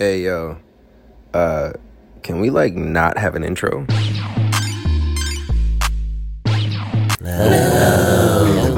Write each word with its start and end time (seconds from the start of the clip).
Hey 0.00 0.22
yo, 0.22 0.56
uh, 1.34 1.72
can 2.22 2.40
we 2.40 2.48
like 2.48 2.72
not 2.72 3.18
have 3.18 3.34
an 3.34 3.44
intro? 3.44 3.84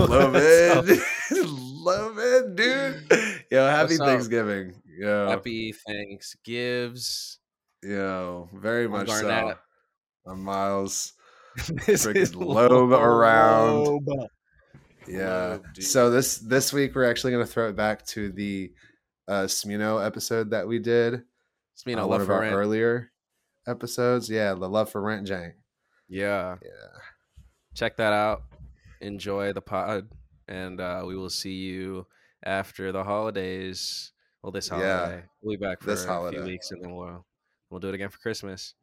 Love 0.03 0.35
it. 0.35 1.00
Love 1.46 2.19
it, 2.19 2.56
dude. 2.56 3.45
Yo, 3.53 3.66
happy 3.69 3.90
What's 3.90 4.00
up? 4.00 4.06
Thanksgiving. 4.08 4.74
Yo, 4.98 5.29
Happy 5.29 5.71
Thanksgives. 5.87 7.39
yo, 7.84 8.48
very 8.52 8.89
much 8.89 9.09
so. 9.09 9.23
Garnett. 9.23 9.59
I'm 10.27 10.43
Miles. 10.43 11.12
This 11.86 12.04
Freaking 12.04 12.16
is 12.16 12.34
lobe 12.34 12.91
around. 12.91 13.84
lobe. 13.84 14.09
Yeah. 15.07 15.50
Lobe, 15.50 15.66
dude. 15.75 15.84
So 15.84 16.11
this 16.11 16.39
this 16.39 16.73
week 16.73 16.96
we're 16.96 17.09
actually 17.09 17.30
gonna 17.30 17.46
throw 17.46 17.68
it 17.68 17.77
back 17.77 18.04
to 18.07 18.32
the 18.32 18.73
uh 19.29 19.45
Smino 19.45 20.04
episode 20.04 20.50
that 20.50 20.66
we 20.66 20.79
did. 20.79 21.23
It's 21.75 21.86
me, 21.86 21.95
on 21.95 22.00
love 22.00 22.09
one 22.11 22.20
of 22.23 22.27
for 22.27 22.34
our 22.34 22.41
rent. 22.41 22.55
earlier 22.55 23.10
episodes. 23.66 24.29
Yeah, 24.30 24.55
the 24.55 24.69
love 24.69 24.91
for 24.91 25.01
rent 25.01 25.27
jank. 25.27 25.52
Yeah, 26.09 26.56
Yeah. 26.62 26.69
check 27.74 27.96
that 27.96 28.12
out. 28.12 28.43
Enjoy 29.01 29.52
the 29.52 29.62
pod, 29.62 30.09
and 30.48 30.80
uh, 30.80 31.02
we 31.06 31.16
will 31.16 31.30
see 31.30 31.55
you 31.55 32.06
after 32.45 32.93
the 32.93 33.02
holidays. 33.05 34.12
Well, 34.43 34.52
this 34.52 34.69
Yeah, 34.70 34.98
holiday. 34.98 35.23
We'll 35.41 35.57
be 35.57 35.65
back 35.65 35.80
for 35.80 35.87
this 35.87 36.04
a 36.04 36.09
holiday. 36.09 36.37
few 36.38 36.46
weeks, 36.46 36.70
and 36.73 36.84
then 36.84 36.95
we'll 36.95 37.24
we'll 37.70 37.80
do 37.80 37.88
it 37.88 37.95
again 37.95 38.10
for 38.10 38.18
Christmas. 38.18 38.74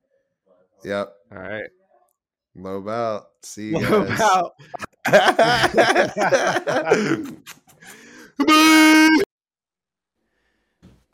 Yep. 0.84 1.14
All 1.32 1.38
right. 1.38 1.70
Lobe 2.56 2.88
out. 2.90 3.28
See 3.44 3.70
you 3.70 3.78
Lobe 3.80 4.08
guys. 4.08 4.22
out. 4.22 4.54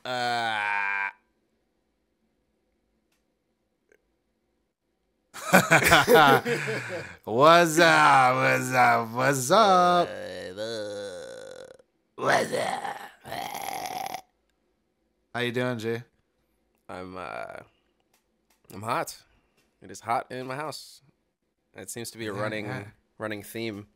Uh, 0.05 0.62
What's 7.24 7.79
up? 7.79 8.35
What's 8.35 8.71
up? 8.71 9.10
What's 9.10 9.49
up? 9.49 10.10
What's 12.18 12.54
up? 12.54 12.99
How 15.34 15.40
you 15.40 15.52
doing, 15.52 15.79
G? 15.79 15.98
I'm 16.88 17.18
uh 17.18 17.62
I'm 18.76 18.84
hot. 18.84 19.18
It 19.82 19.90
is 19.90 20.01
hot 20.01 20.27
in 20.29 20.46
my 20.46 20.55
house. 20.55 21.01
It 21.76 21.90
seems 21.90 22.12
to 22.12 22.20
be 22.20 22.27
a 22.27 22.34
running 22.34 22.66
yeah. 22.68 22.84
running 23.18 23.41
theme. 23.41 23.88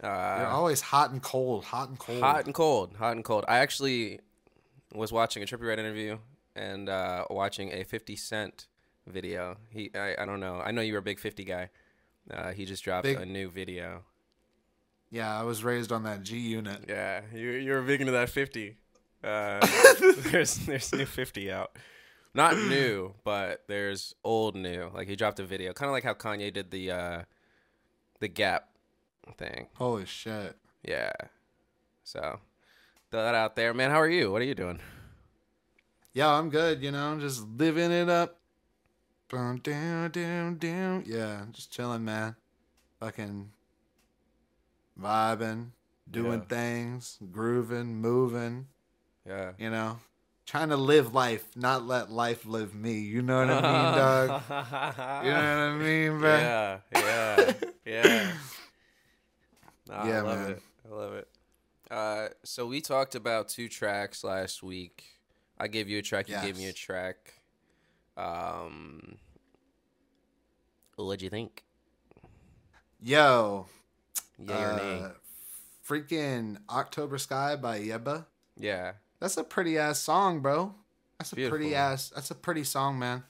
You're 0.00 0.08
Uh 0.08 0.50
always 0.50 0.80
hot 0.80 1.10
and 1.10 1.20
cold. 1.20 1.64
Hot 1.64 1.88
and 1.88 1.98
cold. 1.98 2.20
hot 2.20 2.46
and 2.46 2.54
cold, 2.54 2.94
hot 2.96 3.16
and 3.16 3.24
cold. 3.24 3.44
I 3.48 3.58
actually 3.58 4.20
was 4.94 5.12
watching 5.12 5.42
a 5.42 5.46
Trippie 5.46 5.66
Redd 5.66 5.78
interview 5.78 6.18
and 6.54 6.88
uh 6.88 7.24
watching 7.30 7.70
a 7.72 7.84
50 7.84 8.16
Cent 8.16 8.66
video. 9.06 9.56
He 9.70 9.90
I, 9.94 10.14
I 10.18 10.26
don't 10.26 10.40
know. 10.40 10.60
I 10.60 10.70
know 10.70 10.80
you 10.82 10.92
were 10.92 10.98
a 11.00 11.02
big 11.02 11.18
50 11.18 11.44
guy. 11.44 11.70
Uh 12.30 12.50
he 12.52 12.64
just 12.64 12.84
dropped 12.84 13.04
Big- 13.04 13.18
a 13.18 13.26
new 13.26 13.50
video. 13.50 14.04
Yeah, 15.10 15.38
I 15.38 15.42
was 15.42 15.62
raised 15.62 15.92
on 15.92 16.04
that 16.04 16.22
G 16.22 16.38
unit. 16.38 16.86
Yeah, 16.88 17.20
you're 17.34 17.58
you're 17.58 17.82
big 17.82 18.00
into 18.00 18.12
that 18.12 18.30
50. 18.30 18.76
Uh, 19.22 19.64
there's 20.30 20.56
there's 20.66 20.92
new 20.92 21.04
50 21.06 21.52
out. 21.52 21.76
Not 22.34 22.56
new, 22.56 23.12
but 23.24 23.62
there's 23.68 24.14
old 24.24 24.56
new. 24.56 24.90
Like 24.94 25.06
he 25.08 25.16
dropped 25.16 25.38
a 25.38 25.44
video, 25.44 25.74
kind 25.74 25.88
of 25.88 25.92
like 25.92 26.02
how 26.02 26.14
Kanye 26.14 26.52
did 26.52 26.70
the 26.70 26.90
uh 26.90 27.22
the 28.20 28.28
Gap 28.28 28.70
thing. 29.36 29.68
Holy 29.74 30.06
shit. 30.06 30.56
Yeah. 30.82 31.12
So 32.04 32.40
throw 33.12 33.22
that 33.22 33.34
out 33.34 33.54
there, 33.56 33.72
man. 33.74 33.90
How 33.90 34.00
are 34.00 34.08
you? 34.08 34.32
What 34.32 34.40
are 34.42 34.46
you 34.46 34.54
doing? 34.54 34.80
Yeah, 36.14 36.28
I'm 36.30 36.48
good. 36.50 36.82
You 36.82 36.90
know, 36.90 37.06
I'm 37.12 37.20
just 37.20 37.46
living 37.46 37.92
it 37.92 38.08
up. 38.08 38.38
Dun, 39.28 39.60
dun, 39.62 40.10
dun, 40.10 40.56
dun. 40.58 41.04
Yeah, 41.06 41.44
just 41.52 41.70
chilling, 41.70 42.04
man. 42.04 42.36
Fucking 43.00 43.50
vibing, 45.00 45.70
doing 46.10 46.40
Yeah. 46.40 46.46
things, 46.56 47.18
grooving, 47.30 47.96
moving. 47.96 48.66
Yeah. 49.26 49.52
You 49.58 49.70
know, 49.70 49.98
trying 50.46 50.70
to 50.70 50.76
live 50.76 51.14
life, 51.14 51.46
not 51.56 51.86
let 51.86 52.10
life 52.10 52.44
live 52.46 52.74
me. 52.74 53.00
You 53.00 53.22
know 53.22 53.38
what 53.38 53.50
I 53.50 53.60
mean, 53.62 53.94
dog? 53.98 54.42
You 55.24 55.30
know 55.30 55.36
what 55.36 55.58
I 55.58 55.76
mean, 55.76 56.18
bro? 56.18 56.36
Yeah. 56.36 56.78
Yeah. 56.94 57.52
Yeah. 57.86 58.32
Yeah, 59.88 59.98
I 59.98 60.20
love 60.20 60.38
man. 60.38 60.50
it. 60.52 60.62
I 60.90 60.94
love 60.94 61.12
it. 61.14 61.28
Uh, 61.92 62.28
so 62.42 62.66
we 62.66 62.80
talked 62.80 63.14
about 63.14 63.48
two 63.48 63.68
tracks 63.68 64.24
last 64.24 64.62
week. 64.62 65.04
I 65.58 65.68
gave 65.68 65.90
you 65.90 65.98
a 65.98 66.02
track. 66.02 66.26
You 66.28 66.36
gave 66.40 66.56
me 66.56 66.66
a 66.66 66.72
track. 66.72 67.34
Um, 68.16 69.18
what'd 70.96 71.20
you 71.20 71.28
think? 71.28 71.64
Yo, 73.02 73.66
Yeah 74.38 74.72
or 74.72 74.76
nay? 74.76 75.00
uh, 75.02 75.08
freaking 75.86 76.56
October 76.70 77.18
Sky 77.18 77.56
by 77.56 77.80
Yebba. 77.80 78.24
Yeah. 78.56 78.92
That's 79.20 79.36
a 79.36 79.44
pretty 79.44 79.76
ass 79.76 79.98
song, 79.98 80.40
bro. 80.40 80.74
That's 81.18 81.32
a 81.32 81.36
pretty 81.36 81.74
ass. 81.74 82.10
That's 82.14 82.30
a 82.30 82.34
pretty 82.34 82.64
song, 82.64 82.98
man. 82.98 83.22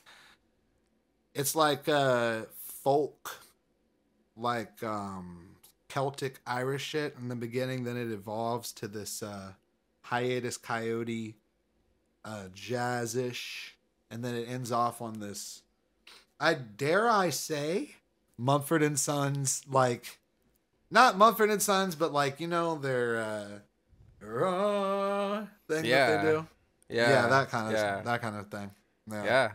It's 1.34 1.56
like 1.56 1.88
uh 1.88 2.42
folk, 2.82 3.40
like 4.36 4.82
um 4.82 5.51
Celtic 5.92 6.40
Irish 6.46 6.84
shit 6.84 7.14
in 7.20 7.28
the 7.28 7.36
beginning. 7.36 7.84
Then 7.84 7.96
it 7.98 8.10
evolves 8.10 8.72
to 8.74 8.88
this 8.88 9.22
uh 9.22 9.52
Hiatus 10.02 10.56
Kaiyote, 10.58 11.34
uh 12.24 12.44
jazzish, 12.54 13.72
and 14.10 14.24
then 14.24 14.34
it 14.34 14.48
ends 14.48 14.72
off 14.72 15.02
on 15.02 15.20
this. 15.20 15.62
I 16.40 16.54
dare 16.54 17.08
I 17.08 17.28
say, 17.30 17.96
Mumford 18.38 18.82
and 18.82 18.98
Sons 18.98 19.62
like. 19.70 20.18
Not 20.90 21.16
Mumford 21.16 21.48
and 21.50 21.62
Sons, 21.62 21.94
but 21.94 22.12
like 22.12 22.38
you 22.40 22.46
know 22.46 22.74
their 22.76 23.16
uh, 23.18 24.26
uh, 24.26 25.46
thing 25.68 25.82
that 25.82 25.84
Yeah. 25.84 26.16
they 26.22 26.30
do. 26.30 26.46
Yeah. 26.88 27.08
Yeah, 27.10 27.26
that 27.28 27.48
kind 27.50 27.66
of 27.68 27.72
Yeah. 27.72 28.00
that 28.02 28.20
kind 28.20 28.36
of 28.36 28.48
thing. 28.50 28.70
Yeah. 29.10 29.24
Yeah. 29.24 29.50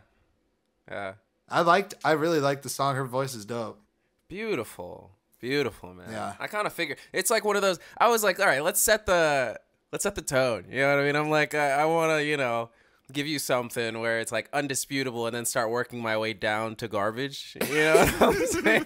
Yeah. 0.89 1.13
I 1.49 1.61
liked 1.61 1.93
I 2.03 2.11
really 2.13 2.39
liked 2.39 2.63
the 2.63 2.69
song. 2.69 2.95
Her 2.95 3.05
voice 3.05 3.35
is 3.35 3.45
dope. 3.45 3.79
Beautiful. 4.27 5.11
Beautiful, 5.39 5.93
man. 5.93 6.07
Yeah. 6.11 6.33
I 6.39 6.47
kind 6.47 6.65
of 6.65 6.73
figured 6.73 6.97
it's 7.13 7.29
like 7.29 7.45
one 7.45 7.55
of 7.55 7.61
those. 7.61 7.79
I 7.97 8.07
was 8.09 8.23
like, 8.23 8.39
all 8.39 8.45
right, 8.47 8.63
let's 8.63 8.79
set 8.79 9.05
the 9.05 9.59
let's 9.91 10.03
set 10.03 10.15
the 10.15 10.21
tone. 10.21 10.65
You 10.69 10.79
know 10.81 10.95
what 10.95 11.03
I 11.03 11.05
mean? 11.05 11.15
I'm 11.15 11.29
like, 11.29 11.53
I, 11.53 11.71
I 11.81 11.85
want 11.85 12.11
to, 12.11 12.23
you 12.23 12.37
know, 12.37 12.69
give 13.13 13.27
you 13.27 13.39
something 13.39 13.99
where 13.99 14.19
it's 14.19 14.31
like 14.31 14.49
undisputable, 14.51 15.27
and 15.27 15.35
then 15.35 15.45
start 15.45 15.69
working 15.69 16.01
my 16.01 16.17
way 16.17 16.33
down 16.33 16.75
to 16.77 16.87
garbage. 16.87 17.55
You 17.69 17.73
know 17.75 17.95
what 18.17 18.21
I'm 18.21 18.45
saying? 18.47 18.83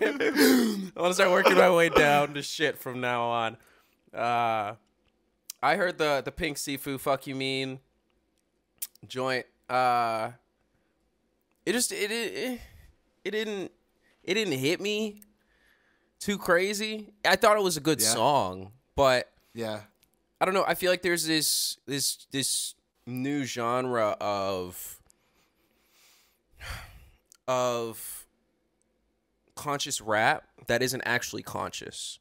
I 0.95 1.01
want 1.01 1.11
to 1.11 1.13
start 1.13 1.31
working 1.31 1.55
my 1.55 1.73
way 1.73 1.89
down 1.89 2.33
to 2.33 2.41
shit 2.41 2.77
from 2.77 2.99
now 2.99 3.23
on. 3.23 3.57
Uh, 4.13 4.75
I 5.63 5.75
heard 5.77 5.97
the 5.97 6.21
the 6.23 6.31
pink 6.31 6.57
seafood 6.57 6.99
fuck 6.99 7.27
you 7.27 7.35
mean 7.35 7.79
joint. 9.07 9.45
Uh, 9.69 10.31
it 11.65 11.71
just 11.71 11.91
it 11.91 12.11
it 12.11 12.59
it 13.23 13.31
didn't 13.31 13.71
it 14.23 14.33
didn't 14.33 14.59
hit 14.59 14.81
me 14.81 15.21
too 16.21 16.37
crazy. 16.37 17.11
I 17.25 17.35
thought 17.35 17.57
it 17.57 17.63
was 17.63 17.75
a 17.75 17.81
good 17.81 17.99
Yeah. 18.01 18.13
song, 18.13 18.71
but 18.95 19.29
Yeah. 19.53 19.81
I 20.39 20.45
don't 20.45 20.53
know. 20.53 20.63
I 20.65 20.75
feel 20.75 20.89
like 20.89 21.01
there's 21.01 21.25
this 21.27 21.77
this 21.85 22.25
this 22.31 22.75
new 23.05 23.43
genre 23.43 24.15
of 24.21 24.97
of 27.47 28.25
conscious 29.55 29.99
rap 30.01 30.45
that 30.67 30.81
isn't 30.81 31.01
actually 31.05 31.43
conscious. 31.43 32.19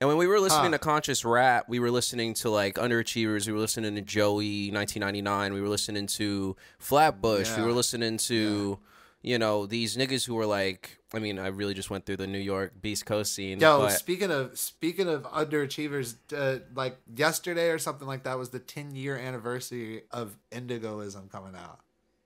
And 0.00 0.08
when 0.08 0.18
we 0.18 0.26
were 0.26 0.38
listening 0.38 0.72
Huh. 0.72 0.78
to 0.78 0.78
conscious 0.78 1.24
rap, 1.24 1.68
we 1.68 1.78
were 1.78 1.90
listening 1.90 2.34
to 2.34 2.50
like 2.50 2.74
Underachievers, 2.74 3.46
we 3.46 3.52
were 3.54 3.58
listening 3.60 3.94
to 3.94 4.02
Joey 4.02 4.70
1999, 4.70 5.54
we 5.54 5.60
were 5.62 5.68
listening 5.70 6.06
to 6.08 6.54
Flatbush, 6.78 7.56
we 7.56 7.62
were 7.62 7.72
listening 7.72 8.18
to 8.18 8.78
you 9.22 9.38
know 9.38 9.64
these 9.66 9.96
niggas 9.96 10.26
who 10.26 10.34
were 10.34 10.46
like 10.46 10.95
I 11.14 11.18
mean, 11.20 11.38
I 11.38 11.46
really 11.48 11.72
just 11.74 11.88
went 11.88 12.04
through 12.04 12.16
the 12.16 12.26
New 12.26 12.38
York 12.40 12.72
Beast 12.82 13.06
Coast 13.06 13.32
scene. 13.32 13.60
Yo, 13.60 13.78
but- 13.82 13.90
speaking 13.90 14.30
of 14.30 14.58
speaking 14.58 15.08
of 15.08 15.22
underachievers, 15.24 16.16
uh, 16.36 16.60
like 16.74 16.98
yesterday 17.14 17.70
or 17.70 17.78
something 17.78 18.06
like 18.08 18.24
that 18.24 18.36
was 18.38 18.50
the 18.50 18.58
10 18.58 18.94
year 18.96 19.16
anniversary 19.16 20.02
of 20.10 20.36
Indigoism 20.50 21.28
coming 21.30 21.54
out. 21.54 21.80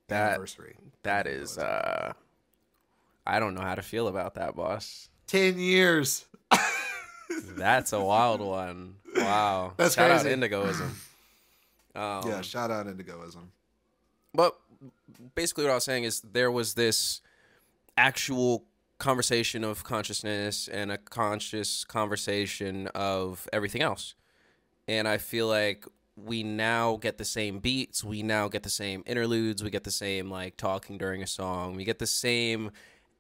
That- 0.09 0.31
anniversary. 0.31 0.77
That 1.03 1.27
is 1.27 1.59
uh 1.59 2.13
I 3.27 3.39
don't 3.39 3.55
know 3.55 3.61
how 3.61 3.75
to 3.75 3.83
feel 3.83 4.09
about 4.09 4.35
that, 4.35 4.57
boss. 4.57 5.09
10 5.29 5.59
years. 5.59 6.25
That's 7.57 7.93
a 7.93 8.01
wild 8.03 8.41
one. 8.41 8.97
Wow. 9.15 9.75
That's 9.77 9.95
Shout 9.95 10.11
crazy. 10.11 10.29
out 10.29 10.33
Indigoism. 10.33 10.91
Um, 11.93 12.23
yeah, 12.29 12.41
shout 12.43 12.71
out 12.71 12.87
Indigoism. 12.87 13.51
But 14.33 14.57
basically 15.35 15.65
what 15.65 15.73
I 15.73 15.75
was 15.75 15.83
saying 15.85 16.05
is 16.05 16.21
there 16.21 16.49
was 16.53 16.75
this 16.75 17.21
actual 17.99 18.63
conversation 19.01 19.65
of 19.65 19.83
consciousness 19.83 20.69
and 20.69 20.93
a 20.93 20.99
conscious 20.99 21.85
conversation 21.85 22.87
of 22.95 23.49
everything 23.53 23.83
else. 23.83 24.15
And 24.87 25.09
I 25.09 25.19
feel 25.19 25.49
like 25.49 25.85
we 26.17 26.43
now 26.43 26.97
get 26.97 27.19
the 27.19 27.25
same 27.25 27.59
beats, 27.59 28.05
we 28.05 28.23
now 28.23 28.49
get 28.49 28.63
the 28.63 28.71
same 28.71 29.03
interludes, 29.07 29.65
we 29.65 29.71
get 29.71 29.85
the 29.85 29.91
same 29.91 30.31
like 30.31 30.57
talking 30.57 30.99
during 30.99 31.23
a 31.23 31.27
song, 31.27 31.75
we 31.75 31.85
get 31.85 31.99
the 31.99 32.07
same 32.07 32.71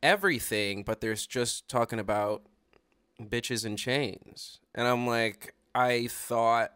everything, 0.02 0.82
but 0.82 1.00
there's 1.00 1.26
just 1.26 1.68
talking 1.68 1.98
about 1.98 2.42
bitches 3.20 3.64
and 3.64 3.78
chains. 3.78 4.60
And 4.74 4.86
I'm 4.86 5.06
like, 5.06 5.54
I 5.74 6.08
thought 6.08 6.72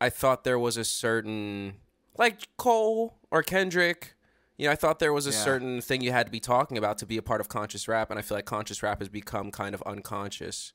I 0.00 0.10
thought 0.10 0.44
there 0.44 0.58
was 0.58 0.76
a 0.76 0.84
certain 0.84 1.74
like 2.18 2.48
Cole 2.56 3.18
or 3.30 3.42
Kendrick. 3.42 4.14
You 4.58 4.66
know, 4.66 4.72
I 4.72 4.76
thought 4.76 4.98
there 4.98 5.12
was 5.12 5.26
a 5.26 5.32
Yeah. 5.32 5.44
certain 5.44 5.80
thing 5.80 6.02
you 6.02 6.12
had 6.12 6.26
to 6.26 6.32
be 6.32 6.40
talking 6.40 6.76
about 6.78 6.98
to 6.98 7.06
be 7.06 7.16
a 7.16 7.22
part 7.22 7.40
of 7.40 7.48
conscious 7.48 7.88
rap, 7.88 8.10
and 8.10 8.18
I 8.18 8.22
feel 8.22 8.36
like 8.36 8.44
conscious 8.44 8.82
rap 8.82 9.00
has 9.00 9.08
become 9.08 9.50
kind 9.50 9.74
of 9.74 9.82
unconscious 9.82 10.72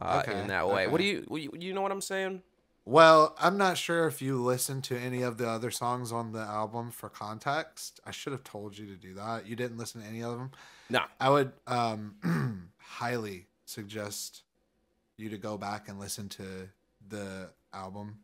uh, 0.00 0.22
Okay, 0.26 0.40
in 0.40 0.46
that 0.48 0.68
way. 0.68 0.86
What 0.86 0.98
do 0.98 1.04
you, 1.04 1.24
what 1.28 1.40
you 1.42 1.50
you 1.58 1.72
know 1.72 1.82
what 1.82 1.92
I'm 1.92 2.00
saying? 2.00 2.42
Well, 2.84 3.36
I'm 3.38 3.56
not 3.56 3.78
sure 3.78 4.08
if 4.08 4.20
you 4.20 4.42
listened 4.42 4.82
to 4.84 4.98
any 4.98 5.22
of 5.22 5.38
the 5.38 5.48
other 5.48 5.70
songs 5.70 6.10
on 6.10 6.32
the 6.32 6.40
album 6.40 6.90
for 6.90 7.08
context. 7.08 8.00
I 8.04 8.10
should 8.10 8.32
have 8.32 8.42
told 8.42 8.76
you 8.76 8.86
to 8.86 8.96
do 8.96 9.14
that. 9.14 9.46
You 9.46 9.54
didn't 9.54 9.76
listen 9.76 10.00
to 10.00 10.06
any 10.06 10.22
of 10.22 10.32
them. 10.36 10.50
No. 10.90 11.02
I 11.20 11.30
would 11.30 11.52
um, 11.68 12.70
highly 12.78 13.46
suggest 13.66 14.42
you 15.16 15.28
to 15.28 15.38
go 15.38 15.56
back 15.56 15.88
and 15.88 16.00
listen 16.00 16.28
to 16.30 16.70
the 17.08 17.50
album. 17.72 18.18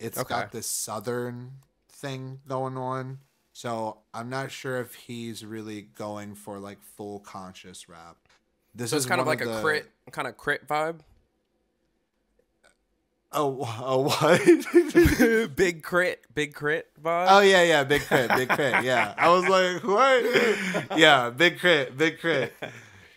It's 0.00 0.18
Okay. 0.18 0.28
got 0.34 0.50
this 0.50 0.66
southern 0.68 1.52
thing 1.88 2.40
going 2.48 2.76
on. 2.76 3.18
So 3.58 3.96
I'm 4.14 4.30
not 4.30 4.52
sure 4.52 4.80
if 4.80 4.94
he's 4.94 5.44
really 5.44 5.82
going 5.82 6.36
for 6.36 6.60
like 6.60 6.80
full 6.80 7.18
conscious 7.18 7.88
rap. 7.88 8.16
This 8.72 8.90
So 8.90 8.96
it's 8.98 9.04
is 9.04 9.08
kind 9.08 9.20
of 9.20 9.26
like 9.26 9.40
a 9.40 9.46
the- 9.46 9.60
K.R.I.T., 9.60 9.86
kind 10.12 10.28
of 10.28 10.38
K.R.I.T. 10.38 10.64
vibe. 10.66 11.00
Oh, 13.32 13.58
oh 13.82 14.02
what? 14.02 15.56
Big 15.56 15.82
K.R.I.T., 15.82 16.20
Big 16.32 16.54
K.R.I.T. 16.54 16.86
vibe. 17.02 17.26
Oh 17.28 17.40
yeah, 17.40 17.64
yeah, 17.64 17.82
Big 17.82 18.02
K.R.I.T., 18.02 18.36
big 18.36 18.48
crit. 18.48 18.84
Yeah, 18.84 19.12
I 19.18 19.28
was 19.28 19.48
like, 19.48 19.82
what? 19.82 20.96
Yeah, 20.96 21.30
Big 21.30 21.58
K.R.I.T., 21.58 21.96
big 21.96 22.20
crit. 22.20 22.54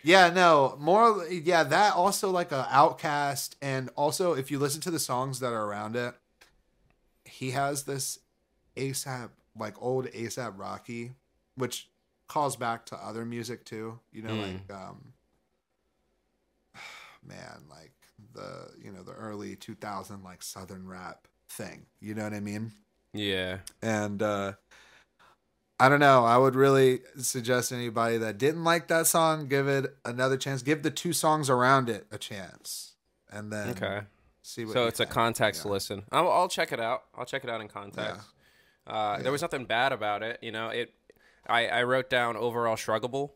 Yeah, 0.02 0.30
no, 0.30 0.76
more. 0.80 1.24
Yeah, 1.30 1.62
that 1.62 1.94
also 1.94 2.30
like 2.30 2.50
a 2.50 2.66
OutKast, 2.68 3.54
and 3.62 3.90
also 3.94 4.32
if 4.32 4.50
you 4.50 4.58
listen 4.58 4.80
to 4.80 4.90
the 4.90 4.98
songs 4.98 5.38
that 5.38 5.52
are 5.52 5.64
around 5.66 5.94
it, 5.94 6.14
he 7.24 7.52
has 7.52 7.84
this 7.84 8.18
ASAP 8.76 9.28
like 9.58 9.80
old 9.82 10.06
ASAP 10.06 10.54
Rocky, 10.58 11.12
which 11.56 11.88
calls 12.28 12.56
back 12.56 12.86
to 12.86 12.96
other 12.96 13.24
music 13.24 13.64
too. 13.64 13.98
You 14.12 14.22
know, 14.22 14.34
Mm. 14.34 14.38
like 14.68 14.72
um, 14.78 15.12
man, 17.26 17.64
like 17.70 17.92
the 18.34 18.70
you 18.82 18.92
know 18.92 19.02
the 19.02 19.12
early 19.12 19.56
2000 19.56 20.22
like 20.22 20.42
southern 20.42 20.86
rap 20.86 21.26
thing. 21.48 21.86
You 22.00 22.14
know 22.14 22.24
what 22.24 22.34
I 22.34 22.40
mean? 22.40 22.72
yeah. 23.12 23.58
and 23.82 24.22
uh 24.22 24.52
I 25.80 25.88
don't 25.88 25.98
know. 26.00 26.24
I 26.24 26.38
would 26.38 26.54
really 26.54 27.00
suggest 27.18 27.72
anybody 27.72 28.16
that 28.18 28.38
didn't 28.38 28.62
like 28.62 28.86
that 28.86 29.08
song 29.08 29.48
give 29.48 29.66
it 29.66 29.96
another 30.04 30.36
chance. 30.36 30.62
Give 30.62 30.82
the 30.84 30.92
two 30.92 31.12
songs 31.12 31.50
around 31.50 31.88
it 31.88 32.06
a 32.12 32.18
chance, 32.18 32.94
and 33.32 33.52
then 33.52 33.70
Okay. 33.70 34.02
see 34.42 34.64
what. 34.64 34.74
So 34.74 34.86
it's 34.86 35.00
a 35.00 35.06
context 35.06 35.64
Yeah. 35.64 35.72
listen. 35.72 36.04
I'll, 36.12 36.30
I'll 36.30 36.48
check 36.48 36.70
it 36.70 36.78
out. 36.78 37.02
I'll 37.16 37.24
check 37.24 37.42
it 37.42 37.50
out 37.50 37.60
in 37.60 37.66
context. 37.66 38.28
Uh, 38.86 39.14
Yeah. 39.16 39.22
There 39.22 39.32
was 39.32 39.42
nothing 39.42 39.64
bad 39.64 39.92
about 39.92 40.22
it. 40.22 40.38
You 40.42 40.52
know, 40.52 40.68
it. 40.68 40.92
I, 41.46 41.66
I 41.66 41.82
wrote 41.82 42.08
down 42.08 42.36
overall 42.36 42.76
shruggable, 42.76 43.30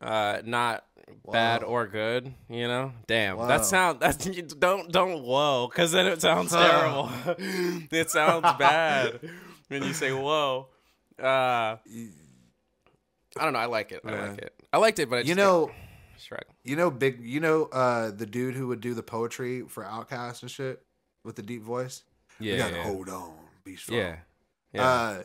uh, 0.00 0.42
not 0.44 0.84
bad 1.30 1.62
or 1.62 1.86
good. 1.86 2.34
You 2.48 2.66
know, 2.66 2.92
damn, 3.06 3.38
that 3.46 3.64
sound 3.64 4.00
that's 4.00 4.26
you 4.26 4.42
don't 4.58 4.90
don't 4.90 5.22
whoa, 5.22 5.68
because 5.70 5.92
then 5.92 6.06
it 6.06 6.20
sounds 6.20 6.50
terrible. 6.52 7.08
it 7.38 8.10
sounds 8.10 8.46
bad 8.58 9.20
when 9.68 9.82
you 9.84 9.92
say 9.92 10.12
whoa. 10.12 10.68
Uh, 11.20 11.76
I 13.38 13.44
don't 13.44 13.52
know. 13.52 13.58
I 13.58 13.66
like 13.66 13.92
it. 13.92 14.00
I 14.04 14.10
like 14.28 14.38
it. 14.38 14.54
I 14.72 14.78
liked 14.78 14.98
it, 14.98 15.08
but 15.10 15.26
You 15.26 15.34
know, 15.34 15.70
shrug. 16.18 16.42
you 16.64 16.74
know, 16.76 16.90
big. 16.90 17.20
You 17.22 17.40
know, 17.40 17.64
uh, 17.66 18.10
the 18.10 18.26
dude 18.26 18.54
who 18.54 18.66
would 18.68 18.80
do 18.80 18.92
the 18.94 19.02
poetry 19.02 19.62
for 19.62 19.84
Outkast 19.84 20.42
and 20.42 20.50
shit 20.50 20.82
with 21.24 21.36
the 21.36 21.42
deep 21.42 21.62
voice. 21.62 22.02
We 22.40 22.56
gotta 22.56 22.74
yeah, 22.74 22.82
hold 22.82 23.08
on, 23.08 23.32
be 23.64 23.76
strong. 23.76 23.98
yeah. 23.98 24.16
Yeah. 24.76 24.90
Uh, 24.90 25.22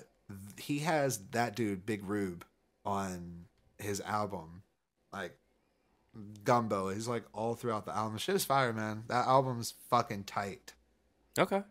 he 0.57 0.80
has 0.80 1.19
that 1.31 1.56
dude, 1.56 1.86
Big 1.86 2.03
Rube, 2.03 2.45
on 2.86 3.45
his 3.77 4.01
album, 4.01 4.63
like 5.12 5.38
Gumbo. 6.44 6.89
He's 6.89 7.07
like 7.07 7.24
all 7.33 7.56
throughout 7.56 7.86
the 7.86 7.95
album. 7.95 8.18
Shit 8.18 8.36
is 8.36 8.45
fire, 8.45 8.74
man. 8.74 9.03
That 9.07 9.27
album's 9.27 9.74
fucking 9.89 10.24
tight. 10.24 10.74
okay. 11.38 11.63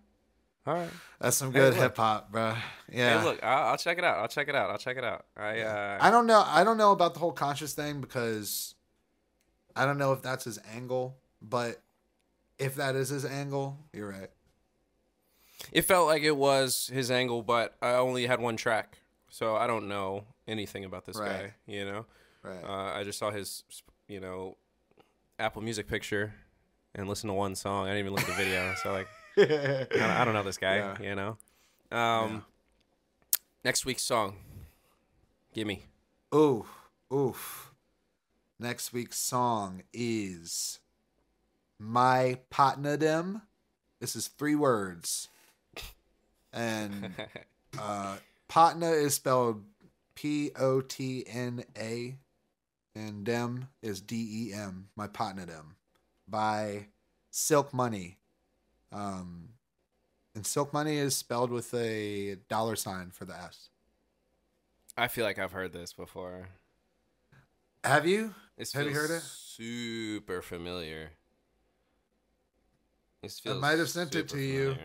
All 0.67 0.75
right. 0.75 0.91
That's 1.19 1.37
some 1.37 1.53
good 1.53 1.73
look. 1.73 1.83
hip 1.83 1.97
hop, 1.97 2.31
bro. 2.31 2.55
Yeah. 2.93 3.19
Hey, 3.21 3.25
look, 3.25 3.43
I'll, 3.43 3.69
I'll 3.69 3.77
check 3.79 3.97
it 3.99 4.05
out. 4.05 4.19
I'll 4.19 4.29
check 4.29 4.47
it 4.49 4.55
out. 4.55 4.71
I'll 4.71 4.79
check 4.79 4.99
it 4.99 5.05
out. 5.05 5.25
I 5.37 5.61
uh, 5.61 5.99
I 6.01 6.11
don't 6.11 6.27
know. 6.27 6.45
I 6.47 6.65
don't 6.65 6.77
know 6.77 6.93
about 6.93 7.15
the 7.15 7.21
whole 7.21 7.33
conscious 7.33 7.73
thing 7.73 8.01
because 8.01 8.75
I 9.75 9.87
don't 9.87 9.97
know 9.97 10.13
if 10.13 10.21
that's 10.23 10.45
his 10.45 10.59
angle. 10.75 11.17
But 11.41 11.81
if 12.59 12.75
that 12.75 12.95
is 12.95 13.09
his 13.09 13.25
angle, 13.25 13.79
you're 13.95 14.09
right. 14.09 14.31
It 15.73 15.83
felt 15.83 16.07
like 16.07 16.23
it 16.23 16.37
was 16.37 16.91
his 16.93 17.11
angle, 17.11 17.43
but 17.43 17.77
I 17.83 17.93
only 17.93 18.27
had 18.27 18.41
one 18.41 18.57
track, 18.57 18.99
so 19.29 19.57
I 19.57 19.67
don't 19.67 19.89
know 19.89 20.25
anything 20.49 20.85
about 20.85 21.05
this 21.07 21.19
guy. 21.19 21.55
You 21.67 21.85
know, 21.85 22.07
Right. 22.43 22.65
uh, 22.65 22.99
I 22.99 23.05
just 23.05 23.19
saw 23.19 23.31
his, 23.31 23.65
you 24.09 24.21
know, 24.21 24.57
Apple 25.39 25.63
Music 25.63 25.87
picture 25.89 26.35
and 26.95 27.09
listened 27.09 27.31
to 27.31 27.35
one 27.35 27.55
song. 27.55 27.87
I 27.87 27.91
didn't 27.91 28.01
even 28.01 28.13
look 28.15 28.23
at 28.23 28.37
the 28.37 28.45
video, 28.45 28.75
so 28.83 28.93
like, 28.93 29.09
I 29.39 29.87
don't, 29.91 30.03
I 30.03 30.25
don't 30.25 30.35
know 30.35 30.43
this 30.43 30.57
guy. 30.59 30.77
Yeah. 30.77 30.97
You 31.01 31.15
know. 31.15 31.39
Um, 31.97 32.45
next 33.65 33.85
week's 33.85 34.03
song, 34.03 34.37
gimme. 35.55 35.85
Ooh, 36.35 36.67
oof. 37.13 37.73
Next 38.59 38.93
week's 38.93 39.19
song 39.19 39.83
is 39.93 40.81
My 41.79 42.39
Partner 42.51 42.97
Dem. 42.97 43.43
This 44.01 44.15
is 44.15 44.29
three 44.29 44.55
words. 44.55 45.29
And 46.53 47.15
uh 47.79 48.17
partner 48.49 48.93
is 48.93 49.15
spelled 49.15 49.63
P 50.15 50.51
O 50.59 50.81
T 50.81 51.25
N 51.27 51.65
A 51.79 52.17
and 52.95 53.25
dem 53.25 53.69
is 53.83 54.01
D 54.01 54.49
E 54.49 54.53
M. 54.53 54.89
My 54.97 55.07
partner 55.07 55.47
dem 55.47 55.77
by 56.29 56.87
Silk 57.31 57.73
Money. 57.73 58.19
Um 58.93 59.51
and 60.35 60.47
Silk 60.47 60.73
Money 60.73 60.97
is 60.97 61.17
spelled 61.17 61.51
with 61.51 61.73
a 61.75 62.37
dollar 62.49 62.77
sign 62.77 63.11
for 63.11 63.25
the 63.25 63.35
S. 63.35 63.71
I 64.97 65.09
feel 65.09 65.25
like 65.25 65.39
I've 65.39 65.53
heard 65.53 65.73
this 65.73 65.93
before. 65.93 66.49
Have 67.85 68.07
you? 68.07 68.35
Have 68.75 68.87
you 68.87 68.93
heard 68.93 69.11
it? 69.11 69.23
Super 69.23 70.43
familiar. 70.43 71.11
This 73.23 73.41
I 73.47 73.55
might 73.55 73.79
have 73.79 73.89
sent 73.89 74.15
it 74.15 74.29
to 74.29 74.39
you. 74.39 74.77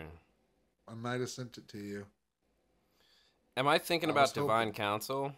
I 0.87 0.93
might 0.93 1.19
have 1.19 1.29
sent 1.29 1.57
it 1.57 1.67
to 1.69 1.77
you. 1.77 2.05
Am 3.57 3.67
I 3.67 3.77
thinking 3.77 4.09
I 4.09 4.11
about 4.11 4.21
was 4.21 4.31
hoping. 4.31 4.43
Divine 4.47 4.71
Council? 4.73 5.33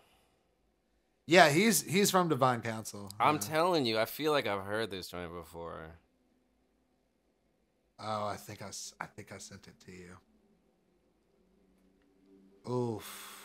Yeah, 1.26 1.50
he's 1.50 1.82
he's 1.84 2.10
from 2.12 2.30
Divine 2.30 2.62
Council. 2.62 3.12
I'm 3.20 3.36
Yeah. 3.36 3.42
telling 3.42 3.86
you, 3.86 4.00
I 4.00 4.06
feel 4.06 4.32
like 4.32 4.48
I've 4.48 4.64
heard 4.64 4.90
this 4.92 5.08
joint 5.10 5.34
before. 5.34 5.92
Oh, 8.00 8.26
I 8.28 8.36
think 8.36 8.62
I, 8.62 8.70
I 9.02 9.06
think 9.08 9.32
I 9.32 9.38
sent 9.38 9.68
it 9.68 9.74
to 9.86 9.92
you. 9.92 10.18
Oof. 12.72 13.44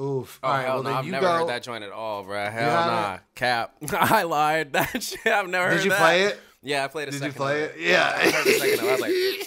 Oof. 0.00 0.40
Oh 0.42 0.48
All 0.48 0.54
right, 0.54 0.64
hell 0.66 0.74
well 0.74 0.82
no! 0.82 0.92
I've 0.98 1.04
you 1.06 1.12
never 1.12 1.26
go. 1.26 1.32
heard 1.38 1.48
that 1.48 1.62
joint 1.62 1.84
at 1.84 1.92
all, 1.92 2.24
bro. 2.24 2.50
Hell 2.50 2.50
haven't? 2.70 2.92
nah, 2.92 3.18
cap. 3.36 3.74
I 3.92 4.24
lied. 4.24 4.72
That 4.72 5.02
shit, 5.02 5.26
I've 5.26 5.48
never 5.48 5.68
heard 5.68 5.76
Did 5.76 5.84
you 5.84 5.90
that. 5.90 6.00
play 6.00 6.22
it? 6.24 6.40
Yeah, 6.62 6.84
I 6.84 6.88
played 6.88 7.08
a 7.08 7.10
Did 7.12 7.22
you 7.22 7.32
play 7.32 7.62
it? 7.62 7.74
Yeah. 7.78 8.12
I 8.16 8.30
heard 8.30 8.46
a 8.46 8.52
second. 8.58 8.78
of 8.80 8.84
it. 8.84 8.88
I 8.88 8.92
was 8.92 9.00
like, 9.00 9.12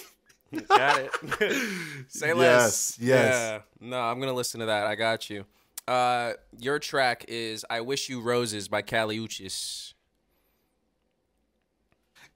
got 0.68 1.00
it. 1.00 1.10
Say 2.08 2.32
less. 2.32 2.96
Yes, 2.98 2.98
yes. 3.00 3.34
Yeah. 3.34 3.60
No, 3.80 4.00
I'm 4.00 4.20
gonna 4.20 4.32
listen 4.32 4.60
to 4.60 4.66
that. 4.66 4.86
I 4.86 4.94
got 4.94 5.28
you. 5.30 5.44
Uh, 5.86 6.32
your 6.58 6.78
track 6.78 7.24
is 7.28 7.64
"I 7.70 7.80
Wish 7.80 8.08
You 8.08 8.20
Roses" 8.20 8.68
by 8.68 8.82
Kali 8.82 9.18
Uchis. 9.18 9.94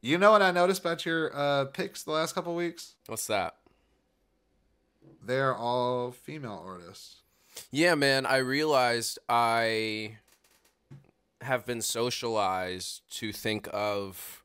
You 0.00 0.19
know 0.19 0.33
what 0.33 0.42
I 0.42 0.50
noticed 0.50 0.81
about 0.81 1.07
your 1.07 1.31
uh, 1.35 1.66
picks 1.66 2.02
the 2.02 2.11
last 2.11 2.35
couple 2.35 2.54
weeks? 2.57 2.97
What's 3.07 3.26
that? 3.28 3.57
They're 5.25 5.54
all 5.54 6.11
female 6.11 6.62
artists. 6.66 7.16
Yeah, 7.71 7.95
man, 7.95 8.26
I 8.26 8.38
realized 8.38 9.19
I 9.28 10.16
have 11.42 11.64
been 11.66 11.83
socialized 11.83 13.02
to 13.19 13.33
think 13.33 13.69
of 13.73 14.42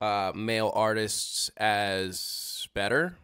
uh, 0.00 0.32
male 0.34 0.72
artists 0.74 1.50
as 1.56 2.18
better. 2.74 3.16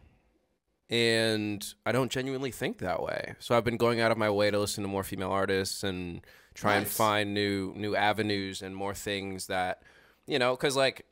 And 0.89 1.65
I 1.85 1.91
don't 1.91 2.11
genuinely 2.11 2.51
think 2.51 2.77
that 2.79 3.01
way. 3.01 3.35
So 3.39 3.55
I've 3.57 3.63
been 3.63 3.77
going 3.77 3.99
out 4.01 4.11
of 4.11 4.17
my 4.17 4.29
way 4.29 4.51
to 4.51 4.59
listen 4.59 4.83
to 4.83 4.87
more 4.87 5.03
female 5.03 5.31
artists 5.31 5.83
and 5.83 6.21
try 6.53 6.75
and 6.75 6.87
find 6.87 7.33
new 7.33 7.73
new 7.75 7.95
avenues 7.95 8.61
and 8.61 8.75
more 8.75 8.93
things 8.93 9.47
that, 9.47 9.81
you 10.27 10.37
know, 10.37 10.55
cuz 10.55 10.75
like 10.75 11.05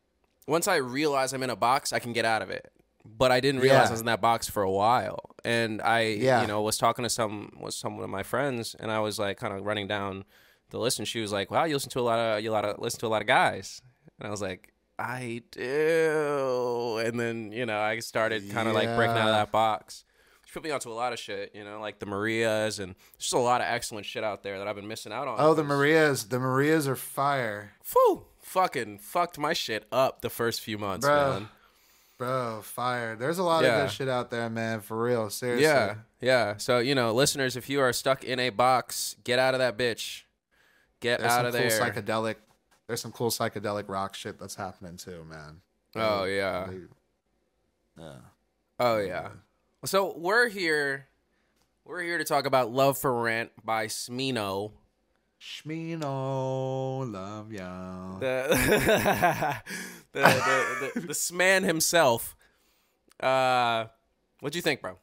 once 0.47 0.67
I 0.67 0.75
realize 0.75 1.33
I'm 1.33 1.41
in 1.43 1.49
a 1.49 1.55
box, 1.55 1.93
I 1.93 1.99
can 1.99 2.13
get 2.13 2.25
out 2.25 2.41
of 2.41 2.49
it. 2.49 2.71
but 3.03 3.31
I 3.31 3.39
didn't 3.39 3.61
realize 3.61 3.85
Yeah. 3.85 3.87
I 3.87 3.91
was 3.93 3.99
in 4.01 4.05
that 4.05 4.21
box 4.21 4.47
for 4.47 4.61
a 4.61 4.69
while. 4.69 5.31
And 5.43 5.81
I, 5.81 6.01
Yeah. 6.01 6.41
you 6.41 6.47
know, 6.47 6.61
was 6.61 6.77
talking 6.77 7.01
to 7.01 7.09
some 7.09 7.57
with 7.59 7.73
some 7.73 7.99
of 7.99 8.07
my 8.11 8.21
friends, 8.21 8.75
and 8.79 8.91
I 8.91 8.99
was 8.99 9.17
like, 9.17 9.37
kind 9.39 9.55
of 9.55 9.65
running 9.65 9.87
down 9.87 10.23
the 10.69 10.77
list, 10.77 10.99
and 10.99 11.07
she 11.07 11.19
was 11.19 11.31
like, 11.31 11.49
"Wow, 11.49 11.63
you 11.63 11.73
listen 11.73 11.89
to 11.89 11.99
a 11.99 12.03
lot 12.11 12.19
of 12.19 12.43
you 12.43 12.51
a 12.51 12.53
lot 12.53 12.63
of 12.63 12.77
listen 12.77 12.99
to 12.99 13.07
a 13.07 13.13
lot 13.15 13.21
of 13.23 13.27
guys," 13.27 13.81
and 14.19 14.27
I 14.27 14.29
was 14.29 14.39
like, 14.39 14.71
"I 15.01 15.41
do," 15.51 16.97
and 17.05 17.19
then 17.19 17.51
you 17.51 17.65
know, 17.65 17.79
I 17.79 17.99
started 17.99 18.49
kind 18.51 18.67
of 18.67 18.73
like 18.73 18.95
breaking 18.95 19.17
out 19.17 19.27
of 19.29 19.35
that 19.35 19.51
box. 19.51 20.03
She 20.45 20.53
put 20.53 20.63
me 20.63 20.71
onto 20.71 20.91
a 20.91 20.93
lot 20.93 21.13
of 21.13 21.19
shit, 21.19 21.51
you 21.55 21.63
know, 21.63 21.79
like 21.79 21.99
the 21.99 22.05
Marias, 22.05 22.79
and 22.79 22.93
there's 22.95 23.19
just 23.19 23.33
a 23.33 23.39
lot 23.39 23.61
of 23.61 23.67
excellent 23.69 24.05
shit 24.05 24.23
out 24.23 24.43
there 24.43 24.57
that 24.59 24.67
I've 24.67 24.75
been 24.75 24.87
missing 24.87 25.13
out 25.13 25.27
on. 25.27 25.37
Oh, 25.39 25.53
the 25.53 25.63
Marias. 25.63 26.25
The 26.25 26.39
Marias 26.39 26.87
are 26.87 26.95
fire. 26.97 27.71
Phew, 27.83 28.25
fucking 28.41 28.97
fucked 28.99 29.37
my 29.39 29.53
shit 29.53 29.85
up 29.91 30.21
the 30.21 30.29
first 30.29 30.59
few 30.61 30.77
months, 30.77 31.05
Bro. 31.05 31.31
man. 31.31 31.49
Bro, 32.17 32.61
fire. 32.63 33.15
There's 33.15 33.39
a 33.39 33.43
lot 33.43 33.63
Yeah. 33.63 33.77
of 33.77 33.87
good 33.87 33.93
shit 33.95 34.09
out 34.09 34.29
there, 34.29 34.49
man. 34.49 34.81
For 34.81 35.01
real. 35.01 35.29
Seriously. 35.29 35.63
Yeah, 35.63 35.95
yeah. 36.19 36.57
So 36.57 36.79
you 36.79 36.93
know, 36.95 37.13
listeners, 37.13 37.55
if 37.55 37.69
you 37.69 37.79
are 37.81 37.93
stuck 37.93 38.23
in 38.23 38.39
a 38.39 38.49
box, 38.49 39.15
get 39.23 39.39
out 39.39 39.53
of 39.55 39.59
that 39.59 39.77
bitch. 39.77 40.23
Get 40.99 41.19
There's 41.19 41.31
out 41.31 41.45
of 41.47 41.53
cool 41.53 41.61
there. 41.61 41.79
psychedelic. 41.79 42.35
There's 42.91 42.99
some 42.99 43.13
cool 43.13 43.29
psychedelic 43.29 43.87
rock 43.87 44.15
shit 44.15 44.37
that's 44.37 44.55
happening 44.55 44.97
too, 44.97 45.23
man. 45.23 45.61
oh 45.95 46.25
They- 46.25 46.35
yeah. 46.35 46.67
they- 46.69 48.03
yeah. 48.03 48.15
Oh 48.81 48.97
yeah. 48.97 49.29
So 49.85 50.13
we're 50.17 50.49
here. 50.49 51.07
We're 51.85 52.01
here 52.01 52.17
to 52.17 52.25
talk 52.25 52.45
about 52.45 52.69
"Love 52.69 52.97
for 52.97 53.21
Rent" 53.21 53.51
by 53.63 53.87
Smino. 53.87 54.73
Shmino, 55.39 57.09
love 57.09 57.53
ya. 57.53 58.17
The 58.19 59.61
the, 60.11 60.21
the, 60.93 60.99
the, 60.99 61.07
the 61.07 61.13
Sman 61.13 61.63
himself. 61.63 62.35
Uh, 63.21 63.85
what'd 64.41 64.57
you 64.57 64.61
think, 64.61 64.81
bro? 64.81 64.97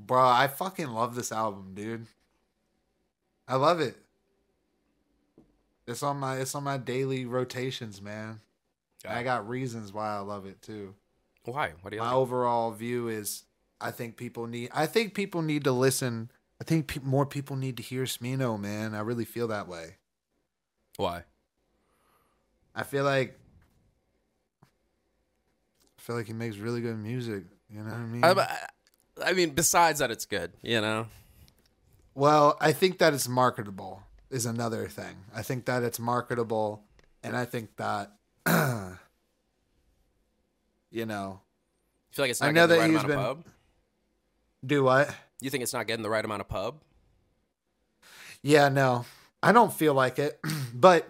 Bro, 0.00 0.26
I 0.26 0.46
fucking 0.48 0.88
love 0.88 1.16
this 1.16 1.32
album, 1.32 1.72
dude. 1.74 2.06
I 3.46 3.56
love 3.56 3.80
it. 3.80 3.98
It's 5.86 6.02
on 6.02 6.18
my 6.18 6.36
it's 6.36 6.54
on 6.54 6.64
my 6.64 6.78
daily 6.78 7.26
rotations, 7.26 8.00
man. 8.00 8.40
I 9.08 9.22
got 9.22 9.48
reasons 9.48 9.92
why 9.92 10.14
I 10.16 10.20
love 10.20 10.46
it 10.46 10.62
too. 10.62 10.94
Why? 11.44 11.72
What 11.80 11.90
do 11.90 11.96
you 11.96 12.02
My 12.02 12.08
like? 12.08 12.16
overall 12.16 12.70
view 12.70 13.08
is 13.08 13.44
I 13.80 13.90
think 13.90 14.16
people 14.16 14.46
need 14.46 14.70
I 14.72 14.86
think 14.86 15.14
people 15.14 15.42
need 15.42 15.64
to 15.64 15.72
listen. 15.72 16.30
I 16.60 16.64
think 16.64 16.86
pe- 16.86 17.00
more 17.02 17.26
people 17.26 17.56
need 17.56 17.76
to 17.78 17.82
hear 17.82 18.04
Smino, 18.04 18.58
man. 18.58 18.94
I 18.94 19.00
really 19.00 19.24
feel 19.24 19.48
that 19.48 19.66
way. 19.66 19.96
Why? 20.96 21.24
I 22.74 22.84
feel 22.84 23.04
like 23.04 23.38
I 25.98 26.00
feel 26.00 26.14
like 26.16 26.26
he 26.26 26.32
makes 26.32 26.56
really 26.56 26.80
good 26.80 26.98
music. 26.98 27.44
You 27.68 27.80
know 27.80 27.90
what 27.90 27.94
I 27.94 28.04
mean? 28.04 28.24
I, 28.24 28.58
I 29.24 29.32
mean, 29.32 29.50
besides 29.50 29.98
that, 29.98 30.10
it's 30.10 30.26
good. 30.26 30.52
You 30.62 30.80
know. 30.80 31.06
Well, 32.14 32.56
I 32.60 32.72
think 32.72 32.98
that 32.98 33.14
it's 33.14 33.28
marketable 33.28 34.02
is 34.32 34.46
another 34.46 34.88
thing. 34.88 35.16
I 35.34 35.42
think 35.42 35.66
that 35.66 35.82
it's 35.82 35.98
marketable, 36.00 36.82
and 37.22 37.36
I 37.36 37.44
think 37.44 37.76
that 37.76 38.12
you 40.90 41.06
know, 41.06 41.40
You 42.10 42.14
feel 42.16 42.22
like 42.24 42.30
it's 42.30 42.42
I 42.42 42.46
not 42.46 42.54
know 42.54 42.66
getting 42.66 42.68
the 42.68 42.74
that 42.74 42.80
right 42.80 42.90
amount 42.90 43.04
of 43.04 43.08
been- 43.08 43.18
pub. 43.18 43.44
do 44.66 44.84
what? 44.84 45.14
You 45.40 45.50
think 45.50 45.62
it's 45.62 45.72
not 45.72 45.86
getting 45.86 46.02
the 46.02 46.10
right 46.10 46.24
amount 46.24 46.40
of 46.40 46.48
pub? 46.48 46.80
Yeah, 48.42 48.68
no, 48.68 49.04
I 49.42 49.52
don't 49.52 49.72
feel 49.72 49.94
like 49.94 50.18
it, 50.18 50.40
but 50.74 51.08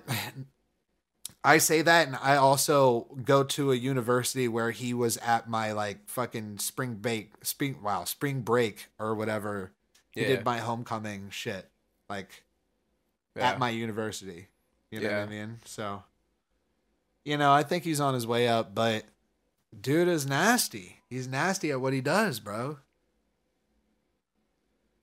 I 1.45 1.59
say 1.59 1.83
that, 1.83 2.07
and 2.07 2.17
I 2.17 2.37
also 2.37 3.09
go 3.25 3.43
to 3.45 3.73
a 3.73 3.75
university 3.77 4.49
where 4.49 4.71
he 4.71 4.95
was 4.95 5.17
at 5.19 5.49
my 5.49 5.73
like 5.73 6.09
fucking 6.09 6.59
spring 6.59 6.95
break, 6.95 7.33
spring 7.43 7.77
wow, 7.83 8.05
spring 8.05 8.43
break 8.43 8.89
or 8.99 9.15
whatever. 9.15 9.73
He 10.11 10.23
Yeah. 10.23 10.29
did 10.29 10.45
my 10.45 10.59
homecoming 10.59 11.31
shit, 11.31 11.69
like 12.09 12.45
Yeah. 13.37 13.51
at 13.51 13.59
my 13.59 13.71
university. 13.71 14.49
You 14.91 15.01
know 15.01 15.09
Yeah. 15.09 15.21
what 15.21 15.29
I 15.29 15.31
mean? 15.31 15.61
So, 15.65 16.03
you 17.25 17.37
know, 17.39 17.53
I 17.53 17.63
think 17.63 17.85
he's 17.85 18.01
on 18.01 18.15
his 18.15 18.27
way 18.27 18.47
up, 18.49 18.75
but 18.75 19.05
dude 19.79 20.09
is 20.09 20.27
nasty. 20.27 20.99
He's 21.09 21.27
nasty 21.29 21.71
at 21.71 21.81
what 21.81 21.93
he 21.93 22.01
does, 22.01 22.41
bro. 22.41 22.79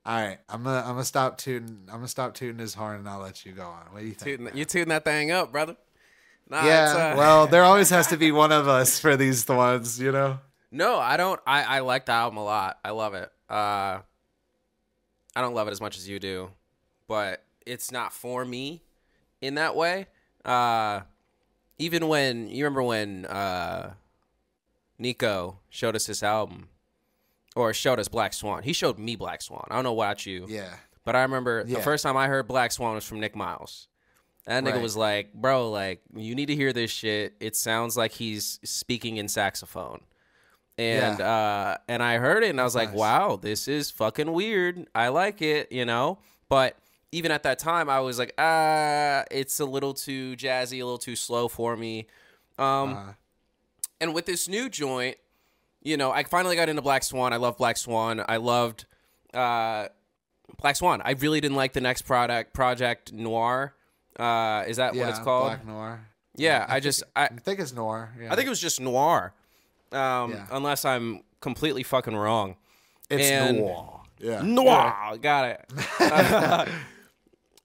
All 0.05 0.15
right, 0.19 0.39
I'm 0.47 0.63
gonna 0.63 0.79
I'm 0.79 0.93
gonna 0.93 1.03
stop 1.05 1.37
tooting. 1.37 1.81
I'm 1.87 1.95
gonna 1.97 2.07
stop 2.07 2.33
tooting 2.33 2.57
his 2.59 2.73
horn, 2.73 2.97
and 2.97 3.07
I'll 3.09 3.19
let 3.19 3.45
you 3.45 3.51
go 3.51 3.63
on. 3.67 3.83
What 3.91 3.99
do 3.99 4.05
you 4.07 4.13
think? 4.13 4.39
Tooting, 4.39 4.57
you 4.57 4.65
tooting 4.65 4.89
that 4.89 5.03
thing 5.03 5.29
up, 5.29 5.51
brother. 5.51 5.75
Nah, 6.49 6.65
yeah, 6.65 7.11
uh, 7.13 7.17
well, 7.17 7.47
there 7.47 7.63
always 7.63 7.89
has 7.91 8.07
to 8.07 8.17
be 8.17 8.31
one 8.31 8.51
of 8.51 8.67
us 8.67 8.97
for 8.99 9.15
these 9.17 9.47
ones, 9.47 9.99
you 9.99 10.11
know. 10.11 10.39
No, 10.71 10.97
I 10.97 11.17
don't. 11.17 11.39
I, 11.45 11.63
I 11.63 11.79
like 11.81 12.05
the 12.05 12.13
album 12.13 12.37
a 12.37 12.43
lot. 12.43 12.79
I 12.83 12.91
love 12.91 13.13
it. 13.13 13.29
Uh, 13.49 13.99
I 15.35 15.41
don't 15.41 15.53
love 15.53 15.67
it 15.67 15.71
as 15.71 15.81
much 15.81 15.97
as 15.97 16.07
you 16.09 16.19
do, 16.19 16.49
but 17.07 17.43
it's 17.65 17.91
not 17.91 18.13
for 18.13 18.45
me 18.45 18.83
in 19.41 19.55
that 19.55 19.75
way. 19.75 20.07
Uh, 20.45 21.01
even 21.77 22.07
when 22.07 22.47
you 22.49 22.63
remember 22.65 22.83
when 22.83 23.25
uh, 23.25 23.93
Nico 24.97 25.59
showed 25.69 25.95
us 25.95 26.05
this 26.07 26.23
album, 26.23 26.69
or 27.55 27.73
showed 27.73 27.99
us 27.99 28.07
Black 28.07 28.33
Swan. 28.33 28.63
He 28.63 28.73
showed 28.73 28.99
me 28.99 29.15
Black 29.15 29.41
Swan. 29.41 29.65
I 29.69 29.75
don't 29.75 29.83
know 29.83 29.93
about 29.93 30.25
you, 30.25 30.45
Yeah, 30.47 30.73
but 31.03 31.15
I 31.15 31.21
remember 31.23 31.63
the 31.63 31.79
first 31.81 32.03
time 32.03 32.15
I 32.15 32.27
heard 32.27 32.47
Black 32.47 32.71
Swan 32.71 32.95
was 32.95 33.05
from 33.05 33.19
Nick 33.19 33.35
Miles. 33.35 33.87
That 34.45 34.63
nigga 34.63 34.73
Right. 34.73 34.81
was 34.81 34.95
like, 34.97 35.33
bro, 35.33 35.69
like, 35.69 36.01
you 36.15 36.35
need 36.35 36.47
to 36.47 36.55
hear 36.55 36.73
this 36.73 36.89
shit. 36.91 37.35
It 37.39 37.55
sounds 37.55 37.95
like 37.97 38.11
he's 38.13 38.59
speaking 38.63 39.17
in 39.17 39.27
saxophone. 39.27 40.01
And 40.77 41.19
uh 41.19 41.77
and 41.89 42.01
I 42.01 42.17
heard 42.19 42.43
it 42.43 42.49
and 42.51 42.61
I 42.61 42.63
was 42.63 42.73
like, 42.75 42.93
wow, 42.93 43.35
this 43.35 43.67
is 43.67 43.91
fucking 43.91 44.31
weird. 44.31 44.87
I 44.95 45.09
like 45.09 45.41
it, 45.41 45.71
you 45.73 45.83
know? 45.85 46.19
But 46.47 46.77
even 47.11 47.31
at 47.31 47.43
that 47.43 47.59
time 47.59 47.89
I 47.89 47.99
was 47.99 48.19
like, 48.19 48.33
ah, 48.37 49.23
it's 49.31 49.59
a 49.59 49.65
little 49.65 49.93
too 49.93 50.35
jazzy, 50.35 50.79
a 50.81 50.83
little 50.83 50.97
too 50.97 51.15
slow 51.15 51.47
for 51.47 51.75
me. 51.75 52.07
Um 52.57 52.93
uh, 52.93 53.13
and 54.01 54.13
with 54.13 54.25
this 54.25 54.47
new 54.47 54.69
joint, 54.69 55.17
you 55.81 55.97
know, 55.97 56.11
I 56.11 56.23
finally 56.23 56.55
got 56.55 56.69
into 56.69 56.81
Black 56.81 57.03
Swan. 57.03 57.33
I 57.33 57.37
love 57.37 57.57
Black 57.57 57.77
Swan. 57.77 58.23
I 58.27 58.37
loved 58.37 58.85
uh, 59.33 59.87
Black 60.61 60.75
Swan. 60.75 61.01
I 61.03 61.11
really 61.11 61.41
didn't 61.41 61.57
like 61.57 61.73
the 61.73 61.81
next 61.81 62.03
product, 62.03 62.53
Project 62.53 63.11
Noir. 63.13 63.73
Uh, 64.17 64.63
is 64.67 64.77
that 64.77 64.93
yeah, 64.93 65.01
what 65.01 65.09
it's 65.09 65.19
called? 65.19 65.47
Black 65.47 65.65
Noir. 65.65 66.05
Yeah, 66.35 66.65
I 66.67 66.73
think 66.75 66.83
just 66.83 67.03
I, 67.15 67.25
I 67.25 67.27
think 67.29 67.59
it's 67.59 67.73
Noir. 67.73 68.13
Yeah. 68.19 68.31
I 68.31 68.35
think 68.35 68.47
it 68.47 68.49
was 68.49 68.61
just 68.61 68.79
Noir. 68.79 69.33
Um, 69.91 70.31
Yeah. 70.31 70.47
unless 70.51 70.85
I'm 70.85 71.23
completely 71.41 71.83
fucking 71.83 72.15
wrong. 72.15 72.55
it's 73.09 73.29
and- 73.29 73.57
Noir. 73.57 73.95
Yeah, 74.21 74.41
Noir, 74.41 75.17
got 75.21 75.45
it. 75.45 76.69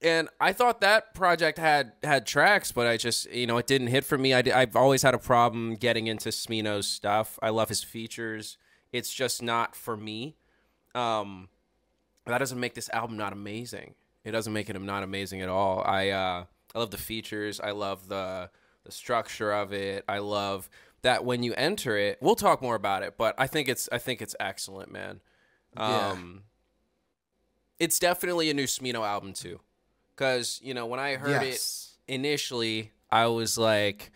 and 0.05 0.29
I 0.41 0.53
thought 0.53 0.81
that 0.83 1.15
project 1.15 1.59
had 1.59 1.93
had 2.03 2.27
tracks, 2.27 2.71
but 2.73 2.87
I 2.87 2.97
just 2.97 3.31
you 3.33 3.47
know 3.47 3.57
it 3.59 3.67
didn't 3.67 3.89
hit 3.89 4.05
for 4.05 4.19
me. 4.19 4.35
I 4.35 4.43
have 4.61 4.77
always 4.77 5.03
had 5.03 5.15
a 5.15 5.19
problem 5.19 5.75
getting 5.75 6.07
into 6.07 6.29
Smino's 6.29 6.87
stuff. 6.87 7.39
I 7.43 7.51
love 7.51 7.69
his 7.69 7.83
features. 7.83 8.59
It's 8.93 9.13
just 9.13 9.43
not 9.43 9.75
for 9.75 9.97
me. 9.97 10.37
Um, 10.95 11.49
that 12.27 12.39
doesn't 12.39 12.61
make 12.61 12.75
this 12.75 12.89
album 12.91 13.17
not 13.17 13.33
amazing. 13.33 13.95
It 14.25 14.31
doesn't 14.31 14.53
make 14.53 14.71
it 14.71 14.81
not 14.81 15.03
amazing 15.03 15.43
at 15.43 15.49
all. 15.49 15.83
I 15.85 16.11
uh, 16.11 16.45
I 16.75 16.79
love 16.79 16.91
the 16.91 16.99
features. 16.99 17.61
I 17.61 17.73
love 17.73 18.09
the 18.09 18.51
the 18.85 18.93
structure 18.93 19.53
of 19.53 19.73
it. 19.73 20.05
I 20.09 20.19
love 20.19 20.69
that 21.03 21.25
when 21.25 21.43
you 21.43 21.55
enter 21.55 21.97
it, 21.97 22.19
we'll 22.21 22.35
talk 22.35 22.63
more 22.63 22.75
about 22.75 23.03
it. 23.03 23.17
But 23.17 23.35
I 23.39 23.47
think 23.47 23.69
it's 23.69 23.89
I 23.91 23.99
think 23.99 24.23
it's 24.23 24.37
excellent, 24.41 24.93
man. 24.93 25.21
Yeah. 25.77 26.11
Um, 26.11 26.43
it's 27.79 27.99
definitely 27.99 28.51
a 28.51 28.55
new 28.55 28.65
Smino 28.65 29.07
album 29.07 29.33
too, 29.33 29.61
because 30.17 30.61
you 30.63 30.75
know 30.75 30.87
when 30.87 31.01
I 31.01 31.17
heard 31.17 31.43
Yes. 31.43 31.95
it 32.09 32.15
initially, 32.15 32.93
I 33.11 33.27
was 33.27 33.57
like, 33.59 34.11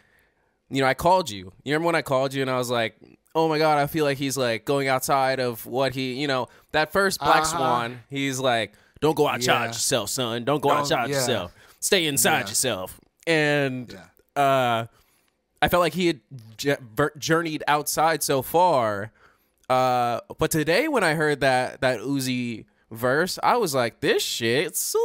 you 0.71 0.81
know, 0.83 0.87
I 0.89 0.95
called 0.95 1.31
you. 1.31 1.53
You 1.65 1.73
remember 1.75 1.87
when 1.87 1.95
I 1.95 2.03
called 2.03 2.35
you 2.35 2.43
and 2.43 2.51
I 2.51 2.59
was 2.59 2.71
like, 2.71 2.97
oh 3.35 3.49
my 3.49 3.59
god, 3.59 3.79
I 3.79 3.87
feel 3.87 4.05
like 4.05 4.19
he's 4.19 4.37
like 4.37 4.65
going 4.65 4.89
outside 4.89 5.41
of 5.41 5.65
what 5.67 5.95
he, 5.95 6.15
you 6.15 6.27
know, 6.27 6.49
that 6.73 6.93
first 6.93 7.21
Black 7.21 7.43
Uh-huh. 7.43 7.57
Swan. 7.57 8.01
He's 8.11 8.39
like, 8.41 8.73
don't 9.01 9.17
go 9.17 9.29
outside 9.29 9.63
Yeah. 9.63 9.67
yourself, 9.69 10.11
son. 10.11 10.45
Don't 10.45 10.61
go 10.61 10.71
Don't- 10.71 10.79
outside 10.79 11.09
yeah. 11.09 11.17
yourself. 11.17 11.55
Stay 11.81 12.07
inside 12.07 12.41
Yeah. 12.41 12.49
yourself. 12.49 13.01
And 13.27 13.99
uh, 14.35 14.87
I 15.63 15.69
felt 15.69 15.81
like 15.83 15.95
he 15.95 16.07
had 16.09 16.21
j- 16.57 16.77
journeyed 17.19 17.63
outside 17.69 18.23
so 18.23 18.43
far. 18.43 19.13
Uh, 19.71 20.21
but 20.39 20.51
today 20.51 20.89
when 20.89 21.05
I 21.05 21.15
heard 21.15 21.41
that 21.41 21.81
that 21.83 22.01
Uzi 22.01 22.65
verse, 22.91 23.39
I 23.43 23.57
was 23.59 23.75
like, 23.75 24.01
this 24.01 24.23
shit 24.23 24.77
slaps. 24.77 25.05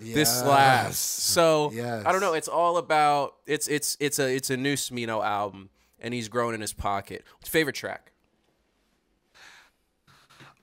This 0.00 0.40
slaps. 0.40 0.86
Yes. 0.86 0.98
So 0.98 1.70
Yes. 1.72 2.04
I 2.06 2.12
don't 2.12 2.20
know. 2.20 2.34
It's 2.34 2.48
all 2.48 2.76
about 2.76 3.34
it's 3.46 3.66
it's 3.68 3.96
it's 4.00 4.18
a 4.18 4.34
it's 4.34 4.50
a 4.50 4.56
new 4.56 4.74
Smino 4.74 5.24
album, 5.24 5.70
and 5.98 6.14
he's 6.14 6.28
grown 6.28 6.54
in 6.54 6.60
his 6.60 6.72
pocket. 6.72 7.24
What's 7.38 7.48
favorite 7.48 7.76
track? 7.76 8.12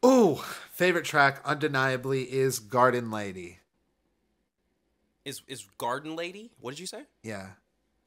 Ooh, 0.05 0.35
favorite 0.71 1.05
track 1.05 1.41
undeniably 1.43 2.24
is 2.24 2.59
Garden 2.59 3.12
Lady. 3.12 3.59
Is 5.25 5.41
is 5.47 5.65
Garden 5.77 6.15
Lady? 6.15 6.51
What 6.59 6.71
did 6.71 6.79
you 6.79 6.88
say? 6.88 7.03
Yeah. 7.24 7.50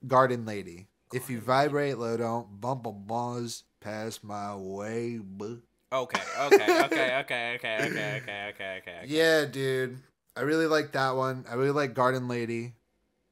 Garden 0.06 0.46
Lady. 0.46 0.86
If 1.12 1.28
you 1.28 1.40
vibrate 1.40 1.98
low, 1.98 2.16
don't 2.16 2.60
bump 2.60 2.86
a 2.86 2.92
buzz 2.92 3.64
pass 3.80 4.20
my 4.22 4.54
way. 4.54 5.18
Okay, 5.40 5.58
okay, 5.90 6.20
okay, 6.40 6.82
okay, 6.84 6.84
okay, 6.84 7.56
okay, 7.56 8.20
okay, 8.22 8.52
okay, 8.54 8.78
okay. 8.82 9.02
Yeah, 9.06 9.46
dude. 9.46 9.98
I 10.38 10.42
really 10.42 10.66
like 10.66 10.92
that 10.92 11.16
one. 11.16 11.44
I 11.50 11.54
really 11.54 11.72
like 11.72 11.94
Garden 11.94 12.28
Lady. 12.28 12.74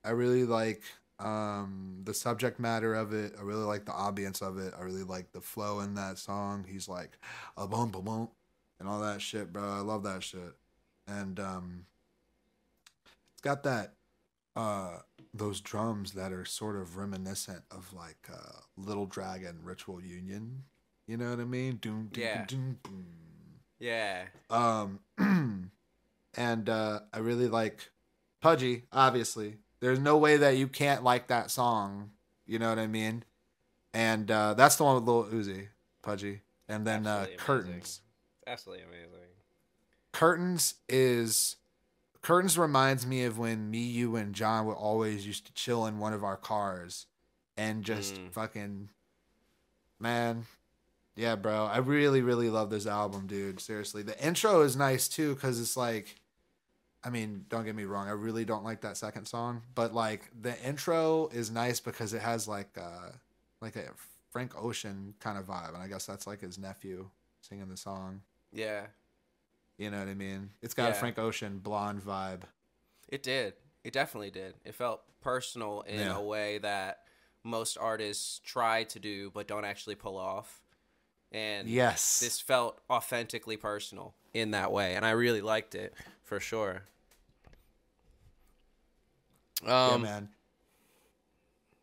I 0.04 0.10
really 0.10 0.44
like 0.44 0.82
um 1.20 2.00
the 2.04 2.12
subject 2.12 2.58
matter 2.58 2.94
of 2.94 3.12
it. 3.12 3.34
I 3.38 3.42
really 3.42 3.64
like 3.64 3.84
the 3.86 3.92
ambience 3.92 4.42
of 4.42 4.58
it. 4.58 4.74
I 4.76 4.82
really 4.82 5.04
like 5.04 5.30
the 5.32 5.40
flow 5.40 5.80
in 5.80 5.94
that 5.94 6.18
song. 6.18 6.66
He's 6.68 6.88
like 6.88 7.16
a 7.56 7.68
boom 7.68 7.90
boom 7.90 8.04
boom 8.04 8.28
and 8.80 8.88
all 8.88 9.00
that 9.00 9.22
shit, 9.22 9.52
bro. 9.52 9.62
I 9.62 9.80
love 9.80 10.02
that 10.02 10.24
shit. 10.24 10.54
And 11.06 11.38
um 11.38 11.86
it's 13.34 13.40
got 13.42 13.62
that 13.62 13.94
uh 14.56 14.98
those 15.32 15.60
drums 15.60 16.12
that 16.12 16.32
are 16.32 16.44
sort 16.44 16.74
of 16.76 16.96
reminiscent 16.96 17.62
of 17.70 17.92
like 17.92 18.28
uh 18.32 18.60
Little 18.76 19.06
Dragon 19.06 19.60
Ritual 19.62 20.02
Union. 20.02 20.64
You 21.06 21.18
know 21.18 21.30
what 21.30 21.38
I 21.38 21.44
mean? 21.44 21.76
Doom, 21.76 22.08
doom, 22.12 22.24
Yeah. 22.24 22.44
doom, 22.46 22.78
doom. 22.82 23.06
Yeah. 23.78 24.24
Um, 24.50 25.00
and 26.36 26.68
uh, 26.68 27.00
I 27.12 27.18
really 27.18 27.48
like 27.48 27.90
Pudgy. 28.40 28.84
Obviously, 28.92 29.56
there's 29.80 29.98
no 29.98 30.16
way 30.16 30.36
that 30.36 30.56
you 30.56 30.68
can't 30.68 31.02
like 31.02 31.28
that 31.28 31.50
song. 31.50 32.10
You 32.46 32.58
know 32.58 32.68
what 32.68 32.78
I 32.78 32.86
mean? 32.86 33.24
And 33.92 34.30
uh, 34.30 34.54
that's 34.54 34.76
the 34.76 34.84
one 34.84 34.94
with 34.96 35.04
Lil 35.04 35.24
Uzi, 35.24 35.68
Pudgy, 36.02 36.42
and 36.68 36.86
then 36.86 37.06
uh, 37.06 37.26
Curtains. 37.38 38.02
Absolutely 38.46 38.84
amazing. 38.84 39.10
Curtains 40.12 40.74
is 40.88 41.56
Curtains 42.22 42.56
reminds 42.58 43.06
me 43.06 43.24
of 43.24 43.38
when 43.38 43.70
me, 43.70 43.80
you, 43.80 44.16
and 44.16 44.34
John 44.34 44.66
would 44.66 44.74
always 44.76 45.26
used 45.26 45.46
to 45.46 45.52
chill 45.54 45.86
in 45.86 45.98
one 45.98 46.12
of 46.12 46.24
our 46.24 46.36
cars 46.36 47.06
and 47.56 47.82
just 47.84 48.14
Mm. 48.16 48.32
fucking 48.32 48.90
man. 49.98 50.46
Yeah, 51.14 51.36
bro. 51.36 51.64
I 51.64 51.78
really, 51.78 52.20
really 52.20 52.50
love 52.50 52.68
this 52.70 52.86
album, 52.86 53.26
dude. 53.26 53.60
Seriously. 53.60 54.02
The 54.02 54.22
intro 54.24 54.60
is 54.62 54.76
nice 54.76 55.08
too, 55.08 55.34
because 55.34 55.60
it's 55.60 55.76
like 55.76 56.20
I 57.06 57.10
mean, 57.10 57.44
don't 57.48 57.64
get 57.64 57.76
me 57.76 57.84
wrong, 57.84 58.08
I 58.08 58.12
really 58.12 58.44
don't 58.44 58.64
like 58.64 58.80
that 58.80 58.96
second 58.96 59.26
song. 59.26 59.62
But 59.76 59.94
like 59.94 60.28
the 60.42 60.60
intro 60.66 61.28
is 61.28 61.50
nice 61.52 61.78
because 61.78 62.12
it 62.12 62.20
has 62.22 62.48
like 62.48 62.76
uh 62.76 63.10
like 63.60 63.76
a 63.76 63.84
Frank 64.30 64.52
Ocean 64.60 65.14
kind 65.20 65.38
of 65.38 65.46
vibe. 65.46 65.68
And 65.74 65.82
I 65.82 65.86
guess 65.86 66.04
that's 66.04 66.26
like 66.26 66.40
his 66.40 66.58
nephew 66.58 67.08
singing 67.40 67.68
the 67.68 67.76
song. 67.76 68.22
Yeah, 68.52 68.86
You 69.78 69.90
know 69.90 69.98
what 70.00 70.08
I 70.08 70.14
mean? 70.14 70.50
It's 70.62 70.74
got 70.74 70.90
a 70.90 70.94
Frank 70.94 71.18
Ocean 71.18 71.58
blonde 71.58 72.02
vibe. 72.02 72.42
it 73.08 73.22
did. 73.22 73.54
It 73.84 73.92
definitely 73.92 74.30
did. 74.32 74.54
It 74.64 74.74
felt 74.74 75.02
personal 75.20 75.82
in 75.82 76.00
Yeah. 76.00 76.16
a 76.16 76.20
way 76.22 76.58
that 76.58 77.02
most 77.44 77.78
artists 77.78 78.40
try 78.44 78.82
to 78.84 78.98
do 78.98 79.30
but 79.30 79.46
don't 79.46 79.64
actually 79.64 79.94
pull 79.94 80.16
off. 80.16 80.60
And 81.30 81.68
Yes. 81.68 82.18
this 82.20 82.40
felt 82.40 82.80
authentically 82.90 83.56
personal 83.56 84.14
in 84.34 84.50
that 84.52 84.72
way, 84.72 84.96
and 84.96 85.04
I 85.06 85.10
really 85.10 85.40
liked 85.40 85.74
it 85.74 85.94
for 86.24 86.40
sure. 86.40 86.82
Yeah, 89.64 89.86
Um, 89.86 90.02
man. 90.02 90.28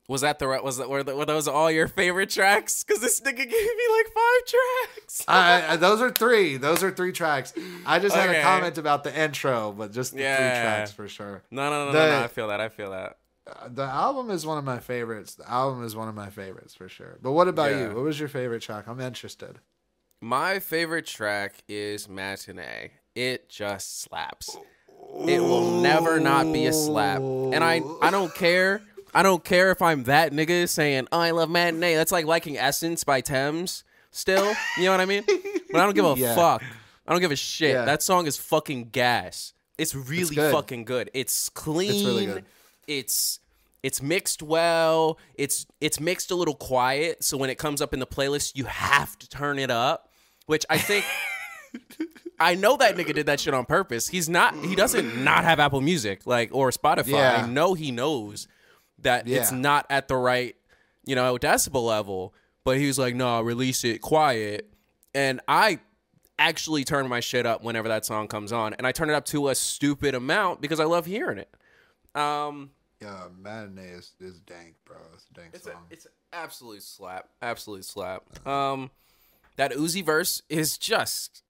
was 0.10 0.22
that 0.22 0.38
the 0.40 0.48
right? 0.48 0.64
Was 0.64 0.78
that 0.78 0.90
were, 0.90 1.02
the, 1.04 1.16
were 1.16 1.26
those 1.26 1.48
all 1.48 1.72
your 1.72 1.88
favorite 1.88 2.30
tracks? 2.30 2.84
Because 2.84 3.02
this 3.02 3.22
nigga 3.22 3.38
gave 3.38 3.48
me 3.50 3.84
like 3.98 4.14
five 4.14 4.46
tracks. 4.48 5.24
I, 5.28 5.76
those 5.78 6.02
are 6.02 6.12
three. 6.12 6.58
Those 6.58 6.84
are 6.84 6.92
three 6.92 7.14
tracks. 7.14 7.54
I 7.86 8.00
just 8.00 8.16
had 8.16 8.30
a 8.30 8.42
comment 8.42 8.78
about 8.78 9.04
the 9.04 9.18
intro, 9.18 9.72
but 9.72 9.92
just 9.94 10.12
the 10.12 10.18
three 10.18 10.24
Yeah. 10.26 10.62
tracks 10.62 10.92
for 10.92 11.08
sure. 11.08 11.44
no, 11.52 11.70
no, 11.70 11.86
no, 11.86 11.92
The- 11.94 12.00
no, 12.06 12.20
no. 12.20 12.24
I 12.24 12.28
feel 12.28 12.48
that. 12.50 12.60
I 12.60 12.70
feel 12.70 12.92
that. 12.92 13.18
Uh, 13.46 13.68
the 13.70 13.84
album 13.84 14.30
is 14.30 14.46
one 14.46 14.58
of 14.58 14.64
my 14.64 14.80
favorites. 14.80 15.36
The 15.36 15.50
album 15.50 15.84
is 15.84 15.96
one 15.98 16.08
of 16.08 16.16
my 16.16 16.30
favorites 16.30 16.74
for 16.76 16.88
sure. 16.88 17.18
But 17.22 17.32
what 17.34 17.48
about 17.50 17.72
Yeah. 17.72 17.90
you? 17.90 17.96
What 17.96 18.04
was 18.06 18.20
your 18.20 18.30
favorite 18.30 18.62
track? 18.62 18.88
I'm 18.88 19.00
interested. 19.02 19.60
My 20.22 20.60
favorite 20.60 21.06
track 21.06 21.64
is 21.68 22.08
Matinee. 22.08 22.92
It 23.16 23.50
just 23.50 24.02
slaps. 24.02 24.58
It 25.28 25.40
will 25.42 25.82
never 25.82 26.20
not 26.20 26.52
be 26.52 26.66
a 26.66 26.74
slap. 26.74 27.20
And 27.20 27.64
I 27.64 27.82
I 28.02 28.12
don't 28.12 28.34
care. 28.34 28.82
I 29.14 29.22
don't 29.24 29.44
care 29.44 29.72
if 29.72 29.82
I'm 29.82 30.04
that 30.06 30.32
nigga 30.32 30.68
saying, 30.68 31.08
"Oh, 31.12 31.20
I 31.20 31.32
love 31.32 31.50
Matinee." 31.50 31.96
That's 31.96 32.12
like 32.12 32.26
liking 32.26 32.58
Essence 32.58 33.04
by 33.04 33.22
Tems 33.22 33.84
still. 34.12 34.54
You 34.78 34.86
know 34.86 34.92
what 34.92 35.02
I 35.02 35.06
mean? 35.06 35.24
But 35.72 35.82
I 35.82 35.86
don't 35.86 35.94
give 35.96 36.06
a 36.06 36.14
Yeah. 36.18 36.36
fuck. 36.36 36.64
I 37.08 37.12
don't 37.12 37.22
give 37.22 37.32
a 37.32 37.36
shit. 37.36 37.72
Yeah. 37.72 37.86
That 37.86 38.02
song 38.02 38.26
is 38.28 38.38
fucking 38.38 38.90
gas. 38.90 39.54
It's 39.78 39.94
really 39.96 40.36
good. 40.36 40.52
fucking 40.54 40.86
good. 40.86 41.10
It's 41.14 41.50
clean. 41.50 41.92
It's 41.92 42.04
really 42.04 42.26
good. 42.26 42.46
It's 42.88 43.40
it's 43.84 44.02
mixed 44.02 44.42
well. 44.42 45.18
It's 45.36 45.66
it's 45.82 46.00
mixed 46.00 46.32
a 46.32 46.36
little 46.36 46.56
quiet, 46.56 47.24
so 47.24 47.38
when 47.38 47.50
it 47.50 47.58
comes 47.58 47.82
up 47.82 47.94
in 47.94 48.00
the 48.00 48.08
playlist, 48.08 48.56
you 48.56 48.66
have 48.66 49.18
to 49.20 49.30
turn 49.30 49.60
it 49.60 49.70
up. 49.72 50.10
Which 50.46 50.66
I 50.70 50.78
think 50.78 51.06
I 52.40 52.56
know 52.56 52.78
that 52.78 52.96
nigga 52.96 53.14
did 53.14 53.26
that 53.28 53.40
shit 53.40 53.54
on 53.54 53.66
purpose. 53.66 54.08
He's 54.08 54.28
not 54.28 54.56
he 54.66 54.76
doesn't 54.76 55.24
not 55.24 55.44
have 55.44 55.60
Apple 55.60 55.82
Music 55.82 56.26
like 56.26 56.50
or 56.52 56.72
Spotify. 56.72 57.08
Yeah. 57.10 57.44
I 57.44 57.48
know 57.48 57.74
he 57.74 57.92
knows 57.92 58.48
that 59.00 59.28
it's 59.28 59.52
not 59.52 59.86
at 59.90 60.08
the 60.08 60.16
right, 60.16 60.56
you 61.06 61.16
know, 61.16 61.38
decibel 61.38 61.86
level, 61.86 62.34
but 62.64 62.78
he 62.78 62.88
was 62.88 62.98
like, 62.98 63.16
"No, 63.16 63.42
release 63.42 63.84
it 63.84 64.02
quiet." 64.02 64.70
And 65.14 65.42
I 65.48 65.80
actually 66.40 66.84
turn 66.84 67.08
my 67.08 67.20
shit 67.20 67.46
up 67.46 67.64
whenever 67.64 67.88
that 67.88 68.06
song 68.06 68.28
comes 68.28 68.52
on, 68.52 68.74
and 68.74 68.88
I 68.88 68.92
turn 68.92 69.10
it 69.10 69.14
up 69.14 69.26
to 69.26 69.50
a 69.50 69.56
stupid 69.56 70.16
amount 70.16 70.62
because 70.62 70.80
I 70.80 70.86
love 70.86 71.06
hearing 71.06 71.38
it. 71.38 71.50
Um 72.20 72.72
Yeah, 73.02 73.28
Matinee 73.40 73.90
is, 73.90 74.14
is 74.20 74.40
dank, 74.42 74.76
bro. 74.86 74.98
It's 75.14 75.26
a 75.30 75.34
dank 75.34 75.50
it's 75.54 75.68
a, 75.68 75.74
it's 75.90 76.06
an 76.06 76.12
absolute 76.32 76.84
slap. 76.84 77.30
Absolutely 77.42 77.84
slap. 77.84 78.24
Um, 78.48 78.92
that 79.56 79.72
Uzi 79.74 80.04
verse 80.04 80.42
is 80.50 80.78
just, 80.78 81.44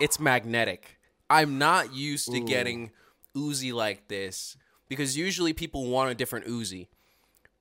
it's 0.00 0.18
magnetic. 0.20 0.98
I'm 1.28 1.58
not 1.58 1.92
used 1.94 2.30
to 2.32 2.40
getting 2.40 2.90
Uzi 3.34 3.72
like 3.72 4.08
this 4.08 4.56
because 4.88 5.16
usually 5.16 5.52
people 5.52 5.86
want 5.86 6.10
a 6.10 6.14
different 6.14 6.46
Uzi, 6.46 6.86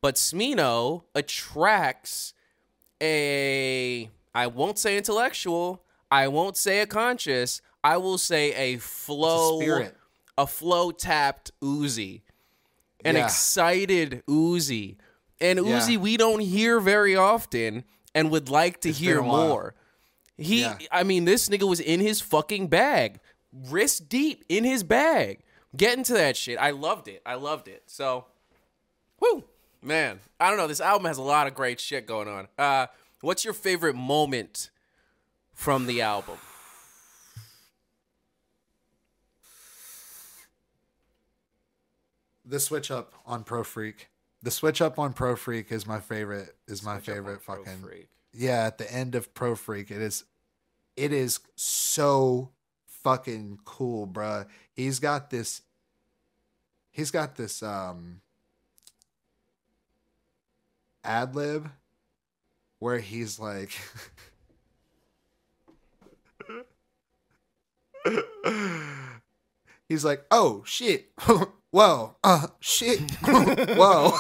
but 0.02 0.16
Smino 0.16 1.04
attracts 1.16 2.34
a. 3.02 4.10
I 4.34 4.48
won't 4.48 4.78
say 4.78 4.98
intellectual. 4.98 5.84
I 6.12 6.28
won't 6.28 6.58
say 6.58 6.82
a 6.82 6.86
conscious. 6.86 7.62
I 7.84 7.98
will 7.98 8.18
say 8.18 8.54
a 8.54 8.78
flow, 8.78 9.60
spirit. 9.60 9.96
a 10.38 10.48
flow 10.48 10.92
tapped 10.92 11.52
Uzi 11.62 12.22
an 13.04 13.16
Yeah. 13.16 13.26
excited 13.26 14.24
Uzi. 14.28 14.98
And 15.40 15.60
Yeah. 15.60 15.80
Uzi 15.80 15.98
we 15.98 16.18
don't 16.18 16.40
hear 16.40 16.80
very 16.80 17.16
often 17.16 17.84
and 18.16 18.32
would 18.32 18.50
like 18.50 18.82
to 18.82 18.90
It's 18.90 18.98
hear 18.98 19.20
a 19.20 19.24
more. 19.24 19.76
He 20.38 20.62
Yeah. 20.62 20.78
I 20.92 21.04
mean 21.04 21.26
this 21.26 21.50
nigga 21.50 21.68
was 21.68 21.80
in 21.80 22.00
his 22.00 22.22
fucking 22.22 22.68
bag. 22.68 23.20
Wrist 23.54 24.10
deep 24.10 24.44
in 24.50 24.64
his 24.64 24.84
bag. 24.84 25.40
Getting 25.76 26.04
to 26.06 26.14
that 26.14 26.38
shit. 26.38 26.58
I 26.58 26.72
loved 26.72 27.08
it. 27.08 27.22
I 27.26 27.36
loved 27.36 27.68
it. 27.68 27.84
So 27.88 28.26
whoo, 29.20 29.44
man. 29.82 30.20
I 30.40 30.50
don't 30.50 30.58
know. 30.58 30.68
This 30.68 30.82
album 30.82 31.06
has 31.06 31.18
a 31.18 31.22
lot 31.24 31.48
of 31.48 31.54
great 31.54 31.80
shit 31.80 32.06
going 32.06 32.28
on. 32.28 32.48
Uh 32.58 32.88
what's 33.22 33.44
your 33.46 33.54
favorite 33.54 33.96
moment 33.96 34.70
from 35.54 35.86
the 35.86 36.02
album? 36.02 36.38
the 42.46 42.60
switch 42.60 42.92
up 42.92 43.14
on 43.26 43.44
Pro 43.44 43.64
Freak. 43.64 44.10
The 44.44 44.52
switch 44.52 44.82
up 44.82 45.00
on 45.00 45.14
Pro 45.14 45.36
Freak 45.36 45.72
is 45.72 45.88
my 45.88 46.00
favorite. 46.00 46.56
Is 46.68 46.84
my 46.84 46.98
Switch 46.98 47.16
favorite 47.16 47.42
fucking. 47.42 47.80
Freak. 47.82 48.10
Yeah, 48.38 48.66
at 48.66 48.78
the 48.78 48.92
end 48.92 49.16
of 49.16 49.34
Pro 49.34 49.56
Freak, 49.56 49.92
it 49.92 50.02
is, 50.02 50.26
it 50.98 51.14
is 51.14 51.40
so 51.56 52.52
fucking 52.86 53.60
cool, 53.64 54.06
bruh. 54.08 54.46
He's 54.74 55.00
got 55.00 55.30
this. 55.30 55.62
He's 56.92 57.12
got 57.12 57.36
this 57.36 57.64
um. 57.64 58.22
Ad 61.04 61.36
lib, 61.36 61.70
where 62.80 63.00
he's 63.00 63.40
like. 63.40 63.72
He's 69.88 70.04
like, 70.04 70.26
oh 70.32 70.64
shit, 70.66 71.12
whoa, 71.72 72.16
uh, 72.24 72.48
shit, 72.60 73.00
whoa. 73.24 74.18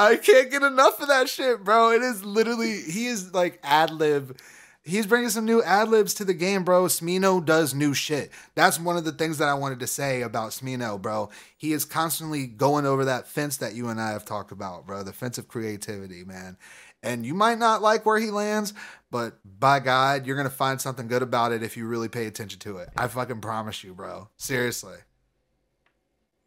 I 0.00 0.16
can't 0.16 0.50
get 0.50 0.62
enough 0.62 1.00
of 1.00 1.08
that 1.08 1.28
shit, 1.28 1.64
bro. 1.64 1.90
It 1.90 2.02
is 2.02 2.24
literally 2.24 2.80
he 2.82 3.06
is 3.06 3.34
like 3.34 3.58
ad 3.62 3.90
lib. 3.90 4.38
He's 4.84 5.06
bringing 5.06 5.28
some 5.28 5.44
new 5.44 5.62
ad 5.62 5.88
libs 5.90 6.14
to 6.14 6.24
the 6.24 6.32
game, 6.32 6.64
bro. 6.64 6.84
Smino 6.84 7.44
does 7.44 7.74
new 7.74 7.92
shit. 7.92 8.30
That's 8.54 8.80
one 8.80 8.96
of 8.96 9.04
the 9.04 9.12
things 9.12 9.36
that 9.36 9.48
I 9.48 9.54
wanted 9.54 9.80
to 9.80 9.86
say 9.86 10.22
about 10.22 10.52
Smino, 10.52 11.00
bro. 11.00 11.28
He 11.58 11.72
is 11.72 11.84
constantly 11.84 12.46
going 12.46 12.86
over 12.86 13.04
that 13.04 13.26
fence 13.28 13.58
that 13.58 13.74
you 13.74 13.88
and 13.88 14.00
I 14.00 14.12
have 14.12 14.24
talked 14.24 14.50
about, 14.50 14.86
bro. 14.86 15.02
The 15.02 15.12
fence 15.12 15.36
of 15.36 15.46
creativity, 15.46 16.24
man. 16.24 16.56
And 17.02 17.26
you 17.26 17.34
might 17.34 17.58
not 17.58 17.82
like 17.82 18.06
where 18.06 18.18
he 18.18 18.30
lands, 18.30 18.72
but 19.10 19.38
by 19.44 19.78
God, 19.80 20.26
you're 20.26 20.36
gonna 20.36 20.48
find 20.48 20.80
something 20.80 21.06
good 21.06 21.22
about 21.22 21.52
it 21.52 21.62
if 21.62 21.76
you 21.76 21.86
really 21.86 22.08
pay 22.08 22.26
attention 22.26 22.58
to 22.60 22.78
it. 22.78 22.88
I 22.96 23.08
fucking 23.08 23.40
promise 23.42 23.84
you, 23.84 23.92
bro. 23.94 24.30
Seriously. 24.36 24.96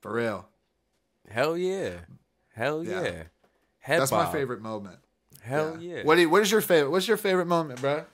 For 0.01 0.11
real. 0.13 0.47
Hell 1.29 1.55
yeah. 1.55 1.91
Hell 2.55 2.83
Yeah. 2.83 3.03
yeah. 3.03 3.23
Head 3.81 3.99
That's 3.99 4.11
my 4.11 4.31
favorite 4.31 4.61
moment. 4.61 4.99
Hell 5.41 5.77
yeah. 5.79 6.03
What 6.03 6.15
do 6.15 6.21
you, 6.21 6.29
what 6.29 6.41
is 6.43 6.51
your 6.51 6.61
favorite? 6.61 6.91
What's 6.91 7.07
your 7.07 7.17
favorite 7.17 7.47
moment, 7.47 7.81
bro? 7.81 8.05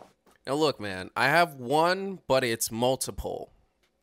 Now 0.45 0.53
look, 0.53 0.79
man, 0.79 1.09
I 1.15 1.25
have 1.27 1.55
one, 1.55 2.19
but 2.27 2.43
it's 2.45 2.71
multiple, 2.71 3.51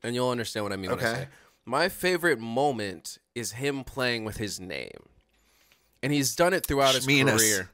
and 0.02 0.14
you'll 0.14 0.28
understand 0.28 0.64
what 0.64 0.72
I 0.72 0.76
mean 0.76 0.90
when 0.90 1.00
I 1.00 1.02
Okay. 1.02 1.20
say. 1.22 1.28
My 1.64 1.88
favorite 1.88 2.38
moment 2.38 3.18
is 3.34 3.52
him 3.52 3.82
playing 3.82 4.24
with 4.26 4.36
his 4.36 4.60
name, 4.60 5.08
and 6.02 6.12
he's 6.12 6.36
done 6.36 6.52
it 6.52 6.66
throughout 6.66 6.94
his 6.94 7.06
career. 7.06 7.70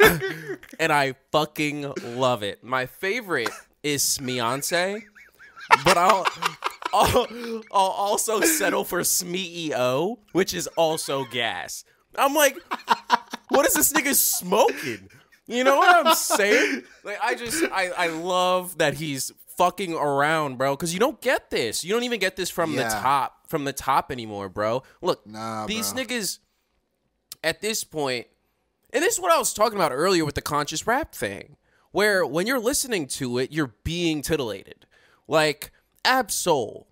and 0.80 0.92
I 0.92 1.14
fucking 1.30 1.92
love 2.02 2.42
it. 2.42 2.64
My 2.64 2.86
favorite 2.86 3.50
is 3.84 4.02
Smeonce, 4.02 5.04
but 5.84 5.96
I'll, 5.96 6.26
I'll 6.92 7.26
I'll 7.70 7.90
also 7.90 8.40
settle 8.40 8.82
for 8.82 9.00
Smeo, 9.02 10.18
which 10.32 10.52
is 10.52 10.66
also 10.76 11.24
gas. 11.32 11.84
I'm 12.18 12.34
like, 12.34 12.56
what 13.48 13.66
is 13.66 13.74
this 13.74 13.92
nigga 13.92 14.14
smoking? 14.14 15.08
You 15.46 15.62
know 15.64 15.76
what 15.76 16.06
I'm 16.06 16.14
saying? 16.14 16.82
Like 17.04 17.18
I 17.22 17.34
just 17.34 17.62
I 17.72 17.90
I 17.90 18.06
love 18.08 18.78
that 18.78 18.94
he's 18.94 19.30
fucking 19.58 19.92
around, 19.94 20.56
bro, 20.58 20.76
cuz 20.76 20.92
you 20.94 21.00
don't 21.00 21.20
get 21.20 21.50
this. 21.50 21.84
You 21.84 21.92
don't 21.92 22.02
even 22.04 22.18
get 22.20 22.36
this 22.36 22.50
from 22.50 22.72
Yeah. 22.72 22.84
the 22.88 22.94
top 22.94 23.48
from 23.48 23.64
the 23.64 23.72
top 23.72 24.10
anymore, 24.10 24.48
bro. 24.48 24.82
Look, 25.02 25.26
Nah, 25.26 25.66
these 25.66 25.92
bro. 25.92 26.02
niggas 26.02 26.38
at 27.42 27.60
this 27.60 27.84
point 27.84 28.26
and 28.92 29.02
this 29.02 29.14
is 29.14 29.20
what 29.20 29.32
I 29.32 29.38
was 29.38 29.52
talking 29.52 29.76
about 29.76 29.92
earlier 29.92 30.24
with 30.24 30.34
the 30.36 30.40
conscious 30.42 30.86
rap 30.86 31.14
thing, 31.14 31.56
where 31.90 32.24
when 32.24 32.46
you're 32.46 32.60
listening 32.60 33.06
to 33.08 33.38
it, 33.38 33.50
you're 33.52 33.74
being 33.84 34.22
titillated. 34.22 34.86
Like 35.28 35.72
Absol, 36.04 36.84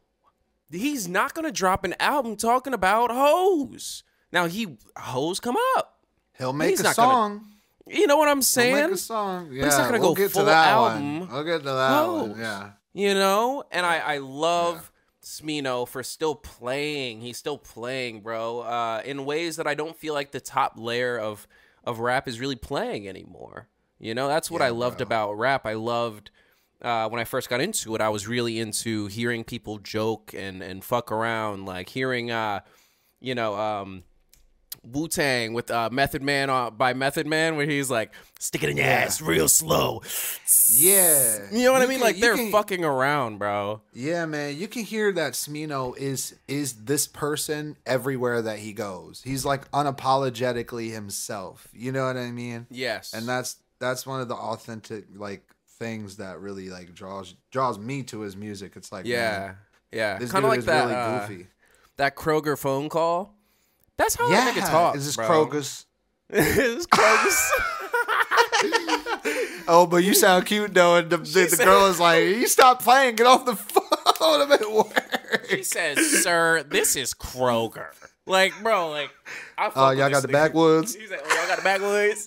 he's 0.70 1.06
not 1.08 1.32
gonna 1.34 1.52
drop 1.52 1.84
an 1.84 1.94
album 2.00 2.36
talking 2.36 2.74
about 2.74 3.10
hoes. 3.10 4.02
Now 4.32 4.46
he 4.46 4.76
hoes 4.96 5.40
come 5.40 5.56
up. 5.76 5.98
He'll 6.38 6.52
make 6.52 6.70
He's 6.70 6.80
a 6.80 6.84
not 6.84 6.96
gonna 6.96 7.10
song. 7.12 7.46
You 7.86 8.06
know 8.06 8.16
what 8.16 8.28
I'm 8.28 8.36
He'll 8.38 8.42
saying? 8.42 8.74
make 8.74 8.90
a 8.92 8.96
song. 8.96 9.48
Yeah, 9.52 9.64
he's 9.64 9.76
not 9.76 9.88
gonna 9.90 10.00
we'll 10.00 10.14
go 10.14 10.22
get 10.22 10.30
full 10.30 10.42
to 10.42 10.46
that 10.46 10.68
album. 10.68 11.20
one. 11.20 11.28
We'll 11.30 11.44
get 11.44 11.58
to 11.58 11.64
that 11.64 12.06
one. 12.06 12.38
Yeah. 12.38 12.70
You 12.94 13.14
know, 13.14 13.64
and 13.70 13.84
I 13.86 13.98
I 13.98 14.18
love 14.18 14.90
Smino 15.22 15.86
for 15.86 16.02
still 16.02 16.34
playing. 16.34 17.20
He's 17.20 17.36
still 17.38 17.58
playing, 17.58 18.22
bro. 18.22 18.60
Uh, 18.60 19.02
in 19.04 19.24
ways 19.24 19.56
that 19.56 19.66
I 19.66 19.74
don't 19.74 19.96
feel 19.96 20.14
like 20.14 20.32
the 20.32 20.40
top 20.40 20.74
layer 20.76 21.18
of 21.18 21.46
of 21.84 21.98
rap 22.00 22.28
is 22.28 22.40
really 22.40 22.56
playing 22.56 23.08
anymore. 23.08 23.68
You 23.98 24.14
know, 24.14 24.26
that's 24.28 24.50
what 24.50 24.62
I 24.62 24.70
loved 24.70 25.00
about 25.00 25.34
rap. 25.34 25.64
I 25.66 25.74
loved 25.74 26.30
uh, 26.80 27.08
when 27.08 27.20
I 27.20 27.24
first 27.24 27.48
got 27.48 27.60
into 27.60 27.94
it. 27.94 28.00
I 28.00 28.08
was 28.08 28.26
really 28.26 28.58
into 28.58 29.06
hearing 29.06 29.44
people 29.44 29.78
joke 29.78 30.34
and 30.36 30.62
and 30.62 30.82
fuck 30.84 31.10
around, 31.12 31.66
like 31.66 31.88
hearing, 31.88 32.30
uh, 32.30 32.60
you 33.20 33.34
know, 33.34 33.54
um, 33.54 34.02
Wu 34.84 35.06
Tang 35.06 35.52
with 35.52 35.70
uh, 35.70 35.88
Method 35.92 36.22
Man 36.22 36.50
uh, 36.50 36.70
by 36.70 36.92
Method 36.92 37.26
Man, 37.26 37.56
where 37.56 37.66
he's 37.66 37.90
like, 37.90 38.12
"Stick 38.38 38.62
it 38.64 38.70
in 38.70 38.76
your 38.76 38.86
ass 38.86 39.20
real 39.20 39.46
slow." 39.48 40.02
Yeah. 40.74 41.38
You 41.52 41.64
know 41.64 41.72
what 41.72 41.82
I 41.82 41.86
mean? 41.86 41.98
can- 41.98 42.06
like 42.06 42.18
they're 42.18 42.34
can- 42.36 42.50
fucking 42.50 42.84
around, 42.84 43.38
bro. 43.38 43.82
Yeah, 43.92 44.26
man, 44.26 44.56
you 44.58 44.66
can 44.68 44.82
hear 44.82 45.12
that 45.12 45.34
Smino 45.34 45.96
is 45.96 46.34
is 46.48 46.84
this 46.84 47.06
person 47.06 47.76
everywhere 47.86 48.42
that 48.42 48.58
he 48.58 48.72
goes. 48.72 49.22
He's 49.24 49.44
like 49.44 49.70
unapologetically 49.70 50.90
himself. 50.92 51.68
You 51.72 51.92
know 51.92 52.06
what 52.06 52.16
I 52.16 52.30
mean? 52.30 52.66
Yes, 52.70 53.14
And 53.14 53.28
that's 53.28 53.56
that's 53.78 54.06
one 54.06 54.20
of 54.20 54.28
the 54.28 54.34
authentic 54.36 55.04
like 55.14 55.44
things 55.78 56.16
that 56.16 56.40
really 56.40 56.70
like 56.70 56.94
draws 56.94 57.34
draws 57.50 57.78
me 57.78 58.02
to 58.04 58.20
his 58.20 58.36
music. 58.36 58.72
It's 58.76 58.92
like 58.92 59.06
yeah, 59.06 59.38
man, 59.38 59.56
yeah, 59.92 60.18
kind 60.18 60.44
of 60.44 60.50
like 60.50 60.62
that 60.62 60.84
really 60.84 60.94
uh, 60.94 61.26
goofy. 61.26 61.46
that 61.96 62.16
Kroger 62.16 62.58
phone 62.58 62.88
call. 62.88 63.34
That's 63.98 64.14
how 64.16 64.30
yeah, 64.30 64.50
nigga 64.52 64.68
talks. 64.68 64.98
is 64.98 65.06
this 65.06 65.16
bro. 65.16 65.28
Kroger's? 65.46 65.86
It's 66.30 66.86
Kroger's. 66.86 67.52
Oh, 69.68 69.86
but 69.86 69.98
you 69.98 70.12
sound 70.14 70.46
cute 70.46 70.74
though, 70.74 70.96
and 70.96 71.08
the, 71.08 71.18
the, 71.18 71.54
the 71.56 71.62
girl 71.64 71.86
is 71.86 72.00
like, 72.00 72.24
"You 72.24 72.48
stop 72.48 72.82
playing, 72.82 73.14
get 73.14 73.26
off 73.26 73.44
the 73.44 73.54
phone." 73.56 74.40
I'm 74.40 74.50
at 74.52 74.70
work. 74.70 75.46
he 75.48 75.62
says, 75.62 76.22
"Sir, 76.22 76.64
this 76.64 76.96
is 76.96 77.14
Kroger." 77.14 77.88
Like, 78.26 78.52
bro, 78.62 78.90
like, 78.90 79.10
I 79.56 79.70
Oh, 79.74 79.90
with 79.90 79.98
y'all 79.98 80.10
got 80.10 80.22
the 80.22 80.28
nigga. 80.28 80.32
backwoods. 80.32 80.94
He's 80.96 81.10
like, 81.10 81.20
"Oh, 81.24 81.34
y'all 81.36 81.46
got 81.48 81.58
the 81.58 81.62
backwoods." 81.64 82.26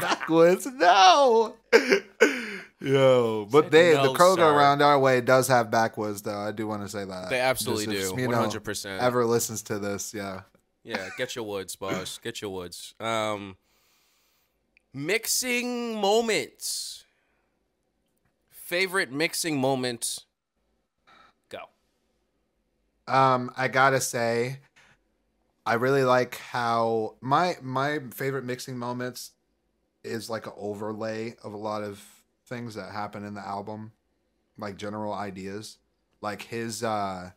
Backwoods, 0.00 0.66
no. 0.66 1.56
Yo, 2.84 3.48
but 3.50 3.70
they 3.70 3.94
no, 3.94 4.12
the 4.12 4.18
Kroger 4.18 4.36
sir. 4.36 4.54
around 4.54 4.82
our 4.82 4.98
way 4.98 5.22
does 5.22 5.48
have 5.48 5.70
backwoods 5.70 6.20
though. 6.20 6.38
I 6.38 6.52
do 6.52 6.66
want 6.66 6.82
to 6.82 6.88
say 6.88 7.04
that 7.06 7.30
They 7.30 7.40
absolutely 7.40 7.86
Just 7.96 8.14
do, 8.14 8.28
Smino 8.28 8.46
100%. 8.46 8.98
Ever 8.98 9.24
listens 9.24 9.62
to 9.64 9.78
this? 9.78 10.12
Yeah. 10.12 10.42
yeah, 10.82 11.08
get 11.16 11.34
your 11.34 11.46
woods, 11.46 11.76
boss. 11.76 12.18
Get 12.22 12.42
your 12.42 12.50
woods. 12.50 12.94
Um, 13.00 13.56
mixing 14.92 15.98
moments. 15.98 17.04
Favorite 18.50 19.10
mixing 19.10 19.58
moment. 19.58 20.26
Go. 21.48 21.60
Um, 23.08 23.50
I 23.56 23.68
gotta 23.68 24.00
say, 24.00 24.58
I 25.64 25.74
really 25.74 26.04
like 26.04 26.36
how 26.36 27.14
my 27.22 27.56
my 27.62 28.00
favorite 28.12 28.44
mixing 28.44 28.76
moments 28.76 29.30
is 30.02 30.28
like 30.28 30.46
an 30.46 30.52
overlay 30.58 31.34
of 31.42 31.54
a 31.54 31.56
lot 31.56 31.82
of 31.82 32.13
things 32.46 32.74
that 32.74 32.92
happen 32.92 33.24
in 33.24 33.34
the 33.34 33.46
album, 33.46 33.92
like 34.58 34.76
general 34.76 35.12
ideas, 35.12 35.78
like 36.20 36.42
his 36.42 36.82
uh 36.82 37.30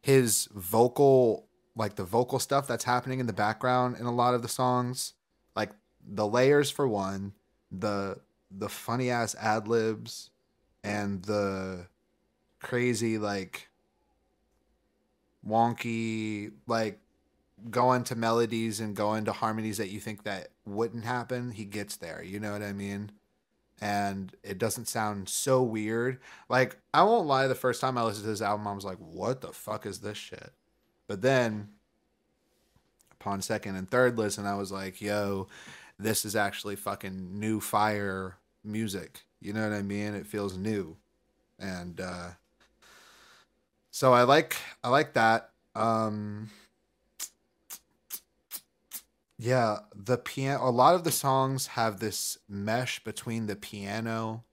his 0.00 0.48
vocal 0.54 1.46
like 1.74 1.96
the 1.96 2.04
vocal 2.04 2.38
stuff 2.38 2.66
that's 2.66 2.84
happening 2.84 3.20
in 3.20 3.26
the 3.26 3.32
background 3.32 3.96
in 3.98 4.06
a 4.06 4.14
lot 4.14 4.34
of 4.34 4.42
the 4.42 4.48
songs, 4.48 5.14
like 5.56 5.70
the 6.06 6.26
layers 6.26 6.70
for 6.70 6.86
one, 6.86 7.32
the 7.70 8.18
the 8.50 8.68
funny 8.68 9.10
ass 9.10 9.34
ad 9.36 9.68
libs, 9.68 10.30
and 10.84 11.22
the 11.22 11.86
crazy 12.60 13.18
like 13.18 13.68
wonky 15.46 16.52
like 16.66 17.00
going 17.70 18.04
to 18.04 18.14
melodies 18.14 18.80
and 18.80 18.96
going 18.96 19.24
to 19.24 19.32
harmonies 19.32 19.78
that 19.78 19.88
you 19.88 20.00
think 20.00 20.24
that 20.24 20.48
wouldn't 20.64 21.04
happen 21.04 21.50
he 21.50 21.64
gets 21.64 21.96
there 21.96 22.22
you 22.22 22.38
know 22.38 22.52
what 22.52 22.62
i 22.62 22.72
mean 22.72 23.10
and 23.82 24.32
it 24.44 24.58
doesn't 24.58 24.86
sound 24.86 25.28
so 25.28 25.60
weird. 25.62 26.20
Like 26.48 26.76
i 26.94 27.02
won't 27.02 27.26
lie 27.26 27.48
the 27.48 27.54
first 27.54 27.80
time 27.80 27.98
i 27.98 28.02
listened 28.02 28.24
to 28.24 28.30
this 28.30 28.40
album 28.40 28.68
i 28.68 28.72
was 28.72 28.84
like 28.84 28.98
what 28.98 29.40
the 29.40 29.52
fuck 29.52 29.84
is 29.84 29.98
this 29.98 30.16
shit? 30.16 30.52
But 31.08 31.20
then 31.20 31.68
upon 33.12 33.42
second 33.42 33.76
and 33.76 33.90
third 33.90 34.18
listen 34.18 34.46
i 34.46 34.54
was 34.56 34.72
like 34.72 35.00
yo 35.00 35.46
this 35.98 36.24
is 36.24 36.34
actually 36.34 36.74
fucking 36.76 37.38
new 37.38 37.60
fire 37.60 38.36
music. 38.64 39.24
You 39.40 39.52
know 39.52 39.68
what 39.68 39.76
i 39.76 39.82
mean? 39.82 40.14
It 40.14 40.26
feels 40.26 40.56
new. 40.56 40.96
And 41.58 42.00
uh 42.00 42.30
so 43.90 44.12
I 44.12 44.22
like 44.22 44.56
I 44.84 44.90
like 44.90 45.14
that. 45.14 45.50
Um 45.74 46.50
Yeah, 49.44 49.78
the 49.92 50.18
piano 50.18 50.68
a 50.68 50.70
lot 50.70 50.94
of 50.94 51.02
the 51.02 51.10
songs 51.10 51.66
have 51.66 51.98
this 51.98 52.38
mesh 52.48 53.02
between 53.02 53.46
the 53.46 53.56
piano 53.56 54.44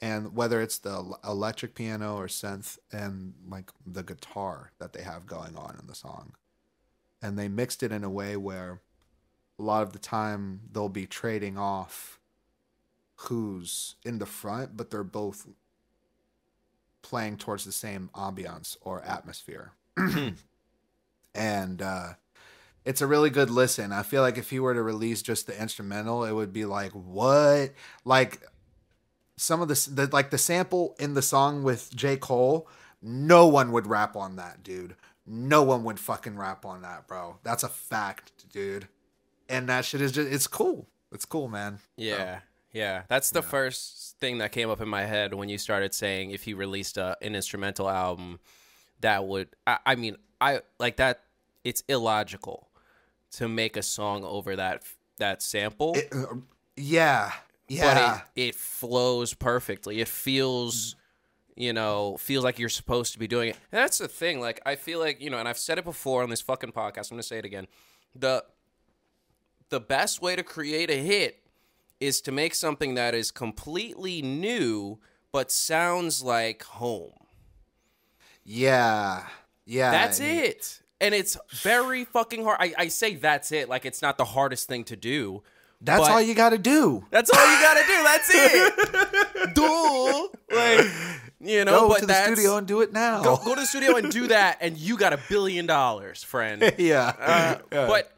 and 0.00 0.34
whether 0.34 0.62
it's 0.62 0.78
the 0.78 1.04
electric 1.22 1.74
piano 1.74 2.16
or 2.16 2.28
synth 2.28 2.78
and 2.90 3.34
like 3.46 3.70
the 3.86 4.02
guitar 4.02 4.72
that 4.78 4.94
they 4.94 5.02
have 5.02 5.26
going 5.26 5.54
on 5.54 5.76
in 5.78 5.86
the 5.86 5.94
song. 5.94 6.32
And 7.20 7.38
they 7.38 7.48
mixed 7.48 7.82
it 7.82 7.92
in 7.92 8.04
a 8.04 8.08
way 8.08 8.38
where 8.38 8.80
a 9.58 9.62
lot 9.62 9.82
of 9.82 9.92
the 9.92 9.98
time 9.98 10.62
they'll 10.72 10.88
be 10.88 11.06
trading 11.06 11.58
off 11.58 12.18
who's 13.16 13.96
in 14.02 14.18
the 14.18 14.24
front, 14.24 14.78
but 14.78 14.90
they're 14.90 15.04
both 15.04 15.46
playing 17.02 17.36
towards 17.36 17.66
the 17.66 17.72
same 17.72 18.08
ambiance 18.14 18.78
or 18.80 19.04
atmosphere. 19.04 19.72
and 21.34 21.82
uh, 21.82 22.14
it's 22.84 23.00
a 23.00 23.06
really 23.06 23.30
good 23.30 23.50
listen. 23.50 23.92
I 23.92 24.02
feel 24.02 24.22
like 24.22 24.38
if 24.38 24.50
he 24.50 24.58
were 24.58 24.74
to 24.74 24.82
release 24.82 25.22
just 25.22 25.46
the 25.46 25.60
instrumental, 25.60 26.24
it 26.24 26.32
would 26.32 26.52
be 26.52 26.64
like, 26.64 26.92
what? 26.92 27.72
Like 28.04 28.42
some 29.36 29.60
of 29.60 29.68
the, 29.68 29.88
the 29.90 30.08
like 30.12 30.30
the 30.30 30.38
sample 30.38 30.96
in 30.98 31.14
the 31.14 31.22
song 31.22 31.62
with 31.62 31.94
J. 31.94 32.16
Cole, 32.16 32.68
no 33.00 33.46
one 33.46 33.72
would 33.72 33.86
rap 33.86 34.16
on 34.16 34.36
that, 34.36 34.62
dude. 34.62 34.96
No 35.26 35.62
one 35.62 35.84
would 35.84 36.00
fucking 36.00 36.36
rap 36.36 36.64
on 36.64 36.82
that, 36.82 37.06
bro. 37.06 37.38
That's 37.44 37.62
a 37.62 37.68
fact, 37.68 38.48
dude. 38.52 38.88
And 39.48 39.68
that 39.68 39.84
shit 39.84 40.00
is 40.00 40.12
just, 40.12 40.32
it's 40.32 40.46
cool. 40.46 40.88
It's 41.12 41.24
cool, 41.24 41.46
man. 41.46 41.78
Yeah, 41.96 42.40
yeah. 42.72 43.02
That's 43.08 43.30
the 43.30 43.42
first 43.42 44.16
thing 44.18 44.38
that 44.38 44.50
came 44.50 44.70
up 44.70 44.80
in 44.80 44.88
my 44.88 45.02
head 45.02 45.34
when 45.34 45.48
you 45.48 45.58
started 45.58 45.94
saying 45.94 46.30
if 46.30 46.42
he 46.44 46.54
released 46.54 46.96
a, 46.96 47.16
an 47.22 47.36
instrumental 47.36 47.88
album, 47.88 48.40
that 49.00 49.26
would. 49.26 49.48
I, 49.66 49.78
I 49.84 49.94
mean, 49.94 50.16
I 50.40 50.60
like 50.80 50.96
that. 50.96 51.22
It's 51.64 51.84
illogical 51.86 52.68
to 53.32 53.48
make 53.48 53.76
a 53.76 53.82
song 53.82 54.24
over 54.24 54.56
that 54.56 54.82
that 55.18 55.42
sample, 55.42 55.94
It- 55.96 56.12
uh, 56.12 56.36
yeah. 56.76 57.32
Yeah. 57.68 58.22
but 58.34 58.34
it, 58.36 58.48
it 58.48 58.54
flows 58.54 59.32
perfectly. 59.34 60.00
It 60.00 60.08
feels 60.08 60.96
you 61.54 61.72
know, 61.74 62.16
feels 62.18 62.42
like 62.44 62.58
you're 62.58 62.68
supposed 62.70 63.12
to 63.12 63.18
be 63.18 63.28
doing 63.28 63.50
it. 63.50 63.56
And 63.70 63.78
that's 63.82 63.98
the 63.98 64.08
thing. 64.08 64.40
Like, 64.40 64.58
I 64.64 64.74
feel 64.74 64.98
like, 64.98 65.20
you 65.20 65.28
know, 65.28 65.36
and 65.38 65.46
I've 65.46 65.58
said 65.58 65.76
it 65.76 65.84
before 65.84 66.22
on 66.22 66.30
this 66.30 66.40
fucking 66.40 66.72
podcast. 66.72 67.10
I'm 67.10 67.16
going 67.16 67.18
to 67.18 67.22
say 67.22 67.36
it 67.38 67.44
again. 67.44 67.66
The 68.14 68.42
the 69.68 69.78
best 69.80 70.22
way 70.22 70.34
to 70.34 70.42
create 70.42 70.90
a 70.90 70.96
hit 70.96 71.42
is 72.00 72.20
to 72.22 72.32
make 72.32 72.54
something 72.54 72.94
that 72.94 73.14
is 73.14 73.30
completely 73.30 74.22
new 74.22 74.98
but 75.30 75.50
sounds 75.50 76.22
like 76.22 76.62
home. 76.62 77.12
Yeah. 78.44 79.24
Yeah. 79.66 79.90
That's 79.90 80.20
it. 80.20 80.80
And 81.02 81.14
it's 81.14 81.36
very 81.50 82.04
fucking 82.04 82.44
hard. 82.44 82.58
I, 82.60 82.74
I 82.78 82.88
say 82.88 83.16
that's 83.16 83.52
it, 83.52 83.68
like 83.68 83.84
it's 83.84 84.00
not 84.00 84.16
the 84.16 84.24
hardest 84.24 84.68
thing 84.68 84.84
to 84.84 84.96
do. 84.96 85.42
That's 85.84 86.08
all 86.08 86.22
you 86.22 86.34
got 86.34 86.50
to 86.50 86.58
do. 86.58 87.04
That's 87.10 87.28
all 87.28 87.44
you 87.44 87.60
gotta 87.60 87.84
do. 87.84 88.02
That's 88.04 88.30
it. 88.34 89.54
Duh. 89.54 90.28
Like, 90.54 90.86
you 91.40 91.64
know, 91.64 91.80
Go 91.80 91.88
but 91.88 92.00
to 92.00 92.06
the 92.06 92.24
studio 92.24 92.56
and 92.56 92.68
do 92.68 92.82
it 92.82 92.92
now. 92.92 93.22
go, 93.22 93.36
go 93.36 93.56
to 93.56 93.62
the 93.62 93.66
studio 93.66 93.96
and 93.96 94.10
do 94.10 94.28
that, 94.28 94.58
and 94.60 94.76
you 94.78 94.96
got 94.96 95.12
a 95.12 95.18
billion 95.28 95.66
dollars, 95.66 96.22
friend. 96.22 96.72
yeah. 96.78 97.12
Uh, 97.18 97.58
Yeah. 97.72 97.86
But 97.88 98.12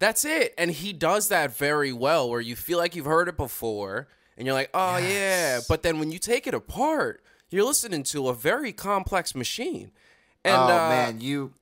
that's 0.00 0.24
it. 0.24 0.54
And 0.58 0.70
he 0.70 0.92
does 0.92 1.28
that 1.28 1.56
very 1.56 1.92
well, 1.92 2.28
where 2.28 2.40
you 2.40 2.56
feel 2.56 2.78
like 2.78 2.96
you've 2.96 3.06
heard 3.06 3.28
it 3.28 3.36
before, 3.36 4.08
and 4.36 4.44
you're 4.44 4.54
like, 4.54 4.70
oh, 4.74 4.96
yeah. 4.96 5.60
But 5.68 5.84
then 5.84 6.00
when 6.00 6.10
you 6.10 6.18
take 6.18 6.48
it 6.48 6.54
apart, 6.54 7.22
you're 7.48 7.64
listening 7.64 8.02
to 8.04 8.28
a 8.28 8.34
very 8.34 8.72
complex 8.72 9.36
machine. 9.36 9.92
And, 10.44 10.56
oh 10.56 10.64
uh, 10.64 10.88
man, 10.88 11.20
you 11.20 11.52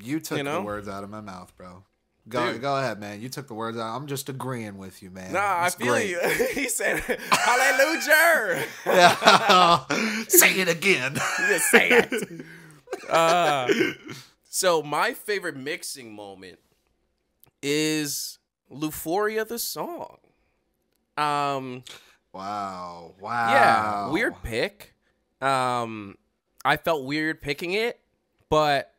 you 0.00 0.20
took 0.20 0.38
you 0.38 0.44
know? 0.44 0.56
the 0.60 0.62
words 0.62 0.88
out 0.88 1.04
of 1.04 1.10
my 1.10 1.20
mouth, 1.20 1.52
bro. 1.56 1.84
Go 2.28 2.52
Dude. 2.52 2.62
go 2.62 2.76
ahead, 2.76 3.00
man. 3.00 3.20
You 3.20 3.28
took 3.28 3.48
the 3.48 3.54
words 3.54 3.76
out. 3.76 3.96
I'm 3.96 4.06
just 4.06 4.28
agreeing 4.28 4.78
with 4.78 5.02
you, 5.02 5.10
man. 5.10 5.32
Nah, 5.32 5.64
I 5.64 5.70
feel 5.70 5.88
great. 5.88 6.10
you. 6.10 6.20
he 6.54 6.68
said, 6.68 7.00
Hallelujah. 7.30 8.64
Yeah. 8.86 9.84
Say 10.28 10.60
it 10.60 10.68
again. 10.68 11.14
Just 11.48 11.70
say 11.70 11.88
it. 11.90 12.44
Uh, 13.10 13.72
so 14.44 14.82
my 14.84 15.14
favorite 15.14 15.56
mixing 15.56 16.14
moment 16.14 16.60
is 17.60 18.38
Euphoria 18.70 19.44
the 19.44 19.58
song. 19.58 20.18
Um, 21.16 21.82
Wow. 22.32 23.14
Wow. 23.20 23.50
yeah, 23.50 24.10
weird 24.10 24.34
pick. 24.42 24.94
Um, 25.40 26.16
I 26.64 26.76
felt 26.76 27.04
weird 27.04 27.42
picking 27.42 27.72
it, 27.72 28.00
but 28.48 28.91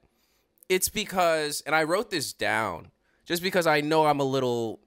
it's 0.69 0.89
because, 0.89 1.61
and 1.65 1.75
I 1.75 1.83
wrote 1.83 2.09
this 2.09 2.33
down 2.33 2.91
just 3.25 3.41
because 3.43 3.67
I 3.67 3.81
know 3.81 4.05
I'm 4.05 4.19
a 4.19 4.25
little 4.25 4.79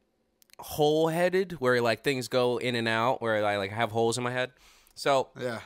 hole-headed, 0.58 1.52
where 1.52 1.80
like 1.80 2.02
things 2.02 2.28
go 2.28 2.58
in 2.58 2.74
and 2.74 2.88
out, 2.88 3.20
where 3.20 3.44
I 3.44 3.56
like 3.56 3.70
have 3.70 3.90
holes 3.92 4.18
in 4.18 4.24
my 4.24 4.32
head. 4.32 4.52
So 4.94 5.28
Yeah. 5.38 5.60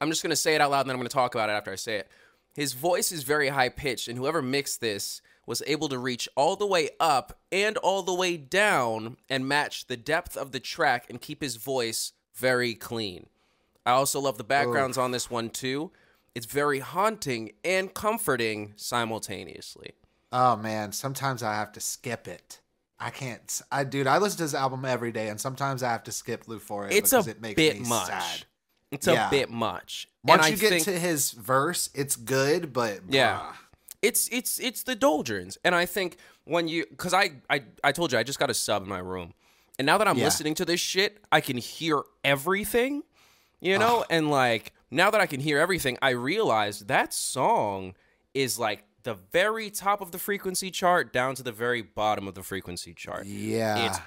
I'm 0.00 0.10
just 0.10 0.22
gonna 0.22 0.36
say 0.36 0.54
it 0.54 0.60
out 0.60 0.70
loud 0.70 0.80
and 0.80 0.90
then 0.90 0.94
I'm 0.96 1.00
gonna 1.00 1.08
talk 1.08 1.34
about 1.34 1.48
it 1.50 1.52
after 1.52 1.72
I 1.72 1.76
say 1.76 1.96
it. 1.96 2.08
His 2.54 2.72
voice 2.72 3.12
is 3.12 3.22
very 3.22 3.48
high 3.48 3.68
pitched, 3.68 4.08
and 4.08 4.18
whoever 4.18 4.42
mixed 4.42 4.80
this 4.80 5.22
was 5.46 5.62
able 5.66 5.88
to 5.88 5.98
reach 5.98 6.28
all 6.36 6.56
the 6.56 6.66
way 6.66 6.90
up 7.00 7.38
and 7.50 7.76
all 7.78 8.02
the 8.02 8.12
way 8.14 8.36
down 8.36 9.16
and 9.30 9.48
match 9.48 9.86
the 9.86 9.96
depth 9.96 10.36
of 10.36 10.52
the 10.52 10.60
track 10.60 11.06
and 11.08 11.20
keep 11.20 11.40
his 11.40 11.56
voice 11.56 12.12
very 12.34 12.74
clean. 12.74 13.26
I 13.86 13.92
also 13.92 14.20
love 14.20 14.36
the 14.36 14.44
backgrounds 14.44 14.98
on 14.98 15.12
this 15.12 15.30
one 15.30 15.48
too. 15.50 15.90
It's 16.38 16.46
very 16.46 16.78
haunting 16.78 17.50
and 17.64 17.92
comforting 17.92 18.72
simultaneously. 18.76 19.90
Oh 20.30 20.56
man, 20.56 20.92
sometimes 20.92 21.42
I 21.42 21.54
have 21.54 21.72
to 21.72 21.80
skip 21.80 22.28
it. 22.28 22.60
I 23.00 23.10
can't. 23.10 23.60
I 23.72 23.82
dude, 23.82 24.06
I 24.06 24.18
listen 24.18 24.36
to 24.36 24.44
this 24.44 24.54
album 24.54 24.84
every 24.84 25.10
day, 25.10 25.30
and 25.30 25.40
sometimes 25.40 25.82
I 25.82 25.90
have 25.90 26.04
to 26.04 26.12
skip 26.12 26.44
Euphoria 26.46 26.96
It's 26.96 27.12
a 27.12 27.16
because 27.16 27.26
it 27.26 27.40
makes 27.40 27.56
bit 27.56 27.80
me 27.80 27.88
much. 27.88 28.06
sad. 28.06 28.44
It's 28.92 29.08
a 29.08 29.26
bit 29.32 29.50
much. 29.50 30.06
Once 30.22 30.46
and 30.46 30.60
you 30.62 30.68
I 30.68 30.70
get 30.70 30.82
to 30.84 30.92
his 30.92 31.32
verse, 31.32 31.90
it's 31.92 32.14
good, 32.14 32.72
but 32.72 33.00
Yeah. 33.08 33.54
it's 34.00 34.28
it's 34.28 34.60
it's 34.60 34.84
the 34.84 34.94
doldrums 34.94 35.58
and 35.64 35.74
i 35.74 35.84
think 35.84 36.18
when 36.44 36.68
you 36.68 36.86
because 36.88 37.12
I, 37.12 37.32
I 37.50 37.64
i 37.82 37.90
told 37.90 38.12
you 38.12 38.18
i 38.18 38.22
just 38.22 38.38
got 38.38 38.48
a 38.48 38.54
sub 38.54 38.84
in 38.84 38.88
my 38.88 39.00
room 39.00 39.34
and 39.76 39.86
now 39.86 39.98
that 39.98 40.06
i'm 40.06 40.16
Yeah. 40.16 40.26
listening 40.26 40.54
to 40.54 40.64
this 40.64 40.78
shit 40.78 41.18
i 41.32 41.40
can 41.40 41.56
hear 41.56 42.02
everything 42.22 43.02
you 43.60 43.76
know 43.76 44.04
and 44.08 44.30
like 44.30 44.72
now 44.90 45.10
that 45.10 45.20
i 45.20 45.26
can 45.26 45.40
hear 45.40 45.58
everything 45.58 45.96
i 46.02 46.10
realized 46.10 46.88
that 46.88 47.12
song 47.14 47.94
is 48.34 48.58
like 48.58 48.84
the 49.04 49.14
very 49.32 49.70
top 49.70 50.00
of 50.00 50.10
the 50.12 50.18
frequency 50.18 50.70
chart 50.70 51.12
down 51.12 51.34
to 51.34 51.42
the 51.42 51.52
very 51.52 51.82
bottom 51.82 52.26
of 52.28 52.34
the 52.34 52.42
frequency 52.42 52.92
chart 52.94 53.24
yeah, 53.26 53.86
it's 53.86 53.98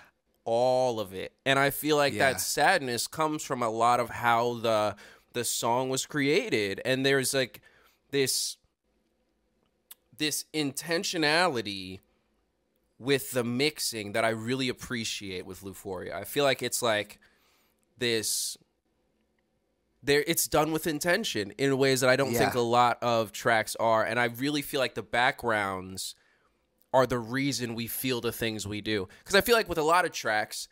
all 0.44 1.00
of 1.00 1.14
it 1.14 1.34
and 1.46 1.58
i 1.60 1.70
feel 1.70 1.96
like 1.98 2.14
Yeah. 2.14 2.32
that 2.32 2.42
sadness 2.42 3.08
comes 3.08 3.44
from 3.44 3.62
a 3.62 3.70
lot 3.70 4.00
of 4.00 4.10
how 4.10 4.56
the 4.56 4.96
the 5.34 5.44
song 5.44 5.90
was 5.90 6.06
created 6.06 6.82
and 6.84 7.06
there's 7.06 7.34
like 7.34 7.62
this 8.12 8.58
this 10.18 10.46
intentionality 10.54 12.00
with 13.00 13.32
the 13.32 13.44
mixing 13.44 14.12
that 14.12 14.26
i 14.26 14.30
really 14.30 14.70
appreciate 14.70 15.46
with 15.46 15.64
Euphoria. 15.64 16.16
i 16.18 16.24
feel 16.24 16.44
like 16.44 16.62
it's 16.62 16.82
like 16.82 17.20
this 17.98 18.58
there 20.04 20.24
it's 20.28 20.48
done 20.48 20.72
with 20.72 20.88
intention 20.88 21.52
in 21.58 21.78
ways 21.78 22.02
that 22.02 22.10
i 22.10 22.16
don't 22.16 22.34
think 22.34 22.54
a 22.56 22.60
lot 22.60 22.98
of 23.02 23.32
tracks 23.32 23.76
are 23.80 24.04
and 24.04 24.20
i 24.20 24.26
really 24.26 24.62
feel 24.62 24.80
like 24.80 24.96
the 24.96 25.04
backgrounds 25.04 26.16
are 26.94 27.06
the 27.08 27.20
reason 27.20 27.74
we 27.74 27.88
feel 27.88 28.20
the 28.20 28.34
things 28.34 28.68
we 28.68 28.82
do. 28.82 29.08
Because 29.20 29.34
I 29.34 29.40
feel 29.40 29.56
like 29.56 29.70
with 29.70 29.78
a 29.78 29.82
lot 29.84 30.04
of 30.04 30.12
tracks, 30.12 30.68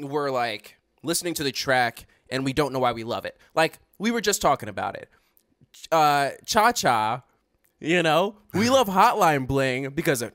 we're 0.00 0.30
like 0.30 0.76
listening 1.02 1.34
to 1.34 1.42
the 1.42 1.50
track 1.50 2.06
and 2.30 2.44
we 2.44 2.52
don't 2.52 2.72
know 2.72 2.78
why 2.78 2.92
we 2.92 3.02
love 3.02 3.24
it. 3.24 3.36
Like 3.52 3.80
we 3.98 4.12
were 4.12 4.20
just 4.20 4.40
talking 4.40 4.68
about 4.68 4.94
it. 4.94 5.08
Uh, 5.90 6.30
Cha 6.44 6.70
Cha, 6.70 7.24
you 7.80 8.00
know, 8.04 8.36
we 8.54 8.70
love 8.76 8.86
Hotline 8.86 9.48
Bling 9.48 9.90
because 9.90 10.22
of, 10.22 10.30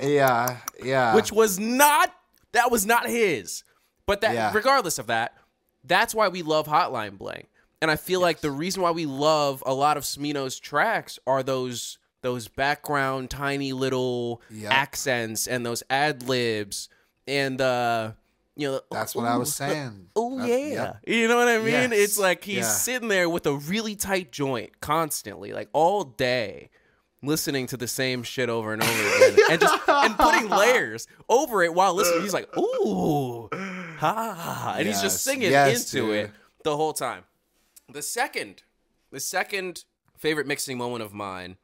yeah, 0.00 0.58
yeah. 0.82 1.14
which 1.14 1.32
was 1.32 1.58
not 1.58 2.14
that 2.52 2.70
was 2.70 2.86
not 2.86 3.08
his. 3.08 3.64
But 4.04 4.20
that 4.20 4.34
Yeah. 4.34 4.52
regardless 4.54 4.98
of 4.98 5.06
that, 5.06 5.34
that's 5.84 6.14
why 6.14 6.28
we 6.28 6.42
love 6.42 6.66
Hotline 6.66 7.18
Bling. 7.18 7.46
And 7.80 7.90
I 7.90 7.96
feel 7.96 8.20
like 8.20 8.40
the 8.40 8.50
reason 8.50 8.82
why 8.82 8.90
we 8.90 9.06
love 9.06 9.62
a 9.66 9.72
lot 9.72 9.96
of 9.96 10.02
Smino's 10.02 10.58
tracks 10.58 11.18
are 11.26 11.42
those 11.42 11.98
those 12.22 12.48
background 12.48 13.30
tiny 13.30 13.72
little 13.72 14.42
Yep. 14.50 14.72
accents 14.72 15.46
and 15.46 15.64
those 15.64 15.84
ad 15.88 16.28
libs 16.28 16.88
and 17.28 17.60
uh 17.60 18.12
you 18.56 18.66
know 18.72 18.80
That's 18.90 19.14
what 19.14 19.26
I 19.26 19.36
was 19.36 19.54
saying. 19.62 20.08
Oh 20.16 20.44
yeah. 20.44 20.56
yep. 20.56 20.96
You 21.06 21.28
know 21.28 21.36
what 21.36 21.46
I 21.46 21.58
mean? 21.58 21.66
Yes. 21.68 21.92
It's 21.92 22.18
like 22.18 22.42
he's 22.42 22.56
Yeah. 22.58 22.62
sitting 22.64 23.08
there 23.08 23.28
with 23.28 23.46
a 23.46 23.54
really 23.54 23.94
tight 23.94 24.32
joint 24.32 24.80
constantly, 24.80 25.52
like 25.52 25.68
all 25.72 26.02
day, 26.02 26.70
listening 27.22 27.68
to 27.68 27.76
the 27.76 27.86
same 27.86 28.24
shit 28.24 28.48
over 28.48 28.72
and 28.72 28.82
over 28.82 28.92
again. 29.26 29.36
and 29.52 29.60
just 29.60 29.78
and 29.88 30.18
putting 30.18 30.48
layers 30.48 31.06
over 31.28 31.62
it 31.62 31.72
while 31.72 31.94
listening. 31.94 32.22
He's 32.22 32.34
like, 32.34 32.48
ooh. 32.58 33.48
Ha 33.98 34.74
and 34.78 34.86
he's 34.86 35.00
just 35.02 35.22
singing 35.24 35.50
Yes, 35.50 35.92
into 35.94 36.06
dude. 36.06 36.16
it 36.16 36.30
the 36.64 36.76
whole 36.76 36.92
time. 36.92 37.24
The 37.90 38.02
second 38.02 38.62
the 39.10 39.20
second 39.20 39.84
favorite 40.16 40.46
mixing 40.46 40.76
moment 40.78 41.02
of 41.02 41.12
mine 41.12 41.56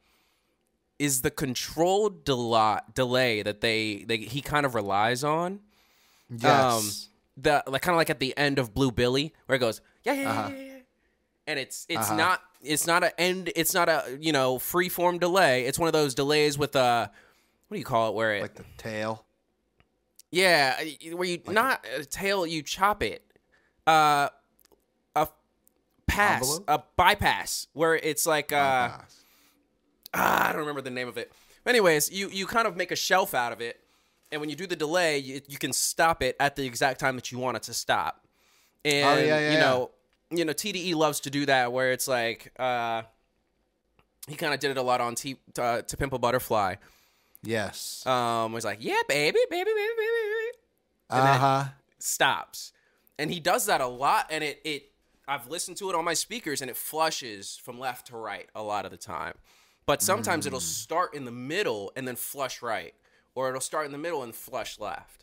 is 0.97 1.21
the 1.21 1.31
controlled 1.31 2.23
del- 2.23 2.79
delay 2.93 3.41
that 3.43 3.61
they, 3.61 4.05
they 4.07 4.17
he 4.17 4.41
kind 4.41 4.65
of 4.65 4.73
relies 4.75 5.23
on 5.23 5.59
Yes. 6.29 7.09
the 7.37 7.63
like 7.67 7.81
kind 7.81 7.93
of 7.93 7.97
like 7.97 8.09
at 8.09 8.19
the 8.19 8.35
end 8.37 8.57
of 8.59 8.73
Blue 8.73 8.91
Billy 8.91 9.33
where 9.45 9.55
it 9.57 9.59
goes 9.59 9.81
yeah 10.03 10.13
yeah 10.13 10.29
Uh-huh. 10.31 10.49
yeah, 10.51 10.57
yeah, 10.57 10.63
yeah. 10.65 10.77
and 11.47 11.59
it's 11.59 11.85
it's 11.89 12.07
Uh-huh. 12.07 12.15
not 12.15 12.41
it's 12.63 12.87
not 12.87 13.03
a 13.03 13.19
end 13.21 13.51
it's 13.55 13.73
not 13.73 13.89
a 13.89 14.17
you 14.19 14.31
know 14.31 14.57
free 14.57 14.89
form 14.89 15.19
delay 15.19 15.65
it's 15.65 15.77
one 15.77 15.87
of 15.87 15.93
those 15.93 16.15
delays 16.15 16.57
with 16.57 16.75
a 16.75 17.11
what 17.67 17.75
do 17.75 17.79
you 17.79 17.85
call 17.85 18.09
it 18.09 18.15
where 18.15 18.35
it 18.35 18.41
like 18.41 18.55
the 18.55 18.65
tail. 18.77 19.24
Yeah 20.31 20.81
where 21.13 21.27
you 21.27 21.39
not 21.47 21.85
a 21.97 22.03
tail 22.05 22.45
you 22.45 22.61
chop 22.61 23.01
it 23.03 23.23
uh 23.87 24.29
a 25.15 25.27
pass 26.07 26.41
Envelope? 26.41 26.63
a 26.67 26.83
bypass 26.97 27.67
where 27.73 27.95
it's 27.95 28.25
like 28.25 28.51
uh 28.51 28.89
ah, 30.13 30.49
I 30.49 30.51
don't 30.51 30.61
remember 30.61 30.81
the 30.81 30.89
name 30.91 31.07
of 31.07 31.17
it. 31.17 31.31
Anyways, 31.65 32.11
you 32.11 32.29
you 32.29 32.45
kind 32.45 32.67
of 32.67 32.75
make 32.77 32.91
a 32.91 32.95
shelf 32.95 33.33
out 33.33 33.51
of 33.51 33.59
it, 33.61 33.79
and 34.31 34.39
when 34.39 34.49
you 34.49 34.55
do 34.55 34.67
the 34.67 34.75
delay, 34.75 35.17
you, 35.17 35.41
you 35.47 35.57
can 35.57 35.73
stop 35.73 36.21
it 36.21 36.35
at 36.39 36.55
the 36.55 36.65
exact 36.65 36.99
time 36.99 37.15
that 37.15 37.31
you 37.31 37.39
want 37.39 37.57
it 37.57 37.63
to 37.63 37.73
stop. 37.73 38.25
And 38.83 39.19
Oh, 39.19 39.21
yeah, 39.21 39.25
yeah, 39.39 39.47
you 39.47 39.53
yeah. 39.55 39.59
know, 39.59 39.91
you 40.29 40.45
know, 40.45 40.53
TDE 40.53 40.93
loves 40.93 41.19
to 41.21 41.29
do 41.31 41.45
that, 41.47 41.73
where 41.73 41.91
it's 41.91 42.07
like 42.07 42.53
uh, 42.59 43.01
he 44.27 44.35
kind 44.35 44.53
of 44.53 44.59
did 44.59 44.71
it 44.71 44.77
a 44.77 44.81
lot 44.83 45.01
on 45.01 45.15
T, 45.15 45.37
uh, 45.57 45.81
To 45.81 45.97
Pimp 45.97 46.13
a 46.13 46.19
Butterfly. 46.19 46.75
Yes. 47.45 48.05
Um, 48.05 48.51
was 48.53 48.65
like, 48.65 48.79
yeah, 48.81 49.01
baby, 49.07 49.39
baby, 49.49 49.69
baby, 49.75 49.89
baby, 49.97 50.19
baby, 51.09 51.27
Uh 51.27 51.37
huh. 51.37 51.63
stops, 51.99 52.73
and 53.19 53.31
he 53.31 53.39
does 53.39 53.65
that 53.67 53.81
a 53.81 53.87
lot, 53.87 54.27
and 54.29 54.43
it 54.43 54.59
it 54.63 54.91
I've 55.27 55.47
listened 55.47 55.77
to 55.77 55.89
it 55.89 55.95
on 55.95 56.05
my 56.05 56.13
speakers, 56.13 56.61
and 56.61 56.69
it 56.69 56.77
flushes 56.77 57.57
from 57.63 57.79
left 57.79 58.07
to 58.07 58.17
right 58.17 58.47
a 58.53 58.61
lot 58.61 58.85
of 58.85 58.91
the 58.91 58.97
time. 58.97 59.35
But 59.87 60.01
sometimes 60.01 60.45
Mm. 60.45 60.47
it'll 60.47 60.59
start 60.59 61.13
in 61.13 61.25
the 61.25 61.31
middle 61.31 61.91
and 61.95 62.07
then 62.07 62.15
flush 62.15 62.61
right, 62.61 62.93
or 63.35 63.49
it'll 63.49 63.61
start 63.61 63.85
in 63.85 63.91
the 63.91 63.97
middle 63.99 64.23
and 64.23 64.33
flush 64.35 64.79
left. 64.79 65.21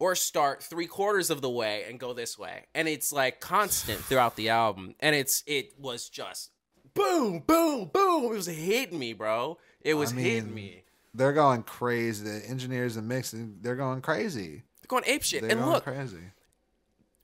or 0.00 0.16
start 0.16 0.60
three 0.64 0.86
quarters 0.88 1.30
of 1.30 1.42
the 1.42 1.50
way 1.50 1.84
and 1.88 2.00
go 2.00 2.12
this 2.12 2.36
way. 2.36 2.64
And 2.74 2.88
it's 2.88 3.12
like 3.12 3.38
constant 3.38 4.00
throughout 4.08 4.34
the 4.34 4.48
album. 4.48 4.96
And 4.98 5.14
it's 5.14 5.44
it 5.46 5.78
was 5.78 6.08
just 6.08 6.50
boom, 6.94 7.38
boom, 7.46 7.88
boom. 7.92 8.24
It 8.24 8.30
was 8.36 8.46
hitting 8.46 8.98
me, 8.98 9.12
bro. 9.12 9.58
It 9.80 9.94
was 9.94 10.12
I 10.12 10.16
hitting 10.16 10.54
me. 10.54 10.82
They're 11.14 11.32
going 11.32 11.62
crazy. 11.62 12.24
The 12.24 12.48
engineers 12.48 12.96
and 12.96 13.06
mixing, 13.08 13.58
they're 13.60 13.76
going 13.76 14.00
crazy. 14.00 14.62
They're 14.80 14.88
going 14.88 15.04
ape 15.06 15.22
shit. 15.22 15.42
They're 15.42 15.50
and 15.50 15.60
going 15.60 15.72
look, 15.72 15.84
crazy. 15.84 16.32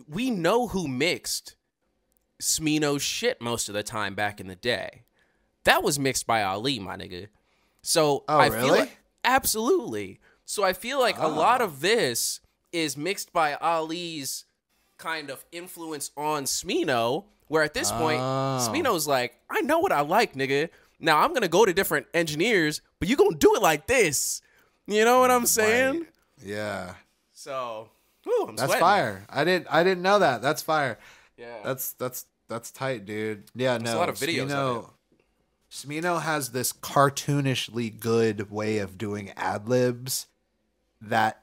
we 0.09 0.31
know 0.31 0.69
who 0.69 0.87
mixed 0.89 1.57
Smino's 2.41 3.03
shit 3.03 3.41
most 3.41 3.69
of 3.69 3.75
the 3.75 3.83
time 3.83 4.15
back 4.15 4.41
in 4.41 4.47
the 4.47 4.55
day. 4.55 5.03
That 5.65 5.83
was 5.83 5.99
mixed 5.99 6.27
by 6.27 6.43
Ali, 6.43 6.79
my 6.79 6.97
nigga. 6.97 7.29
So 7.83 8.25
Oh, 8.29 8.39
I 8.39 8.51
feel 8.51 8.59
really? 8.61 8.79
like 8.81 8.99
absolutely. 9.25 10.21
So 10.45 10.63
I 10.65 10.73
feel 10.73 10.99
like 11.01 11.19
a 11.19 11.23
ah. 11.23 11.27
lot 11.29 11.61
of 11.61 11.81
this 11.81 12.41
is 12.73 12.97
mixed 12.97 13.33
by 13.33 13.55
Ali's 13.55 14.45
kind 14.99 15.31
of 15.31 15.45
influence 15.53 16.11
on 16.17 16.45
Smino, 16.45 17.25
where 17.49 17.63
at 17.63 17.75
this 17.75 17.91
point, 17.91 18.21
Oh. 18.21 18.69
Smino's 18.71 19.07
like, 19.07 19.39
I 19.51 19.61
know 19.63 19.79
what 19.79 19.93
I 19.93 20.01
like, 20.01 20.35
nigga. 20.35 20.69
Now 21.01 21.19
I'm 21.21 21.33
gonna 21.33 21.49
go 21.49 21.65
to 21.65 21.73
different 21.73 22.07
engineers, 22.15 22.81
but 22.99 23.09
you 23.09 23.17
gonna 23.17 23.37
do 23.37 23.55
it 23.55 23.63
like 23.63 23.87
this. 23.87 24.43
You 24.87 25.05
know 25.05 25.21
what 25.21 25.31
I'm 25.31 25.47
saying? 25.47 25.99
Right. 26.01 26.09
Yeah, 26.45 26.95
So 27.33 27.91
whew, 28.25 28.47
I'm 28.49 28.57
that's 28.57 28.69
sweating. 28.69 28.81
fire. 28.81 29.27
I 29.29 29.45
didn't. 29.45 29.67
I 29.71 29.83
didn't 29.85 30.03
know 30.03 30.19
that. 30.21 30.41
That's 30.43 30.63
fire. 30.63 30.99
Yeah. 31.37 31.59
That's 31.65 31.93
that's 31.95 32.27
that's 32.49 32.71
tight, 32.71 33.05
dude. 33.05 33.45
Yeah, 33.55 33.77
There's 33.79 33.91
a 33.91 33.95
no. 33.95 33.99
lot 34.01 34.09
of 34.09 34.15
videos 34.17 34.49
Smino, 34.49 34.91
Smino 35.71 36.23
has 36.23 36.51
this 36.53 36.73
cartoonishly 36.73 37.99
good 38.01 38.51
way 38.51 38.79
of 38.79 38.97
doing 38.97 39.33
ad 39.37 39.69
libs 39.69 40.27
that 41.01 41.43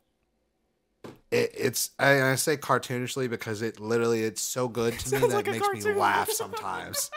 it, 1.32 1.52
it's. 1.56 1.92
I, 2.00 2.32
I 2.32 2.36
say 2.36 2.58
cartoonishly 2.58 3.30
because 3.30 3.62
it 3.62 3.80
literally 3.80 4.24
it's 4.24 4.42
so 4.42 4.68
good 4.68 4.98
to 5.00 5.14
me 5.16 5.20
that 5.28 5.30
like 5.30 5.48
it 5.48 5.58
a 5.58 5.60
makes 5.60 5.86
me 5.86 5.94
laugh 5.94 6.30
sometimes. 6.32 7.12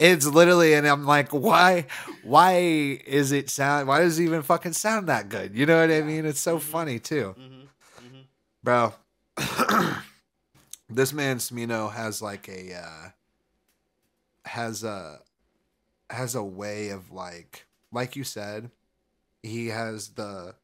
It's 0.00 0.26
literally, 0.26 0.74
and 0.74 0.86
I'm 0.86 1.04
like, 1.06 1.30
why? 1.30 1.86
Why 2.22 2.54
is 3.06 3.32
it 3.32 3.48
sound? 3.50 3.88
Why 3.88 4.00
does 4.00 4.18
it 4.18 4.24
even 4.24 4.42
fucking 4.42 4.72
sound 4.72 5.08
that 5.08 5.28
good? 5.28 5.54
You 5.56 5.66
know 5.66 5.80
what 5.80 5.90
I 5.90 6.02
mean? 6.02 6.26
It's 6.26 6.40
Mm-hmm. 6.40 6.58
so 6.58 6.58
funny 6.58 6.98
too, 6.98 7.34
bro. 8.62 8.92
this 10.88 11.12
man 11.12 11.38
Smino 11.38 11.92
has 11.92 12.20
like 12.22 12.48
a 12.48 12.74
uh, 12.74 13.08
has 14.44 14.84
a 14.84 15.20
has 16.10 16.34
a 16.34 16.42
way 16.42 16.90
of 16.90 17.10
like 17.12 17.66
like 17.92 18.16
you 18.16 18.24
said, 18.24 18.70
he 19.42 19.68
has 19.68 20.08
the 20.10 20.54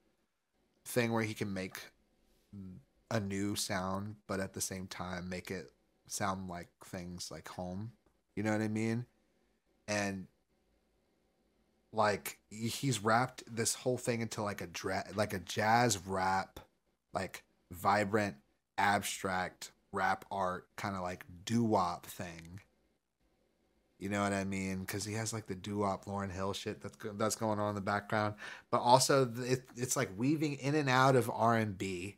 thing 0.84 1.12
where 1.12 1.22
he 1.22 1.34
can 1.34 1.52
make 1.52 1.78
a 3.10 3.20
new 3.20 3.54
sound, 3.56 4.16
but 4.26 4.40
at 4.40 4.54
the 4.54 4.60
same 4.60 4.86
time 4.86 5.28
make 5.28 5.50
it 5.50 5.70
sound 6.06 6.48
like 6.48 6.68
things 6.84 7.30
like 7.30 7.48
home. 7.48 7.92
You 8.36 8.42
know 8.42 8.52
what 8.52 8.60
I 8.62 8.68
mean? 8.68 9.06
And 9.90 10.28
like 11.92 12.38
he's 12.48 13.02
wrapped 13.02 13.42
this 13.52 13.74
whole 13.74 13.98
thing 13.98 14.20
into 14.20 14.42
like 14.42 14.60
a 14.60 14.68
dra- 14.68 15.04
like 15.16 15.34
a 15.34 15.40
jazz 15.40 15.98
rap, 16.06 16.60
like 17.12 17.42
vibrant, 17.72 18.36
abstract 18.78 19.72
rap 19.92 20.24
art 20.30 20.68
kind 20.76 20.94
of 20.94 21.02
like 21.02 21.24
doo 21.44 21.64
wop 21.64 22.06
thing. 22.06 22.60
You 23.98 24.08
know 24.08 24.22
what 24.22 24.32
I 24.32 24.44
mean? 24.44 24.80
Because 24.80 25.04
he 25.04 25.14
has 25.14 25.32
like 25.32 25.46
the 25.46 25.54
doo 25.54 25.78
wop 25.78 26.06
Lauryn 26.06 26.30
Hill 26.32 26.52
shit 26.52 26.80
that's 26.80 26.96
go- 26.96 27.12
that's 27.12 27.34
going 27.34 27.58
on 27.58 27.70
in 27.70 27.74
the 27.74 27.80
background, 27.80 28.34
but 28.70 28.78
also 28.78 29.30
it, 29.40 29.64
it's 29.76 29.96
like 29.96 30.10
weaving 30.16 30.54
in 30.54 30.76
and 30.76 30.88
out 30.88 31.16
of 31.16 31.28
R 31.28 31.56
and 31.56 31.76
B. 31.76 32.16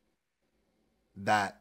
That 1.16 1.60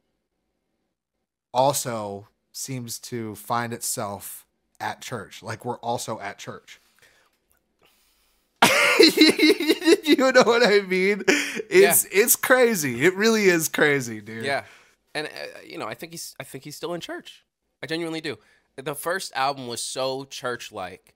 also 1.54 2.28
seems 2.52 3.00
to 3.00 3.36
find 3.36 3.74
itself 3.74 4.46
at 4.82 5.02
church. 5.02 5.42
Like 5.44 5.64
we're 5.64 5.78
also 5.80 6.20
at 6.20 6.38
church. 6.38 6.80
you 9.00 10.32
know 10.32 10.44
what 10.44 10.66
I 10.66 10.82
mean? 10.88 11.24
It's 11.28 12.06
it's 12.12 12.36
crazy. 12.36 13.06
It 13.06 13.16
really 13.16 13.46
is 13.46 13.70
crazy, 13.70 14.22
dude. 14.22 14.46
Yeah, 14.46 14.66
and 15.16 15.28
uh, 15.28 15.60
you 15.66 15.78
know, 15.78 15.88
I 15.88 15.94
think 15.94 16.12
he's 16.12 16.36
I 16.40 16.44
think 16.44 16.64
he's 16.64 16.76
still 16.76 16.94
in 16.94 17.02
church. 17.02 17.44
I 17.82 17.88
genuinely 17.88 18.22
do. 18.22 18.38
The 18.76 18.96
first 18.96 19.34
album 19.36 19.68
was 19.68 19.84
so 19.84 20.24
church-like, 20.26 21.16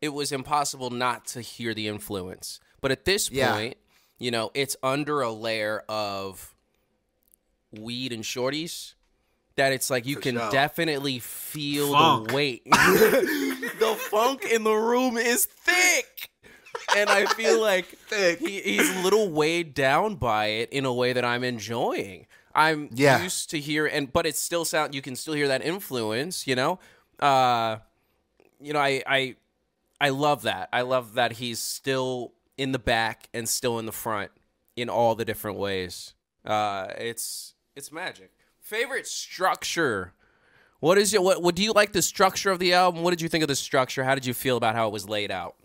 it 0.00 0.10
was 0.10 0.32
impossible 0.32 0.90
not 0.90 1.26
to 1.28 1.40
hear 1.40 1.74
the 1.74 1.88
influence. 1.88 2.60
But 2.80 2.90
at 2.90 3.04
this 3.04 3.30
Yeah. 3.30 3.52
point, 3.52 3.76
you 4.18 4.30
know, 4.30 4.50
it's 4.54 4.76
under 4.82 5.20
a 5.20 5.30
layer 5.30 5.82
of 5.88 6.54
weed 7.72 8.12
and 8.12 8.24
shorties 8.24 8.94
that 9.60 9.72
it's 9.72 9.90
like 9.90 10.06
you 10.06 10.16
can 10.16 10.36
sure. 10.38 10.50
definitely 10.50 11.18
feel 11.18 11.92
Funk. 11.92 12.28
the 12.28 12.34
weight. 12.34 12.64
the 12.70 13.96
funk 14.10 14.44
in 14.44 14.64
the 14.64 14.74
room 14.74 15.16
is 15.18 15.44
thick. 15.44 16.30
And 16.96 17.10
I 17.10 17.26
feel 17.26 17.60
like 17.70 17.86
he, 18.38 18.60
he's 18.60 18.96
a 18.96 19.02
little 19.02 19.28
weighed 19.28 19.74
down 19.74 20.16
by 20.16 20.46
it 20.46 20.70
in 20.70 20.84
a 20.86 20.92
way 20.92 21.12
that 21.12 21.24
I'm 21.24 21.44
enjoying. 21.44 22.26
I'm 22.54 22.88
Yeah. 22.92 23.22
used 23.22 23.50
to 23.50 23.58
hear 23.60 23.86
and 23.86 24.12
but 24.12 24.26
it 24.26 24.34
still 24.34 24.64
sound 24.64 24.94
you 24.94 25.02
can 25.02 25.14
still 25.14 25.34
hear 25.34 25.48
that 25.48 25.62
influence, 25.62 26.46
you 26.46 26.56
know? 26.56 26.78
Uh 27.18 27.76
you 28.60 28.72
know, 28.72 28.80
I 28.80 29.02
I 29.06 29.36
I 30.00 30.08
love 30.08 30.42
that. 30.42 30.68
I 30.72 30.80
love 30.82 31.14
that 31.14 31.32
he's 31.32 31.58
still 31.60 32.32
in 32.56 32.72
the 32.72 32.78
back 32.78 33.28
and 33.34 33.48
still 33.48 33.78
in 33.78 33.84
the 33.86 33.92
front 33.92 34.30
in 34.74 34.88
all 34.88 35.14
the 35.14 35.24
different 35.24 35.58
ways. 35.58 36.14
Uh 36.44 36.88
it's 36.98 37.54
it's 37.76 37.92
magic. 37.92 38.30
Favorite 38.70 39.08
structure. 39.08 40.12
What 40.78 40.96
is 40.96 41.12
your 41.12 41.22
what 41.22 41.42
what 41.42 41.56
do 41.56 41.62
you 41.64 41.72
like 41.72 41.90
the 41.92 42.02
structure 42.02 42.52
of 42.52 42.60
the 42.60 42.72
album? 42.72 43.02
What 43.02 43.10
did 43.10 43.20
you 43.20 43.28
think 43.28 43.42
of 43.42 43.48
the 43.48 43.56
structure? 43.56 44.04
How 44.04 44.14
did 44.14 44.24
you 44.24 44.32
feel 44.32 44.56
about 44.56 44.76
how 44.76 44.86
it 44.86 44.92
was 44.92 45.08
laid 45.08 45.32
out? 45.32 45.56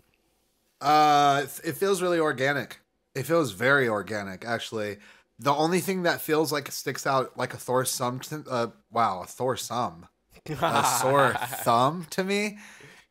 Uh, 0.80 1.42
it- 1.44 1.68
it 1.68 1.76
feels 1.76 2.02
really 2.02 2.18
organic. 2.18 2.80
It 3.14 3.22
feels 3.22 3.52
very 3.52 3.88
organic, 3.88 4.44
actually. 4.44 4.98
The 5.38 5.54
only 5.54 5.78
thing 5.78 6.02
that 6.02 6.20
feels 6.20 6.50
like 6.50 6.66
it 6.66 6.72
sticks 6.72 7.06
out 7.06 7.36
like 7.38 7.54
a 7.54 7.56
Thor 7.56 7.84
sum, 7.84 8.18
to, 8.20 8.44
uh, 8.50 8.66
wow, 8.90 9.22
a 9.22 9.26
Thor 9.26 9.56
sum, 9.56 10.08
a 10.48 10.98
sore 11.00 11.34
thumb 11.62 12.06
to 12.10 12.24
me 12.24 12.58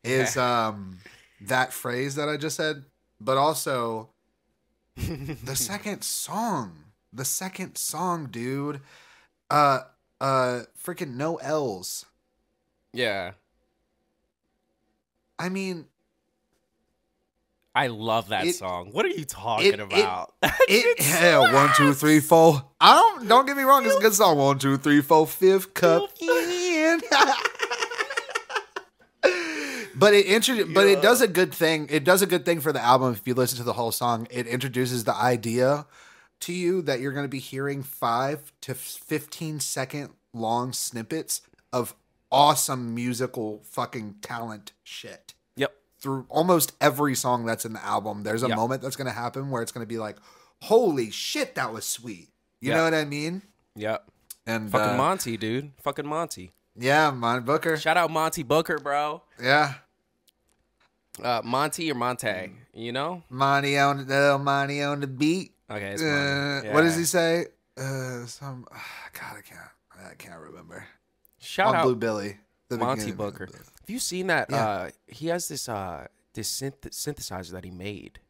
is 0.04 0.36
um 0.36 0.98
that 1.40 1.72
phrase 1.72 2.16
that 2.16 2.28
I 2.28 2.36
just 2.36 2.56
said, 2.56 2.84
but 3.18 3.38
also 3.38 4.10
the 4.96 5.56
second 5.56 6.02
song, 6.02 6.84
the 7.14 7.24
second 7.24 7.76
song, 7.78 8.26
dude. 8.30 8.82
Uh, 9.50 9.80
uh, 10.20 10.60
freaking 10.82 11.14
no 11.14 11.36
L's. 11.36 12.04
Yeah. 12.92 13.32
I 15.38 15.48
mean, 15.50 15.86
I 17.74 17.88
love 17.88 18.28
that 18.30 18.46
It- 18.46 18.54
song. 18.56 18.88
What 18.92 19.04
are 19.04 19.10
you 19.10 19.24
talking 19.24 19.74
it- 19.74 19.80
about? 19.80 20.32
It 20.68 20.98
yeah, 21.00 21.52
one, 21.52 21.70
two, 21.76 21.92
three, 21.94 22.20
four. 22.20 22.64
I 22.80 22.94
don't 22.94 23.28
don't 23.28 23.46
get 23.46 23.56
me 23.56 23.62
wrong, 23.62 23.84
it's 23.86 23.94
a 23.96 24.00
good 24.00 24.14
song. 24.14 24.36
One, 24.38 24.58
two, 24.58 24.76
three, 24.78 25.00
four, 25.02 25.26
fifth 25.26 25.74
cup 25.74 26.08
in. 26.20 27.00
but 29.94 30.12
it 30.14 30.26
intro- 30.26 30.66
but 30.74 30.86
it 30.86 31.02
does 31.02 31.20
a 31.20 31.28
good 31.28 31.52
thing. 31.54 31.86
It 31.90 32.04
does 32.04 32.22
a 32.22 32.26
good 32.26 32.44
thing 32.44 32.60
for 32.60 32.72
the 32.72 32.80
album 32.82 33.12
if 33.12 33.26
you 33.26 33.34
listen 33.34 33.58
to 33.58 33.62
the 33.64 33.74
whole 33.74 33.92
song. 33.92 34.26
It 34.30 34.46
introduces 34.46 35.04
the 35.04 35.14
idea 35.14 35.86
to 36.40 36.52
you 36.52 36.82
that 36.82 37.00
you're 37.00 37.12
going 37.12 37.24
to 37.24 37.28
be 37.28 37.38
hearing 37.38 37.82
5 37.82 38.52
to 38.62 38.74
15 38.74 39.60
second 39.60 40.10
long 40.32 40.72
snippets 40.72 41.40
of 41.72 41.94
awesome 42.30 42.94
musical 42.94 43.60
fucking 43.64 44.16
talent 44.20 44.72
shit 44.82 45.34
yep. 45.56 45.74
through 45.98 46.26
almost 46.28 46.72
every 46.80 47.14
song 47.14 47.46
that's 47.46 47.64
in 47.64 47.72
the 47.72 47.84
album, 47.84 48.22
there's 48.22 48.42
a 48.42 48.48
Yeah. 48.48 48.56
moment 48.56 48.82
that's 48.82 48.96
going 48.96 49.06
to 49.06 49.12
happen 49.12 49.50
where 49.50 49.62
it's 49.62 49.72
going 49.72 49.84
to 49.84 49.88
be 49.88 49.98
like, 49.98 50.16
"Holy 50.62 51.10
shit, 51.10 51.54
that 51.54 51.72
was 51.72 51.86
sweet." 51.86 52.28
You 52.60 52.70
Yeah. 52.70 52.76
know 52.78 52.84
what 52.84 52.94
I 52.94 53.04
mean? 53.04 53.42
Yep. 53.76 54.10
And 54.46 54.70
Fucking 54.70 54.94
uh, 54.94 54.96
Monty, 54.96 55.36
dude. 55.36 55.72
Fucking 55.82 56.06
Monty. 56.06 56.52
yeah, 56.76 57.10
Mon 57.10 57.42
Booker. 57.44 57.76
Shout 57.76 57.96
out 57.96 58.10
Monty 58.10 58.42
Booker, 58.42 58.78
bro. 58.78 59.22
Yeah, 59.42 59.74
Uh, 61.22 61.40
Monty 61.42 61.90
or 61.90 61.94
Monte, 61.94 62.52
you 62.74 62.92
know? 62.92 63.22
Monty 63.30 63.78
on 63.78 64.06
the 64.06 64.34
uh, 64.34 64.38
Monty 64.38 64.82
on 64.82 65.00
the 65.00 65.06
beat. 65.06 65.52
Okay, 65.70 65.90
it's 65.92 66.02
Uh, 66.02 66.60
Monty. 66.62 66.68
What 66.70 66.82
does 66.82 66.96
he 66.96 67.04
say? 67.04 67.46
Uh, 67.76 68.24
some 68.26 68.66
God, 69.12 69.36
I 69.36 69.40
can't. 69.42 69.60
I 70.10 70.14
can't 70.14 70.40
remember. 70.40 70.86
Shout 71.38 71.68
on 71.68 71.76
out 71.76 71.84
Blu 71.84 71.96
Billy. 71.96 72.38
the 72.68 72.78
Monty 72.78 73.00
beginning 73.12 73.12
of 73.12 73.16
Blue 73.18 73.46
Booker. 73.46 73.48
Have 73.80 73.90
you 73.90 73.98
seen 73.98 74.26
that? 74.28 74.48
Yeah. 74.50 74.56
Uh, 74.66 74.90
he 75.06 75.26
has 75.28 75.48
this 75.48 75.68
uh 75.68 76.06
this 76.34 76.50
synth- 76.60 76.90
synthesizer 76.90 77.50
that 77.52 77.64
he 77.64 77.70
made. 77.70 78.20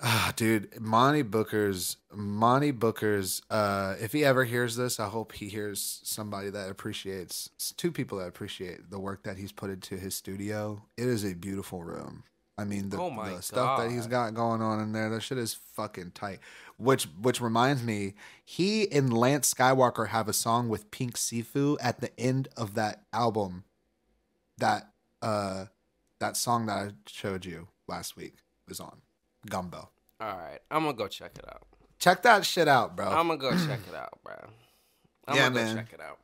Ah, 0.00 0.32
dude, 0.36 0.80
Monty 0.80 1.22
Booker's 1.22 1.96
Monty 2.14 2.70
Booker's. 2.70 3.42
Uh, 3.50 3.96
if 4.00 4.12
he 4.12 4.24
ever 4.24 4.44
hears 4.44 4.76
this, 4.76 5.00
I 5.00 5.08
hope 5.08 5.32
he 5.32 5.48
hears 5.48 6.00
somebody 6.04 6.50
that 6.50 6.70
appreciates 6.70 7.50
two 7.76 7.90
people 7.90 8.18
that 8.18 8.28
appreciate 8.28 8.90
the 8.90 9.00
work 9.00 9.24
that 9.24 9.38
he's 9.38 9.50
put 9.50 9.70
into 9.70 9.96
his 9.96 10.14
studio. 10.14 10.82
It 10.96 11.08
is 11.08 11.24
a 11.24 11.34
beautiful 11.34 11.82
room. 11.82 12.22
I 12.58 12.64
mean, 12.64 12.88
the, 12.90 13.00
Oh 13.00 13.08
the 13.10 13.40
stuff 13.40 13.78
that 13.78 13.90
he's 13.90 14.08
got 14.08 14.34
going 14.34 14.60
on 14.60 14.80
in 14.80 14.90
there, 14.92 15.08
that 15.10 15.22
shit 15.22 15.38
is 15.38 15.54
fucking 15.74 16.10
tight. 16.10 16.40
Which 16.76 17.04
which 17.20 17.40
reminds 17.40 17.82
me, 17.82 18.14
he 18.44 18.90
and 18.90 19.12
Lance 19.12 19.52
Skywalker 19.54 20.08
have 20.08 20.28
a 20.28 20.32
song 20.32 20.68
with 20.68 20.90
Pink 20.90 21.16
Siifu 21.16 21.76
at 21.80 22.00
the 22.00 22.10
end 22.18 22.48
of 22.56 22.74
that 22.74 23.04
album. 23.12 23.64
That 24.58 24.90
uh 25.22 25.66
that 26.18 26.36
song 26.36 26.66
that 26.66 26.76
I 26.78 26.90
showed 27.06 27.44
you 27.44 27.68
last 27.86 28.16
week 28.16 28.34
was 28.68 28.80
on 28.80 29.02
Gumbo. 29.48 29.90
All 30.20 30.26
right, 30.36 30.58
I'm 30.70 30.82
gonna 30.82 30.94
go 30.96 31.06
check 31.06 31.32
it 31.38 31.44
out. 31.48 31.62
Check 32.00 32.22
that 32.22 32.44
shit 32.44 32.66
out, 32.68 32.96
bro. 32.96 33.06
I'm 33.06 33.28
gonna 33.28 33.38
go 33.38 33.50
check 33.66 33.80
it 33.88 33.94
out, 33.94 34.18
bro. 34.24 34.34
I'm 35.28 35.36
Yeah, 35.36 35.48
gonna 35.48 35.54
go 35.54 35.64
man. 35.64 35.76
check 35.76 35.92
it 35.94 36.00
out. 36.00 36.18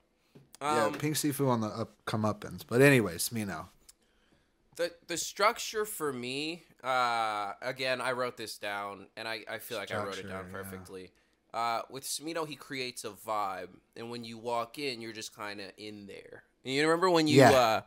yeah, 0.61 0.85
Um, 0.87 0.95
Pink 0.95 1.15
Siifu 1.17 1.49
on 1.49 1.61
the 1.61 1.69
up 1.69 1.93
come 2.07 2.23
uppins. 2.23 2.63
But 2.67 2.81
anyways, 2.81 3.31
me 3.31 3.45
now. 3.45 3.71
The 4.77 4.93
the 5.07 5.17
structure 5.17 5.85
for 5.85 6.13
me, 6.13 6.65
uh, 6.83 7.53
again, 7.63 8.01
I 8.01 8.13
wrote 8.13 8.37
this 8.37 8.59
down, 8.59 9.07
and 9.17 9.27
I, 9.29 9.41
I 9.51 9.59
feel 9.59 9.79
like 9.79 9.93
I 9.93 9.97
wrote 9.97 10.19
it 10.19 10.29
down 10.29 10.47
Structure, 10.47 10.49
yeah. 10.49 10.63
perfectly. 10.63 11.11
Uh, 11.53 11.83
with 11.89 12.03
Smino, 12.05 12.47
he 12.47 12.57
creates 12.57 13.05
a 13.05 13.11
vibe, 13.11 13.69
and 13.97 14.11
when 14.11 14.25
you 14.25 14.39
walk 14.39 14.79
in, 14.79 15.01
you're 15.01 15.13
just 15.13 15.37
kind 15.37 15.61
of 15.61 15.71
in 15.77 16.07
there. 16.07 16.43
And 16.65 16.75
you 16.75 16.83
remember 16.83 17.11
when 17.11 17.29
you 17.29 17.41
Yeah. 17.41 17.51
uh, 17.53 17.81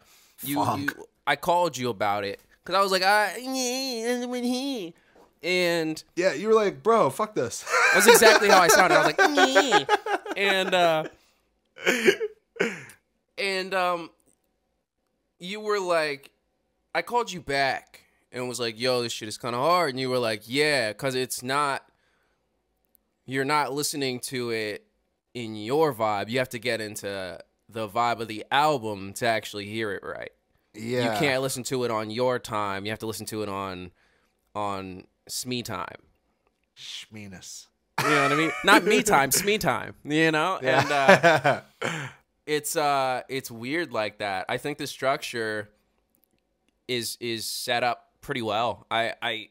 you, 0.44 0.64
you 0.78 0.88
I 1.26 1.36
called 1.36 1.78
you 1.78 1.90
about 1.90 2.24
it 2.24 2.40
because 2.64 2.76
I 2.76 2.82
was 2.82 2.92
like, 2.92 3.04
I 3.04 3.38
yeah, 3.38 4.26
when 4.26 4.44
he 4.44 4.94
and 5.44 6.02
Yeah, 6.16 6.34
you 6.34 6.48
were 6.48 6.54
like, 6.54 6.82
bro, 6.84 7.10
fuck 7.10 7.36
this. 7.36 7.66
That's 7.94 8.08
exactly 8.08 8.50
how 8.50 8.60
I 8.60 8.68
sounded. 8.68 8.96
I 8.96 9.00
was 9.00 9.08
like, 9.08 9.88
and 10.38 10.74
uh, 10.74 11.06
and 13.38 13.74
um, 13.74 14.10
you 15.40 15.60
were 15.60 15.80
like, 15.80 16.32
I 16.94 17.02
called 17.02 17.32
you 17.32 17.42
back 17.42 18.02
and 18.32 18.48
was 18.48 18.60
like, 18.60 18.80
"Yo, 18.80 19.02
this 19.04 19.14
shit 19.14 19.28
is 19.28 19.38
kind 19.38 19.56
of 19.56 19.62
hard," 19.62 19.92
and 19.92 20.00
you 20.00 20.10
were 20.10 20.20
like, 20.20 20.44
"Yeah, 20.46 20.94
cause 20.94 21.16
it's 21.16 21.44
not. 21.44 21.84
You're 23.26 23.46
not 23.46 23.74
listening 23.74 24.20
to 24.22 24.52
it 24.52 24.86
in 25.34 25.56
your 25.56 25.94
vibe. 25.94 26.30
You 26.30 26.40
have 26.40 26.50
to 26.50 26.60
get 26.60 26.80
into 26.80 27.40
the 27.70 27.88
vibe 27.90 28.22
of 28.22 28.28
the 28.30 28.46
album 28.52 29.14
to 29.16 29.28
actually 29.28 29.66
hear 29.66 29.92
it 29.92 30.02
right. 30.04 30.32
yeah. 30.74 31.14
You 31.14 31.20
can't 31.20 31.42
listen 31.42 31.64
to 31.64 31.84
it 31.84 31.92
on 31.92 32.10
your 32.10 32.40
time. 32.40 32.86
You 32.86 32.92
have 32.92 33.00
to 33.00 33.08
listen 33.08 33.26
to 33.28 33.44
it 33.44 33.50
on 33.50 33.92
on 34.56 35.04
Smee 35.28 35.64
time." 35.64 35.98
Schmeenus. 36.78 37.68
You 38.02 38.10
know 38.10 38.24
what 38.24 38.32
I 38.32 38.36
mean? 38.36 38.52
Not 38.64 38.84
me 38.86 39.02
time, 39.02 39.32
Smee 39.32 39.58
time. 39.58 39.96
You 40.04 40.32
know, 40.32 40.60
and 40.62 40.92
uh, 40.92 41.62
it's 42.46 42.76
uh, 42.76 43.24
it's 43.28 43.50
weird 43.50 43.92
like 43.92 44.20
that. 44.20 44.46
I 44.48 44.58
think 44.58 44.78
the 44.78 44.86
structure 44.88 45.70
is 46.88 47.18
is 47.20 47.46
set 47.46 47.84
up 47.84 48.10
pretty 48.22 48.42
well. 48.42 48.86
I 48.90 49.14
I 49.22 49.50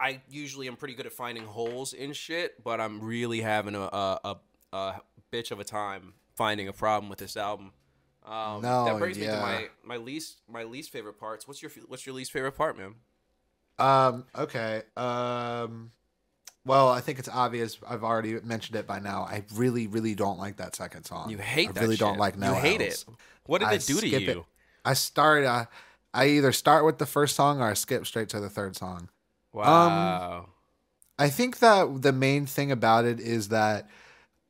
I 0.00 0.20
usually 0.28 0.68
am 0.68 0.76
pretty 0.76 0.94
good 0.94 1.06
at 1.06 1.12
finding 1.12 1.44
holes 1.44 1.92
in 1.92 2.12
shit, 2.12 2.62
but 2.62 2.80
I'm 2.80 3.00
really 3.00 3.40
having 3.40 3.74
a 3.74 3.80
a, 3.82 4.18
a, 4.24 4.36
a 4.76 5.00
bitch 5.32 5.50
of 5.50 5.60
a 5.60 5.64
time 5.64 6.14
finding 6.34 6.68
a 6.68 6.72
problem 6.72 7.08
with 7.08 7.18
this 7.18 7.36
album. 7.36 7.72
Um, 8.24 8.62
No, 8.62 8.84
that 8.84 8.98
brings 8.98 9.18
me 9.18 9.26
to 9.26 9.32
my, 9.32 9.68
my 9.84 9.96
least 9.96 10.38
my 10.48 10.62
least 10.64 10.90
favorite 10.90 11.18
parts. 11.18 11.48
What's 11.48 11.62
your 11.62 11.70
what's 11.88 12.06
your 12.06 12.14
least 12.14 12.32
favorite 12.32 12.52
part, 12.52 12.78
man? 12.78 12.94
Um. 13.78 14.24
Okay. 14.36 14.82
Um. 14.96 15.90
Well, 16.64 16.88
I 16.88 17.00
think 17.00 17.18
it's 17.18 17.28
obvious. 17.28 17.78
I've 17.88 18.04
already 18.04 18.38
mentioned 18.40 18.76
it 18.76 18.86
by 18.86 19.00
now. 19.00 19.22
I 19.22 19.42
really, 19.54 19.88
really 19.88 20.14
don't 20.14 20.38
like 20.38 20.58
that 20.58 20.76
second 20.76 21.04
song. 21.04 21.28
You 21.30 21.38
hate 21.38 21.70
I 21.76 21.80
really 21.80 21.96
don't 21.96 22.18
like 22.18 22.38
no. 22.38 22.54
You 22.54 22.60
hate 22.60 22.80
L's. 22.80 23.02
it. 23.02 23.14
What 23.46 23.58
did 23.58 23.68
I 23.68 23.74
it 23.74 23.86
do 23.86 24.00
to 24.00 24.06
you? 24.08 24.30
it. 24.30 24.44
I 24.84 24.94
started. 24.94 25.48
Uh, 25.48 25.64
I 26.14 26.26
either 26.28 26.52
start 26.52 26.84
with 26.84 26.98
the 26.98 27.06
first 27.06 27.34
song 27.36 27.60
or 27.60 27.64
I 27.68 27.74
skip 27.74 28.06
straight 28.06 28.28
to 28.30 28.40
the 28.40 28.50
third 28.50 28.76
song. 28.76 29.08
Wow. 29.52 30.48
I 31.18 31.28
think 31.28 31.58
that 31.60 32.02
the 32.02 32.12
main 32.12 32.46
thing 32.46 32.70
about 32.72 33.04
it 33.04 33.20
is 33.20 33.48
that, 33.48 33.88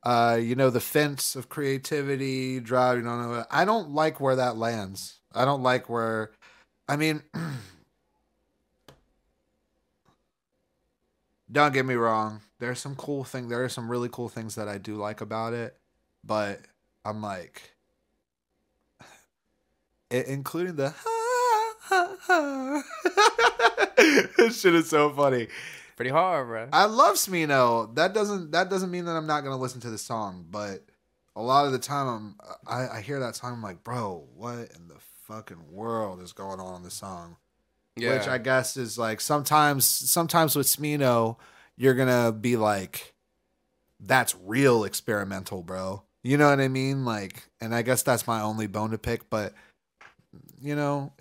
uh, 0.03 0.37
you 0.41 0.55
know, 0.55 0.69
the 0.69 0.79
fence 0.79 1.35
of 1.35 1.49
creativity, 1.49 2.59
drive. 2.59 2.97
You 2.97 3.03
know. 3.03 3.45
I 3.49 3.65
don't 3.65 3.91
like 3.91 4.19
where 4.19 4.35
that 4.35 4.57
lands. 4.57 5.19
I 5.33 5.45
don't 5.45 5.63
like 5.63 5.89
where. 5.89 6.31
I 6.87 6.95
mean, 6.97 7.21
don't 11.51 11.73
get 11.73 11.85
me 11.85 11.95
wrong. 11.95 12.41
There's 12.59 12.79
some 12.79 12.95
cool 12.95 13.23
thing. 13.23 13.47
There 13.49 13.63
are 13.63 13.69
some 13.69 13.89
really 13.89 14.09
cool 14.11 14.29
things 14.29 14.55
that 14.55 14.67
I 14.67 14.77
do 14.77 14.95
like 14.95 15.21
about 15.21 15.53
it, 15.53 15.77
but 16.23 16.61
I'm 17.05 17.21
like, 17.21 17.75
i- 20.11 20.15
including 20.27 20.75
the. 20.75 20.93
this 24.37 24.61
shit 24.61 24.75
is 24.75 24.89
so 24.89 25.11
funny. 25.11 25.47
Pretty 25.95 26.11
hard, 26.11 26.47
bro. 26.47 26.69
I 26.73 26.85
love 26.85 27.15
Smino. 27.15 27.93
That 27.95 28.13
doesn't 28.13 28.51
that 28.51 28.69
doesn't 28.69 28.89
mean 28.91 29.05
that 29.05 29.15
I'm 29.15 29.27
not 29.27 29.43
gonna 29.43 29.57
listen 29.57 29.81
to 29.81 29.89
the 29.89 29.97
song, 29.97 30.45
but 30.49 30.85
a 31.35 31.41
lot 31.41 31.65
of 31.65 31.71
the 31.71 31.79
time 31.79 32.07
I'm 32.07 32.35
I, 32.67 32.97
I 32.97 33.01
hear 33.01 33.19
that 33.19 33.35
song, 33.35 33.53
I'm 33.53 33.61
like, 33.61 33.83
bro, 33.83 34.25
what 34.35 34.71
in 34.75 34.87
the 34.87 34.97
fucking 35.27 35.71
world 35.71 36.21
is 36.21 36.33
going 36.33 36.59
on 36.59 36.77
in 36.77 36.83
this 36.83 36.95
song? 36.95 37.37
yeah. 37.95 38.17
Which 38.17 38.27
I 38.27 38.37
guess 38.37 38.77
is 38.77 38.97
like 38.97 39.21
sometimes 39.21 39.85
sometimes 39.85 40.55
with 40.55 40.67
Smino, 40.67 41.37
you're 41.75 41.93
gonna 41.93 42.31
be 42.31 42.57
like, 42.57 43.13
that's 43.99 44.35
real 44.43 44.83
experimental, 44.83 45.61
bro. 45.63 46.03
You 46.23 46.37
know 46.37 46.49
what 46.49 46.61
I 46.61 46.69
mean? 46.69 47.05
Like, 47.05 47.43
and 47.59 47.75
I 47.75 47.81
guess 47.81 48.01
that's 48.01 48.25
my 48.25 48.41
only 48.41 48.65
bone 48.67 48.91
to 48.91 48.97
pick, 48.97 49.29
but 49.29 49.53
you 50.61 50.75
know, 50.75 51.13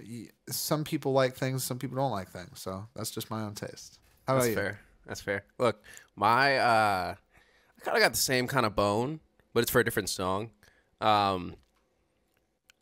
some 0.49 0.85
people 0.85 1.13
like 1.13 1.35
things, 1.35 1.65
some 1.65 1.79
people 1.79 1.97
don't 1.97 2.11
like 2.13 2.29
things, 2.29 2.61
so 2.61 2.87
that's 2.95 3.11
just 3.11 3.31
my 3.31 3.43
own 3.43 3.55
taste. 3.55 3.99
How 4.27 4.35
about 4.35 4.43
That's 4.45 4.51
you? 4.51 4.55
fair. 4.57 4.81
That's 5.07 5.21
fair. 5.21 5.45
Look, 5.59 5.83
my 6.17 6.57
uh 6.59 7.15
I 7.17 7.85
kind 7.85 7.97
of 7.97 8.03
got 8.03 8.13
the 8.13 8.19
same 8.19 8.47
kind 8.47 8.65
of 8.65 8.77
bone, 8.77 9.21
but 9.53 9.63
it's 9.63 9.71
for 9.71 9.81
a 9.81 9.85
different 9.85 10.09
song. 10.09 10.51
Um 11.01 11.57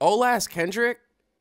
Ole 0.00 0.24
Ass 0.24 0.46
Kendrick, 0.46 0.98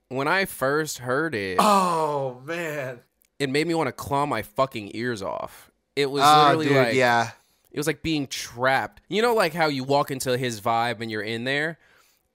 when 0.09 0.27
I 0.27 0.45
first 0.45 0.99
heard 0.99 1.35
it, 1.35 1.57
Oh 1.59 2.41
man. 2.45 2.99
it 3.39 3.49
made 3.49 3.67
me 3.67 3.73
want 3.73 3.87
to 3.87 3.93
claw 3.93 4.25
my 4.25 4.41
fucking 4.41 4.91
ears 4.95 5.21
off. 5.21 5.69
It 5.95 6.09
was 6.09 6.23
Oh, 6.25 6.43
literally 6.43 6.67
dude, 6.67 6.77
like 6.77 6.93
yeah. 6.95 7.31
it 7.71 7.77
was 7.77 7.87
like 7.87 8.01
being 8.01 8.27
trapped. 8.27 9.01
You 9.09 9.21
know 9.21 9.33
like 9.33 9.53
how 9.53 9.67
you 9.67 9.83
walk 9.83 10.11
into 10.11 10.37
his 10.37 10.61
vibe 10.61 11.01
and 11.01 11.11
you're 11.11 11.21
in 11.21 11.43
there? 11.43 11.77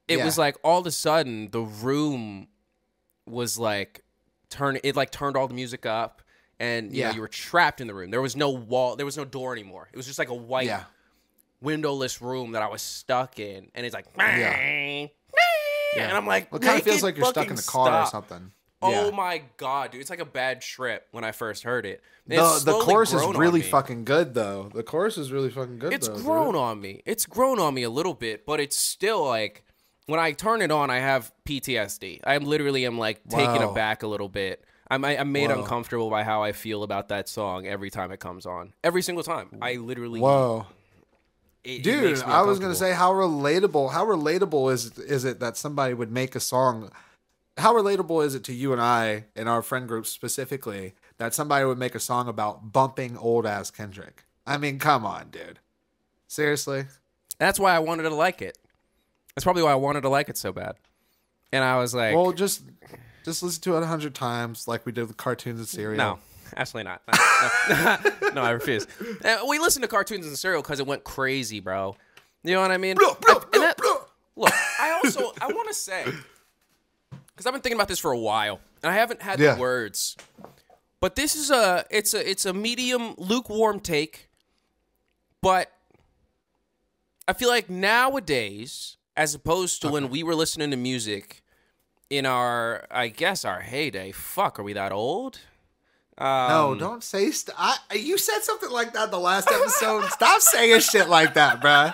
It 0.08 0.18
Yeah. 0.18 0.24
was 0.24 0.36
like 0.38 0.56
all 0.62 0.80
of 0.80 0.86
a 0.86 0.90
sudden 0.90 1.50
the 1.50 1.60
room 1.62 2.48
was 3.26 3.58
like 3.58 4.02
turn 4.50 4.78
it 4.84 4.94
like 4.96 5.10
turned 5.10 5.36
all 5.36 5.48
the 5.48 5.54
music 5.54 5.86
up 5.86 6.22
and 6.60 6.92
you 6.92 7.00
Yeah. 7.00 7.08
know 7.08 7.14
you 7.16 7.20
were 7.22 7.28
trapped 7.28 7.80
in 7.80 7.86
the 7.86 7.94
room. 7.94 8.10
There 8.10 8.20
was 8.22 8.36
no 8.36 8.50
wall, 8.50 8.96
there 8.96 9.06
was 9.06 9.16
no 9.16 9.24
door 9.24 9.52
anymore. 9.52 9.88
It 9.92 9.96
was 9.96 10.06
just 10.06 10.18
like 10.18 10.28
a 10.28 10.34
white 10.34 10.66
Yeah. 10.66 10.84
windowless 11.60 12.20
room 12.20 12.52
that 12.52 12.62
I 12.62 12.68
was 12.68 12.82
stuck 12.82 13.38
in 13.38 13.70
and 13.74 13.86
it's 13.86 13.94
like 13.94 14.06
Yeah. 14.16 15.08
and 15.96 16.12
I'm 16.12 16.26
like 16.26 16.52
Well, 16.52 16.60
it 16.60 16.64
kind 16.64 16.78
of 16.78 16.84
feels 16.84 17.02
like 17.02 17.16
you're 17.16 17.26
stuck 17.26 17.48
in 17.48 17.56
the 17.56 17.62
car 17.62 18.02
or 18.02 18.06
something. 18.06 18.52
Oh 18.82 19.06
yeah. 19.08 19.10
my 19.16 19.42
god, 19.56 19.92
dude! 19.92 20.02
It's 20.02 20.10
like 20.10 20.20
a 20.20 20.26
bad 20.26 20.60
trip 20.60 21.08
when 21.10 21.24
I 21.24 21.32
first 21.32 21.62
heard 21.62 21.86
it. 21.86 22.02
The, 22.26 22.60
the 22.62 22.78
chorus 22.80 23.14
is 23.14 23.26
really 23.34 23.62
fucking 23.62 24.04
good 24.04 24.34
though. 24.34 24.70
The 24.74 24.82
chorus 24.82 25.16
is 25.16 25.32
really 25.32 25.48
fucking 25.48 25.78
good 25.78 25.94
It's 25.94 26.06
though. 26.08 26.16
dude. 26.16 26.24
grown 26.24 26.54
on 26.54 26.82
me. 26.82 27.00
It's 27.06 27.24
grown 27.24 27.58
on 27.58 27.72
me 27.72 27.82
a 27.82 27.88
little 27.88 28.12
bit, 28.12 28.44
but 28.44 28.60
it's 28.60 28.76
still 28.76 29.24
like 29.24 29.64
when 30.06 30.20
I 30.20 30.32
turn 30.32 30.62
it 30.62 30.70
on, 30.70 30.90
I 30.90 30.98
have 30.98 31.32
PTSD. 31.46 32.20
I 32.24 32.38
literally 32.38 32.84
am 32.86 32.98
like 32.98 33.26
taken 33.28 33.62
Wow. 33.62 33.70
aback 33.70 34.02
a 34.02 34.06
little 34.06 34.28
bit. 34.28 34.64
I'm, 34.90 35.04
I- 35.04 35.18
I'm 35.18 35.32
made 35.32 35.50
Whoa. 35.50 35.60
uncomfortable 35.60 36.10
by 36.10 36.24
how 36.24 36.42
I 36.42 36.52
feel 36.52 36.82
about 36.82 37.08
that 37.08 37.28
song 37.28 37.66
every 37.66 37.90
time 37.90 38.12
it 38.12 38.20
comes 38.20 38.44
on. 38.46 38.74
Every 38.84 39.02
single 39.02 39.24
time, 39.24 39.48
I 39.62 39.76
literally. 39.76 40.20
Whoa. 40.20 40.66
it- 41.64 41.78
it 41.78 41.82
Dude, 41.82 42.18
me 42.18 42.22
I 42.24 42.42
was 42.42 42.58
gonna 42.58 42.74
say 42.74 42.92
how 42.92 43.12
relatable 43.14 43.90
how 43.92 44.04
relatable 44.04 44.70
is 44.70 44.98
is 44.98 45.24
it 45.24 45.40
that 45.40 45.56
somebody 45.56 45.94
would 45.94 46.12
make 46.12 46.34
a 46.34 46.40
song 46.40 46.90
how 47.56 47.72
relatable 47.72 48.22
is 48.22 48.34
it 48.34 48.44
to 48.44 48.52
you 48.52 48.72
and 48.74 48.82
I 48.82 49.24
and 49.34 49.48
our 49.48 49.62
friend 49.62 49.88
group 49.88 50.04
specifically 50.04 50.92
that 51.16 51.32
somebody 51.32 51.64
would 51.64 51.78
make 51.78 51.94
a 51.94 52.00
song 52.00 52.28
about 52.28 52.70
bumping 52.72 53.16
old 53.16 53.46
ass 53.46 53.70
Kendrick? 53.70 54.24
I 54.46 54.58
mean, 54.58 54.78
come 54.78 55.06
on, 55.06 55.30
dude. 55.30 55.58
Seriously? 56.26 56.84
That's 57.38 57.58
why 57.58 57.74
I 57.74 57.78
wanted 57.78 58.02
to 58.02 58.14
like 58.14 58.42
it. 58.42 58.58
That's 59.34 59.44
probably 59.44 59.62
why 59.62 59.72
I 59.72 59.76
wanted 59.76 60.02
to 60.02 60.08
like 60.08 60.28
it 60.28 60.36
so 60.36 60.52
bad. 60.52 60.76
And 61.52 61.64
I 61.64 61.78
was 61.78 61.94
like, 61.94 62.14
Well, 62.14 62.32
just 62.32 62.62
just 63.24 63.42
listen 63.42 63.62
to 63.62 63.76
it 63.76 63.82
a 63.82 63.86
hundred 63.86 64.14
times 64.14 64.66
like 64.68 64.84
we 64.86 64.92
did 64.92 65.06
with 65.06 65.16
cartoons 65.16 65.58
and 65.58 65.68
cereal. 65.68 65.96
No, 65.96 66.18
absolutely 66.56 66.90
not. 66.90 67.02
No, 68.22 68.30
no, 68.34 68.42
I 68.46 68.50
refuse. 68.50 68.86
Uh, 69.24 69.38
we 69.48 69.58
listened 69.58 69.82
to 69.82 69.88
cartoons 69.88 70.26
and 70.26 70.36
cereal 70.38 70.62
because 70.62 70.80
it 70.80 70.86
went 70.86 71.04
crazy, 71.04 71.60
bro. 71.60 71.96
You 72.42 72.54
know 72.54 72.60
what 72.60 72.70
I 72.70 72.76
mean? 72.78 72.96
Blah, 72.96 73.14
blah, 73.20 73.40
and 73.54 73.62
that- 73.62 73.80
look, 74.36 74.52
I 74.80 75.00
also 75.04 75.32
I 75.40 75.46
want 75.48 75.68
to 75.68 75.74
say 75.74 76.04
because 77.34 77.46
I've 77.46 77.52
been 77.52 77.62
thinking 77.62 77.78
about 77.78 77.88
this 77.88 77.98
for 77.98 78.12
a 78.12 78.18
while 78.18 78.60
and 78.82 78.92
I 78.92 78.94
haven't 78.96 79.22
had 79.22 79.38
Yeah. 79.40 79.54
the 79.54 79.60
words, 79.60 80.16
but 81.00 81.16
this 81.16 81.34
is 81.36 81.50
a 81.50 81.84
it's 81.90 82.14
a 82.14 82.28
it's 82.30 82.44
a 82.44 82.52
medium 82.52 83.14
lukewarm 83.16 83.80
take, 83.80 84.28
but 85.40 85.72
I 87.26 87.32
feel 87.32 87.48
like 87.48 87.70
nowadays, 87.70 88.96
as 89.16 89.34
opposed 89.34 89.82
to 89.82 89.88
when 89.88 90.08
we 90.10 90.22
were 90.22 90.34
listening 90.34 90.70
to 90.70 90.76
music 90.76 91.42
in 92.10 92.26
our 92.26 92.86
I 92.90 93.08
guess 93.08 93.44
our 93.44 93.60
heyday. 93.60 94.12
Fuck, 94.12 94.58
are 94.58 94.62
we 94.62 94.72
that 94.74 94.92
old? 94.92 95.40
Um, 96.16 96.48
no, 96.48 96.74
don't 96.78 97.02
say. 97.02 97.30
St- 97.32 97.56
I, 97.58 97.76
you 97.94 98.18
said 98.18 98.40
something 98.42 98.70
like 98.70 98.92
that 98.92 99.10
the 99.10 99.18
last 99.18 99.50
episode. 99.50 100.04
Stop 100.10 100.40
saying 100.40 100.80
shit 100.80 101.08
like 101.08 101.34
that, 101.34 101.60
bruh. 101.60 101.92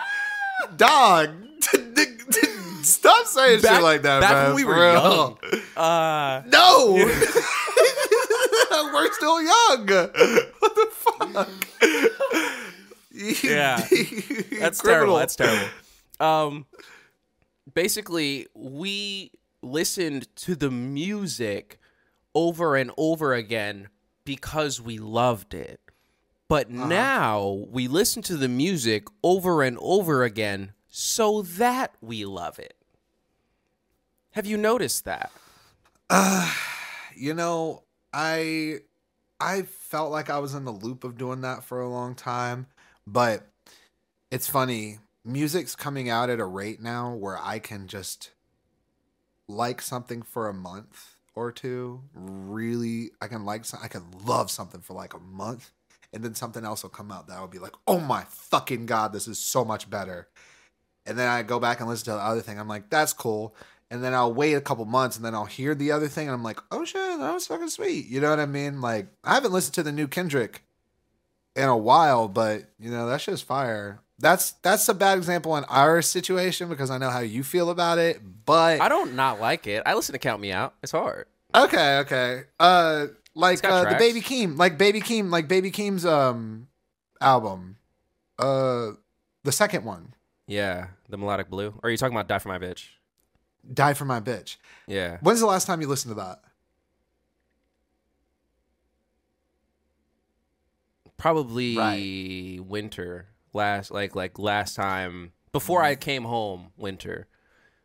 Dog. 0.77 1.31
Stop 2.83 3.27
saying 3.27 3.61
Back- 3.63 3.75
shit 3.77 3.83
like 3.83 4.03
that, 4.03 4.21
back 4.21 4.33
bruh. 4.33 4.47
when 4.49 4.57
we 4.57 4.65
were 4.65 4.93
young. 4.93 5.39
Uh, 5.77 6.43
No. 6.47 6.95
we're 8.93 9.13
still 9.13 9.41
young. 9.43 9.87
What 10.59 10.75
the 10.75 10.89
fuck? 10.91 11.49
Yeah. 13.13 13.87
That's 14.61 14.81
terrible. 14.81 15.17
That's 15.17 15.37
terrible. 15.37 15.69
Um, 16.19 16.67
basically, 17.75 18.47
we 18.55 19.33
listened 19.63 20.35
to 20.37 20.55
the 20.57 20.71
music 20.71 21.79
over 22.35 22.77
and 22.77 22.91
over 22.97 23.35
again 23.35 23.89
because 24.25 24.81
we 24.81 24.99
loved 24.99 25.55
it. 25.55 25.81
But 26.49 26.69
Uh-huh. 26.69 26.87
now 26.87 27.49
we 27.71 27.87
listen 27.89 28.23
to 28.23 28.37
the 28.37 28.49
music 28.49 29.05
over 29.23 29.63
and 29.63 29.79
over 29.81 30.25
again 30.25 30.73
so 30.89 31.43
that 31.43 31.95
we 32.01 32.25
love 32.25 32.59
it. 32.59 32.75
Have 34.33 34.47
you 34.47 34.57
noticed 34.57 35.05
that? 35.05 35.31
you 37.17 37.35
know, 37.35 37.85
I 38.13 38.81
I 39.41 39.63
felt 39.63 40.11
like 40.13 40.29
I 40.31 40.39
was 40.39 40.55
in 40.55 40.65
the 40.65 40.73
loop 40.73 41.05
of 41.05 41.17
doing 41.17 41.41
that 41.43 41.65
for 41.65 41.81
a 41.81 41.89
long 41.89 42.15
time, 42.15 42.67
but 43.07 43.47
it's 44.31 44.49
funny. 44.49 44.99
Music's 45.33 45.77
coming 45.77 46.09
out 46.09 46.31
at 46.31 46.41
a 46.41 46.45
rate 46.45 46.81
now 46.81 47.15
where 47.15 47.39
I 47.39 47.59
can 47.59 47.87
just 47.87 48.31
like 49.49 49.83
something 49.83 50.23
for 50.23 50.49
a 50.49 50.55
month 50.55 51.17
or 51.35 51.53
two. 51.53 52.03
Really, 52.15 53.11
I 53.21 53.29
can 53.29 53.45
like 53.45 53.65
some, 53.65 53.81
I 53.83 53.89
can 53.89 54.05
love 54.25 54.51
something 54.51 54.81
for 54.81 54.95
like 54.95 55.15
a 55.15 55.19
month, 55.19 55.73
and 56.13 56.23
then 56.23 56.35
something 56.35 56.65
else 56.65 56.83
will 56.83 56.91
come 56.91 57.11
out 57.11 57.29
that 57.29 57.37
I'll 57.37 57.49
be 57.49 57.59
like, 57.59 57.75
oh 57.87 58.01
my 58.01 58.25
fucking 58.29 58.87
god, 58.87 59.13
this 59.13 59.29
is 59.29 59.39
so 59.39 59.65
much 59.65 59.91
better. 59.91 60.29
And 61.07 61.19
then 61.19 61.29
I 61.29 61.43
go 61.43 61.59
back 61.59 61.81
and 61.81 61.89
listen 61.89 62.07
to 62.07 62.13
the 62.13 62.19
other 62.19 62.41
thing. 62.41 62.59
I'm 62.59 62.69
like, 62.69 62.91
that's 62.91 63.13
cool. 63.13 63.55
And 63.91 64.05
then 64.05 64.15
I'll 64.15 64.33
wait 64.33 64.55
a 64.55 64.61
couple 64.61 64.85
months 64.85 65.17
and 65.17 65.25
then 65.25 65.35
I'll 65.35 65.47
hear 65.47 65.75
the 65.75 65.91
other 65.91 66.07
thing 66.07 66.29
and 66.29 66.35
I'm 66.35 66.45
like, 66.45 66.61
oh 66.71 66.85
shit, 66.85 67.19
that 67.19 67.35
was 67.35 67.47
fucking 67.47 67.71
sweet. 67.71 68.07
You 68.07 68.21
know 68.21 68.31
what 68.31 68.39
I 68.39 68.47
mean? 68.47 68.81
Like, 68.81 69.09
I 69.25 69.35
haven't 69.35 69.53
listened 69.53 69.75
to 69.75 69.83
the 69.83 69.91
new 69.91 70.07
Kendrick 70.07 70.63
in 71.57 71.69
a 71.69 71.77
while, 71.77 72.29
but 72.29 72.67
you 72.79 72.91
know, 72.91 73.09
that 73.09 73.21
shit's 73.21 73.43
fire. 73.43 74.01
That's 74.21 74.53
that's 74.63 74.87
a 74.89 74.95
bad 74.95 75.17
example 75.17 75.57
in 75.57 75.65
our 75.65 76.03
situation 76.03 76.69
because 76.69 76.91
I 76.91 76.99
know 76.99 77.09
how 77.09 77.21
you 77.21 77.43
feel 77.43 77.71
about 77.71 77.99
it. 77.99 78.21
But 78.45 78.81
I 78.81 78.89
don't 78.89 79.15
not 79.15 79.41
like 79.41 79.67
it. 79.67 79.83
I 79.87 79.95
listen 79.95 80.13
to 80.13 80.19
Count 80.19 80.41
Me 80.43 80.53
Out. 80.53 80.75
It's 80.83 80.93
hard. 80.93 81.27
Okay, 81.55 81.99
okay. 81.99 82.43
Uh 82.61 83.07
like 83.35 83.65
uh, 83.65 83.85
the. 83.91 83.97
Baby 83.97 84.21
Keem, 84.21 84.59
like 84.59 84.77
Baby 84.77 85.01
Keem, 85.01 85.31
like 85.31 85.49
Baby 85.49 85.71
Keem's 85.71 86.05
um 86.05 86.69
album. 87.21 87.77
Uh 88.39 88.91
the 89.43 89.53
second 89.53 89.85
one, 89.85 90.15
Yeah, 90.47 90.89
the 91.09 91.17
melodic 91.17 91.49
blue. 91.49 91.69
Or 91.83 91.89
are 91.89 91.91
you 91.91 91.97
talking 91.97 92.15
about 92.15 92.29
Die 92.29 92.39
for 92.39 92.49
My 92.49 92.59
Bitch? 92.59 92.89
Die 93.73 93.95
for 93.95 94.05
My 94.05 94.21
Bitch. 94.21 94.57
Yeah. 94.87 95.17
When's 95.23 95.41
the 95.41 95.47
last 95.47 95.67
time 95.67 95.81
you 95.81 95.87
listened 95.89 96.11
to 96.15 96.21
that? 96.21 96.41
probably 101.17 101.77
Right. 101.77 102.61
winter 102.65 103.27
last 103.53 103.91
like 103.91 104.15
like 104.15 104.39
last 104.39 104.75
time 104.75 105.33
before 105.53 105.83
I 105.83 105.93
mm-hmm. 105.95 106.01
came 106.01 106.25
home 106.25 106.73
winter 106.77 107.27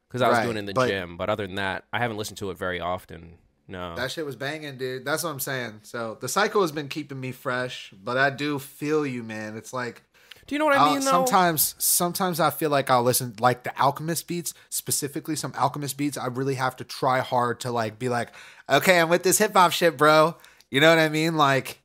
because 0.08 0.22
I 0.22 0.30
was 0.30 0.38
Right, 0.38 0.44
doing 0.44 0.58
it 0.58 0.60
in 0.60 0.66
the 0.66 0.74
but- 0.74 0.88
gym. 0.88 1.18
But 1.18 1.30
other 1.30 1.46
than 1.46 1.56
that, 1.56 1.86
I 1.92 2.00
haven't 2.00 2.18
listened 2.18 2.38
to 2.40 2.52
it 2.52 2.58
very 2.58 2.80
often. 2.80 3.38
No, 3.68 3.96
That 3.96 4.12
shit 4.12 4.28
was 4.28 4.36
banging, 4.36 4.78
dude. 4.78 5.06
That's 5.06 5.24
what 5.24 5.32
I'm 5.32 5.40
saying. 5.40 5.80
So 5.82 6.20
the 6.22 6.28
cycle 6.28 6.62
has 6.62 6.72
been 6.72 6.88
keeping 6.88 7.20
me 7.20 7.32
fresh, 7.32 7.92
but 7.92 8.16
I 8.16 8.30
do 8.30 8.60
feel 8.60 9.08
you, 9.08 9.24
man. 9.24 9.58
It's 9.58 9.74
like 9.74 10.04
do 10.48 10.54
you 10.54 10.60
know 10.60 10.66
what 10.66 10.78
I 10.78 10.92
mean? 10.92 11.00
though? 11.00 11.12
sometimes, 11.12 11.74
sometimes 11.80 12.40
I 12.40 12.52
feel 12.52 12.70
like 12.70 12.92
I'll 12.92 13.02
listen 13.02 13.34
like 13.40 13.64
the 13.64 13.76
Alchemist 13.82 14.28
beats, 14.28 14.54
specifically 14.70 15.36
some 15.36 15.54
Alchemist 15.58 15.98
beats. 15.98 16.18
I 16.18 16.28
really 16.28 16.56
have 16.56 16.76
to 16.76 16.84
try 16.84 17.20
hard 17.20 17.60
to 17.62 17.72
like 17.72 17.98
be 17.98 18.10
like, 18.10 18.30
okay, 18.70 19.00
I'm 19.00 19.10
with 19.10 19.24
this 19.24 19.40
hip 19.40 19.54
hop 19.54 19.72
shit, 19.72 19.98
bro. 19.98 20.36
You 20.70 20.82
know 20.82 20.90
what 20.90 21.00
I 21.00 21.10
mean? 21.10 21.36
Like 21.36 21.82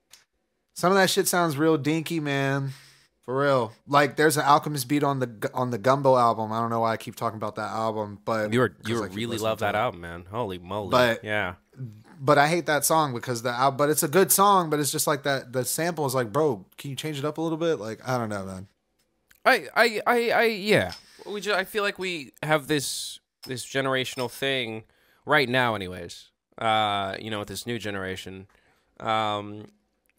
some 0.74 0.93
of 0.93 0.99
that 0.99 1.09
shit 1.09 1.26
sounds 1.26 1.57
real 1.57 1.78
dinky, 1.78 2.20
man. 2.20 2.72
For 3.31 3.39
real. 3.43 3.72
Like 3.87 4.16
there's 4.16 4.37
an 4.37 4.43
Alchemist 4.45 4.89
beat 4.89 5.05
on 5.05 5.20
the 5.20 5.51
on 5.55 5.70
the 5.70 5.78
Gumbo 5.78 6.16
album. 6.16 6.51
I 6.51 6.59
don't 6.61 6.68
know 6.68 6.81
why 6.81 6.95
I 6.95 6.97
keep 6.97 7.14
talking 7.14 7.37
about 7.37 7.55
that 7.55 7.70
album, 7.70 8.18
but 8.24 8.53
you 8.53 8.59
were 8.59 8.70
'cause 8.70 8.89
you 8.89 8.97
I 8.97 9.01
were 9.03 9.09
keep 9.09 9.16
really 9.18 9.39
love 9.39 9.61
that 9.61 9.76
it. 9.76 9.78
album, 9.78 10.01
man. 10.01 10.24
Holy 10.28 10.59
moly! 10.59 10.91
But- 10.91 11.22
yeah, 11.22 11.55
but 12.20 12.39
I 12.39 12.49
hate 12.49 12.66
that 12.66 12.85
song 12.85 13.14
because 13.14 13.43
the 13.43 13.72
but 13.78 13.89
it's 13.89 14.03
a 14.03 14.09
good 14.09 14.33
song, 14.33 14.68
but 14.68 14.81
it's 14.81 14.91
just 14.91 15.07
like 15.07 15.22
that 15.22 15.53
the 15.53 15.64
sample 15.64 16.07
is 16.07 16.14
like, 16.14 16.33
bro, 16.33 16.66
can 16.76 16.91
you 16.91 16.97
change 16.97 17.20
it 17.20 17.24
up 17.24 17.39
a 17.39 17.41
little 17.41 17.57
bit? 17.57 17.76
Like 17.78 18.01
I 18.05 18.18
don't 18.18 18.31
know, 18.31 18.45
man. 18.45 18.66
I 19.45 19.68
I 19.76 20.01
I, 20.09 20.31
I 20.31 20.43
yeah. 20.47 20.93
We 21.24 21.41
just, 21.41 21.57
I 21.57 21.62
feel 21.62 21.85
like 21.85 22.01
we 22.01 22.33
have 22.43 22.66
this 22.66 23.20
this 23.47 23.64
generational 23.64 24.28
thing 24.28 24.83
right 25.24 25.49
now, 25.49 25.76
anyways. 25.76 26.31
Uh, 26.59 27.14
you 27.20 27.31
know, 27.31 27.39
with 27.39 27.49
this 27.49 27.64
new 27.64 27.78
generation, 27.78 28.49
um, 28.99 29.68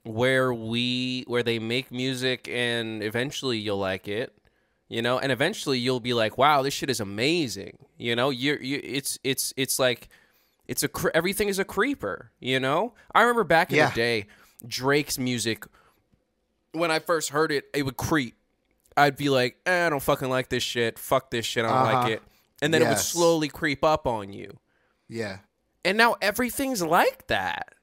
where 0.04 0.54
we 0.54 1.24
where 1.28 1.44
they 1.44 1.60
make 1.60 1.92
music 1.92 2.48
and 2.50 3.04
eventually 3.04 3.58
you'll 3.60 3.78
like 3.78 4.08
it, 4.08 4.34
you 4.90 5.02
know, 5.02 5.20
and 5.20 5.32
eventually 5.32 5.78
you'll 5.80 6.00
be 6.00 6.14
like, 6.14 6.38
wow, 6.38 6.62
this 6.62 6.74
shit 6.74 6.90
is 6.90 7.00
amazing. 7.00 7.78
You 7.98 8.16
know, 8.16 8.30
you're 8.30 8.62
you 8.62 8.80
it's 8.84 9.20
it's 9.24 9.54
it's 9.58 9.78
like 9.80 10.10
it's 10.68 10.84
a 10.84 10.88
cre- 10.88 11.10
everything 11.14 11.50
is 11.50 11.60
a 11.60 11.66
creeper. 11.66 12.32
You 12.40 12.60
know, 12.60 12.94
I 13.14 13.22
remember 13.22 13.44
back 13.44 13.72
in 13.72 13.78
Yeah. 13.78 13.90
the 13.90 13.96
day, 13.96 14.28
Drake's 14.66 15.18
music. 15.20 15.66
When 16.74 16.90
I 16.90 17.00
first 17.00 17.30
heard 17.30 17.52
it, 17.52 17.66
it 17.74 17.84
would 17.84 17.98
creep. 17.98 18.36
I'd 18.96 19.18
be 19.18 19.30
like, 19.30 19.58
eh, 19.66 19.88
I 19.88 19.90
don't 19.90 20.02
fucking 20.02 20.30
like 20.30 20.50
this 20.50 20.64
shit. 20.64 20.98
Fuck 20.98 21.30
this 21.32 21.46
shit. 21.46 21.66
I 21.66 21.68
don't 21.68 21.78
Uh-huh. 21.78 22.02
like 22.04 22.12
it. 22.14 22.22
And 22.62 22.74
then 22.74 22.82
it 22.82 22.88
would 22.88 22.98
slowly 23.00 23.48
creep 23.50 23.84
up 23.84 24.06
on 24.08 24.34
you. 24.34 24.60
Yeah. 25.10 25.40
And 25.84 25.98
now 25.98 26.16
everything's 26.22 26.82
like 26.82 27.28
that. 27.28 27.74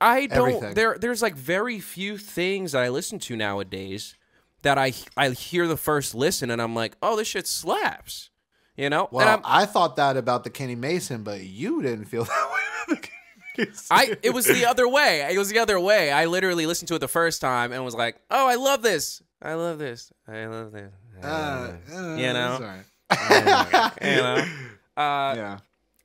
I 0.00 0.26
don't 0.26 0.48
Everything. 0.48 0.74
there 0.74 0.96
there's 0.98 1.22
like 1.22 1.34
very 1.34 1.80
few 1.80 2.18
things 2.18 2.72
that 2.72 2.82
I 2.82 2.88
listen 2.90 3.18
to 3.20 3.36
nowadays 3.36 4.14
that 4.62 4.78
I 4.78 4.92
I 5.16 5.30
hear 5.30 5.66
the 5.66 5.76
first 5.76 6.14
listen 6.14 6.50
and 6.50 6.60
I'm 6.60 6.74
like, 6.74 6.96
"Oh, 7.02 7.16
this 7.16 7.28
shit 7.28 7.46
slaps." 7.46 8.30
You 8.76 8.90
know? 8.90 9.08
Well, 9.10 9.26
and 9.26 9.42
I'm, 9.44 9.66
thought 9.66 9.96
that 9.96 10.18
about 10.18 10.44
the 10.44 10.50
Kenny 10.50 10.74
Mason, 10.74 11.22
but 11.22 11.40
you 11.42 11.80
didn't 11.82 12.04
feel 12.06 12.24
that 12.32 12.50
way. 12.52 12.60
about 12.94 13.02
the 13.02 13.08
Kenny 13.08 13.70
I 13.90 14.16
it 14.22 14.30
was 14.34 14.44
the 14.44 14.66
other 14.66 14.86
way. 14.86 15.26
It 15.32 15.38
was 15.38 15.48
the 15.48 15.58
other 15.60 15.80
way. 15.80 16.12
I 16.12 16.26
literally 16.26 16.66
listened 16.66 16.88
to 16.88 16.94
it 16.94 16.98
the 16.98 17.08
first 17.08 17.40
time 17.40 17.72
and 17.72 17.82
was 17.84 17.94
like, 17.94 18.16
"Oh, 18.30 18.46
I 18.46 18.56
love 18.56 18.82
this. 18.82 19.22
I 19.40 19.54
love 19.54 19.78
this. 19.78 20.12
I 20.28 20.44
love 20.46 20.72
this." 20.72 20.92
I 21.22 21.26
love 21.26 21.68
Uh, 21.68 21.72
this." 21.86 21.96
uh, 21.96 22.16
You 22.16 22.32
know? 22.34 22.52
it's 22.52 22.62
all 22.62 22.68
right. 22.68 23.92
you 24.02 24.16
know? 24.16 24.44
Uh, 24.96 25.34
yeah. 25.36 25.58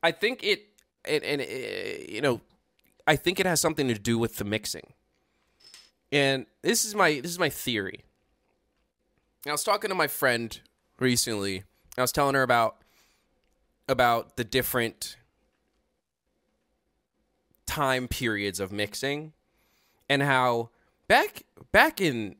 I 0.03 0.11
think 0.11 0.43
it, 0.43 0.65
it 1.05 1.23
and 1.23 1.39
it, 1.41 2.09
you 2.09 2.19
know, 2.21 2.41
I 3.07 3.15
think 3.15 3.39
it 3.39 3.45
has 3.45 3.59
something 3.61 3.87
to 3.87 3.93
do 3.95 4.17
with 4.17 4.37
the 4.37 4.43
mixing. 4.45 4.93
And 6.11 6.45
this 6.61 6.83
is 6.85 6.93
my 6.95 7.19
this 7.21 7.31
is 7.31 7.39
my 7.39 7.49
theory. 7.49 8.03
I 9.47 9.51
was 9.51 9.63
talking 9.63 9.89
to 9.89 9.95
my 9.95 10.07
friend 10.07 10.59
recently. 10.99 11.63
I 11.97 12.01
was 12.01 12.11
telling 12.11 12.35
her 12.35 12.43
about 12.43 12.77
about 13.87 14.37
the 14.37 14.43
different 14.43 15.17
time 17.65 18.07
periods 18.07 18.59
of 18.59 18.71
mixing 18.71 19.33
and 20.09 20.21
how 20.21 20.69
back 21.07 21.43
back 21.71 22.01
in 22.01 22.35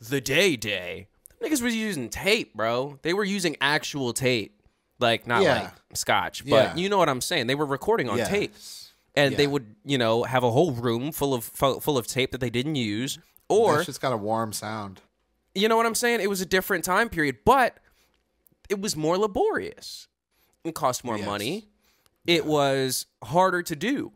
the 0.00 0.20
day 0.20 0.56
day 0.56 1.08
niggas 1.42 1.62
was 1.62 1.74
using 1.74 2.08
tape, 2.08 2.54
bro. 2.54 2.98
They 3.02 3.12
were 3.14 3.24
using 3.24 3.56
actual 3.60 4.12
tape. 4.12 4.54
Like 5.00 5.26
not 5.28 5.42
Yeah. 5.42 5.62
like 5.62 5.72
scotch, 5.94 6.44
but 6.44 6.50
Yeah. 6.50 6.76
you 6.76 6.88
know 6.88 6.98
what 6.98 7.08
I'm 7.08 7.20
saying. 7.20 7.46
They 7.46 7.54
were 7.54 7.66
recording 7.66 8.08
on 8.08 8.18
Yes. 8.18 8.28
tape 8.28 8.54
and 9.18 9.36
they 9.36 9.46
would, 9.46 9.74
you 9.84 9.98
know, 9.98 10.22
have 10.24 10.42
a 10.44 10.50
whole 10.50 10.72
room 10.72 11.12
full 11.12 11.34
of 11.34 11.44
full, 11.44 11.98
of 11.98 12.06
tape 12.06 12.32
that 12.32 12.38
they 12.40 12.50
didn't 12.50 12.76
use 12.76 13.18
or 13.48 13.78
That 13.78 13.84
shit's 13.86 13.98
got 13.98 14.12
a 14.12 14.16
warm 14.16 14.52
sound. 14.52 15.00
you 15.54 15.68
know 15.68 15.76
what 15.76 15.86
I'm 15.86 15.94
saying? 15.94 16.20
It 16.20 16.28
was 16.30 16.40
a 16.40 16.46
different 16.46 16.84
time 16.84 17.08
period, 17.08 17.38
but 17.44 17.78
it 18.68 18.80
was 18.80 18.94
more 18.96 19.16
laborious. 19.18 20.06
It 20.64 20.74
cost 20.74 21.04
more 21.04 21.16
Yes. 21.16 21.26
money. 21.26 21.68
It 22.26 22.44
was 22.44 23.06
harder 23.24 23.62
to 23.62 23.74
do. 23.76 24.12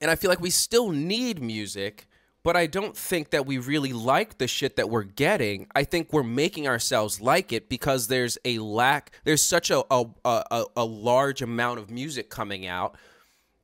And 0.00 0.10
I 0.10 0.16
feel 0.16 0.30
like 0.30 0.40
we 0.40 0.48
still 0.50 0.90
need 0.90 1.42
music, 1.42 2.08
but 2.42 2.56
I 2.56 2.66
don't 2.66 2.96
think 2.96 3.30
that 3.30 3.44
we 3.46 3.58
really 3.58 3.92
like 3.92 4.38
the 4.38 4.48
shit 4.48 4.76
that 4.76 4.88
we're 4.88 5.02
getting. 5.04 5.66
I 5.74 5.84
think 5.84 6.12
we're 6.12 6.22
making 6.22 6.66
ourselves 6.66 7.20
like 7.20 7.52
it 7.52 7.68
because 7.68 8.08
there's 8.08 8.38
a 8.44 8.58
lack, 8.58 9.12
there's 9.24 9.42
such 9.42 9.70
a 9.70 9.84
a, 9.92 10.06
a, 10.24 10.64
a 10.76 10.84
large 10.84 11.42
amount 11.42 11.78
of 11.80 11.90
music 11.90 12.30
coming 12.30 12.66
out 12.66 12.96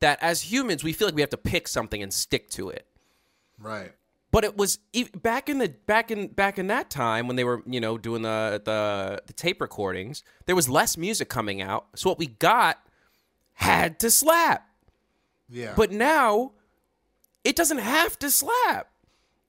that 0.00 0.18
as 0.22 0.42
humans 0.42 0.82
we 0.84 0.92
feel 0.92 1.08
like 1.08 1.14
we 1.14 1.20
have 1.22 1.30
to 1.30 1.36
pick 1.36 1.66
something 1.68 2.02
and 2.02 2.12
stick 2.12 2.48
to 2.50 2.68
it 2.70 2.86
Right. 3.58 3.92
but 4.30 4.44
it 4.44 4.56
was 4.56 4.78
back 5.22 5.48
in 5.48 5.58
the 5.58 5.68
back 5.86 6.10
in 6.10 6.28
back 6.28 6.58
in 6.58 6.66
that 6.68 6.90
time 6.90 7.26
when 7.26 7.36
they 7.36 7.44
were 7.44 7.62
you 7.66 7.80
know 7.80 7.98
doing 7.98 8.22
the 8.22 8.62
the, 8.64 9.22
the 9.26 9.32
tape 9.32 9.60
recordings 9.60 10.22
there 10.46 10.54
was 10.56 10.68
less 10.68 10.96
music 10.96 11.28
coming 11.28 11.60
out 11.60 11.86
so 11.96 12.08
what 12.10 12.18
we 12.18 12.26
got 12.26 12.78
had 13.54 13.98
to 14.00 14.10
slap 14.10 14.68
Yeah. 15.48 15.72
but 15.76 15.90
now 15.90 16.52
it 17.44 17.56
doesn't 17.56 17.78
have 17.78 18.18
to 18.18 18.30
slap. 18.30 18.90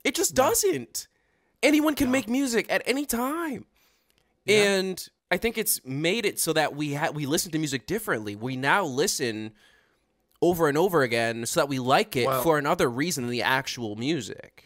It 0.06 0.16
just 0.16 0.34
doesn't. 0.34 1.08
Anyone 1.62 1.95
can 1.95 2.10
make 2.12 2.30
music 2.30 2.68
at 2.70 2.82
any 2.86 3.06
time. 3.06 3.66
And 4.47 5.06
I 5.30 5.36
think 5.38 5.58
it's 5.58 5.84
made 5.86 6.26
it 6.26 6.39
so 6.39 6.54
that 6.54 6.76
we 6.76 6.93
ha- 6.93 7.10
we 7.14 7.26
listen 7.26 7.52
to 7.52 7.60
music 7.60 7.86
differently. 7.86 8.36
We 8.36 8.56
now 8.56 8.86
listen 8.86 9.52
over 10.42 10.68
and 10.68 10.78
over 10.78 11.02
again 11.02 11.46
so 11.46 11.60
that 11.60 11.68
we 11.70 11.80
like 11.80 12.16
it 12.16 12.28
Well- 12.28 12.42
for 12.42 12.58
another 12.58 12.90
reason 12.90 13.24
than 13.24 13.32
the 13.32 13.42
actual 13.44 13.96
music. 13.96 14.66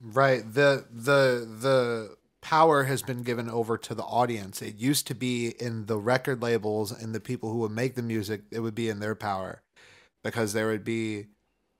Right. 0.00 0.42
The 0.42 0.86
the 0.90 1.46
the 1.60 2.16
power 2.40 2.84
has 2.84 3.02
been 3.02 3.22
given 3.22 3.50
over 3.50 3.76
to 3.76 3.94
the 3.94 4.02
audience. 4.02 4.62
It 4.62 4.76
used 4.76 5.06
to 5.08 5.14
be 5.14 5.48
in 5.60 5.86
the 5.86 5.98
record 5.98 6.40
labels 6.40 6.90
and 6.90 7.14
the 7.14 7.20
people 7.20 7.52
who 7.52 7.58
would 7.58 7.70
make 7.70 7.96
the 7.96 8.02
music, 8.02 8.42
it 8.50 8.60
would 8.60 8.74
be 8.74 8.88
in 8.88 8.98
their 9.00 9.14
power. 9.14 9.62
Because 10.24 10.54
there 10.54 10.68
would 10.68 10.84
be 10.84 11.26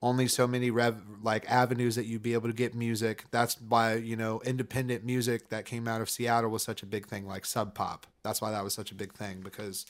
only 0.03 0.29
so 0.29 0.47
many 0.47 0.71
rev 0.71 1.03
like 1.23 1.51
avenues 1.51 1.95
that 1.97 2.07
you'd 2.07 2.23
be 2.23 2.33
able 2.35 2.49
to 2.49 2.55
get 2.55 2.75
music. 2.75 3.25
That's 3.31 3.61
why, 3.61 3.95
you 3.97 4.17
know, 4.17 4.41
independent 4.45 5.05
music 5.05 5.49
that 5.51 5.65
came 5.67 5.87
out 5.87 6.01
of 6.01 6.09
Seattle 6.09 6.51
was 6.51 6.63
such 6.63 6.83
a 6.83 6.87
big 6.87 7.07
thing, 7.07 7.27
like 7.27 7.45
sub 7.45 7.75
pop. 7.75 8.07
That's 8.23 8.41
why 8.41 8.51
that 8.51 8.65
was 8.65 8.75
such 8.75 8.91
a 8.93 8.95
big 8.95 9.13
thing 9.13 9.41
because 9.41 9.87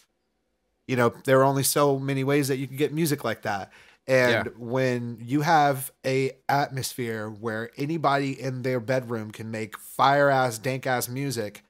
you 0.90 0.96
know, 0.96 1.12
there 1.24 1.38
are 1.38 1.44
only 1.44 1.62
so 1.62 1.98
many 2.00 2.24
ways 2.24 2.48
that 2.48 2.56
you 2.56 2.66
can 2.66 2.76
get 2.76 2.92
music 2.92 3.22
like 3.24 3.42
that. 3.42 3.70
And 4.08 4.46
Yeah. 4.46 4.52
when 4.58 5.18
you 5.20 5.42
have 5.42 5.92
a 6.04 6.32
atmosphere 6.48 7.30
where 7.30 7.70
anybody 7.76 8.32
in 8.40 8.62
their 8.62 8.80
bedroom 8.80 9.30
can 9.30 9.52
make 9.52 9.78
fire 9.78 10.28
ass, 10.30 10.58
dank 10.58 10.86
ass 10.88 11.08
music, 11.08 11.62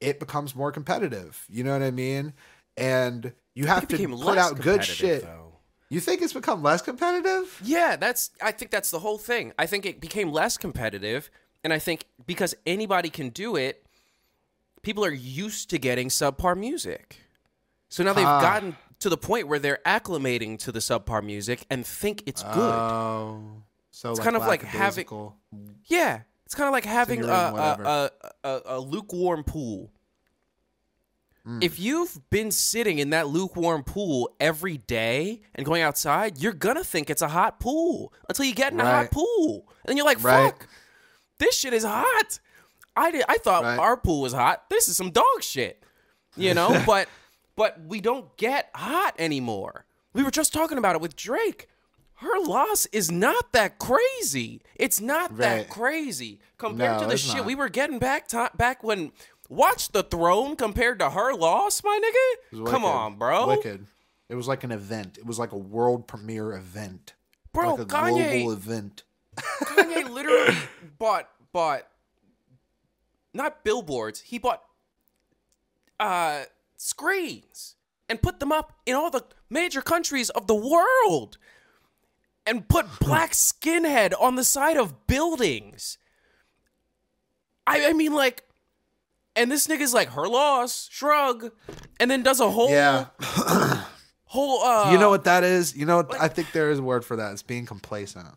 it 0.00 0.20
becomes 0.20 0.54
more 0.54 0.70
competitive. 0.70 1.44
You 1.48 1.64
know 1.64 1.72
what 1.72 1.82
I 1.82 1.90
mean? 1.90 2.34
And 2.76 3.32
you 3.56 3.66
have 3.66 3.88
to 3.88 3.96
put 4.08 4.38
out 4.38 4.60
good 4.60 4.84
shit. 4.84 5.22
though. 5.24 5.56
You 5.90 5.98
think 5.98 6.22
it's 6.22 6.34
become 6.34 6.62
less 6.62 6.82
competitive? 6.82 7.60
Yeah, 7.64 7.96
that's 7.96 8.30
I 8.40 8.52
think 8.52 8.70
that's 8.70 8.92
the 8.92 9.00
whole 9.00 9.18
thing. 9.18 9.52
I 9.58 9.66
think 9.66 9.84
it 9.86 10.00
became 10.00 10.30
less 10.30 10.56
competitive 10.56 11.30
and 11.64 11.72
I 11.72 11.80
think 11.80 12.04
because 12.26 12.54
anybody 12.64 13.10
can 13.10 13.30
do 13.30 13.56
it, 13.56 13.84
people 14.82 15.04
are 15.04 15.10
used 15.10 15.68
to 15.70 15.78
getting 15.78 16.10
subpar 16.10 16.56
music. 16.56 17.16
So 17.88 18.02
now 18.04 18.12
they've 18.12 18.24
Ah. 18.26 18.40
gotten 18.40 18.76
to 19.00 19.08
the 19.08 19.16
point 19.16 19.48
where 19.48 19.58
they're 19.58 19.80
acclimating 19.86 20.58
to 20.60 20.72
the 20.72 20.80
subpar 20.80 21.22
music 21.24 21.64
and 21.70 21.86
think 21.86 22.22
it's 22.26 22.42
good. 22.42 22.74
Oh, 22.74 23.62
so 23.90 24.10
It's 24.10 24.20
kind 24.20 24.36
of 24.36 24.46
like 24.46 24.62
having- 24.62 25.06
yeah, 25.86 26.20
it's 26.44 26.54
kind 26.54 26.66
of 26.68 26.72
like 26.72 26.84
having 26.84 27.24
a, 27.24 27.28
a, 27.28 28.10
a, 28.44 28.60
a, 28.66 28.80
lukewarm 28.80 29.44
pool. 29.44 29.90
Hmm. 31.44 31.60
If 31.62 31.78
you've 31.78 32.18
been 32.30 32.50
sitting 32.50 32.98
in 32.98 33.10
that 33.10 33.28
lukewarm 33.28 33.84
pool 33.84 34.34
every 34.40 34.78
day 34.78 35.40
and 35.54 35.64
going 35.64 35.82
outside, 35.82 36.38
you're 36.38 36.52
gonna 36.52 36.84
think 36.84 37.08
it's 37.10 37.22
a 37.22 37.28
hot 37.28 37.60
pool 37.60 38.12
until 38.28 38.44
you 38.44 38.54
get 38.54 38.72
in 38.72 38.80
a 38.80 38.84
hot 38.84 39.10
pool, 39.10 39.66
and 39.68 39.88
then 39.88 39.96
you're 39.96 40.06
like, 40.06 40.22
Right. 40.22 40.46
"Fuck, 40.52 40.68
this 41.38 41.54
shit 41.56 41.72
is 41.72 41.84
hot." 41.84 42.40
I 42.96 43.12
did. 43.12 43.24
I 43.28 43.38
thought 43.38 43.62
Right. 43.62 43.78
our 43.78 43.96
pool 43.96 44.22
was 44.22 44.32
hot. 44.32 44.68
This 44.68 44.88
is 44.88 44.96
some 44.96 45.10
dog 45.10 45.42
shit, 45.42 45.82
you 46.36 46.52
know. 46.52 46.82
but 46.86 47.08
but 47.58 47.78
we 47.86 48.00
don't 48.00 48.34
get 48.38 48.70
hot 48.74 49.14
anymore. 49.18 49.84
We 50.14 50.22
were 50.22 50.30
just 50.30 50.52
talking 50.54 50.78
about 50.78 50.94
it 50.94 51.02
with 51.02 51.14
Drake. 51.16 51.68
Her 52.14 52.40
loss 52.44 52.86
is 52.86 53.10
not 53.10 53.52
that 53.52 53.78
crazy. 53.78 54.62
It's 54.74 55.00
not 55.00 55.36
that 55.36 55.68
crazy 55.68 56.40
compared 56.56 56.96
No, 56.96 57.00
to 57.02 57.06
the 57.06 57.16
shit 57.18 57.36
not. 57.38 57.46
we 57.46 57.54
were 57.54 57.68
getting 57.68 57.98
back 57.98 58.26
to, 58.28 58.50
back 58.56 58.82
when 58.82 59.12
watch 59.48 59.90
the 59.90 60.02
throne 60.02 60.56
compared 60.56 60.98
to 61.00 61.10
her 61.10 61.34
loss, 61.34 61.82
my 61.84 62.00
nigga. 62.02 62.66
Come 62.70 62.84
on, 62.84 63.16
bro. 63.18 63.46
Wicked. 63.48 63.86
It 64.28 64.34
was 64.34 64.48
like 64.48 64.64
an 64.64 64.72
event. 64.72 65.16
It 65.18 65.26
was 65.26 65.38
like 65.38 65.52
a 65.52 65.56
world 65.58 66.06
premiere 66.08 66.52
event. 66.52 67.14
Bro, 67.52 67.70
like 67.74 67.80
a 67.80 67.84
Kanye- 67.86 68.32
global 68.42 68.52
event. 68.52 69.02
Kanye 69.36 70.08
literally 70.10 70.56
bought 70.98 71.28
bought 71.52 71.86
not 73.32 73.62
billboards. 73.64 74.20
He 74.20 74.38
bought 74.38 74.62
uh 76.00 76.42
screens 76.78 77.74
and 78.08 78.22
put 78.22 78.40
them 78.40 78.50
up 78.50 78.72
in 78.86 78.94
all 78.94 79.10
the 79.10 79.24
major 79.50 79.82
countries 79.82 80.30
of 80.30 80.46
the 80.46 80.54
world 80.54 81.36
and 82.46 82.66
put 82.68 82.86
black 83.00 83.32
skinhead 83.32 84.14
on 84.18 84.36
the 84.36 84.44
side 84.44 84.78
of 84.78 85.06
buildings. 85.06 85.98
I 87.66 87.88
I 87.88 87.92
mean 87.92 88.14
like 88.14 88.44
and 89.36 89.52
this 89.52 89.66
nigga's 89.66 89.92
like 89.92 90.08
her 90.10 90.26
loss, 90.26 90.88
shrug, 90.90 91.52
and 92.00 92.10
then 92.10 92.22
does 92.22 92.40
a 92.40 92.50
whole 92.50 92.70
Yeah. 92.70 93.06
whole 94.24 94.62
uh 94.62 94.90
you 94.92 94.98
know 94.98 95.10
what 95.10 95.24
that 95.24 95.44
is? 95.44 95.76
You 95.76 95.84
know 95.84 95.98
what? 95.98 96.18
I 96.18 96.28
think 96.28 96.52
there 96.52 96.70
is 96.70 96.78
a 96.78 96.82
word 96.82 97.04
for 97.04 97.16
that. 97.16 97.32
It's 97.32 97.42
being 97.42 97.66
complacent. 97.66 98.28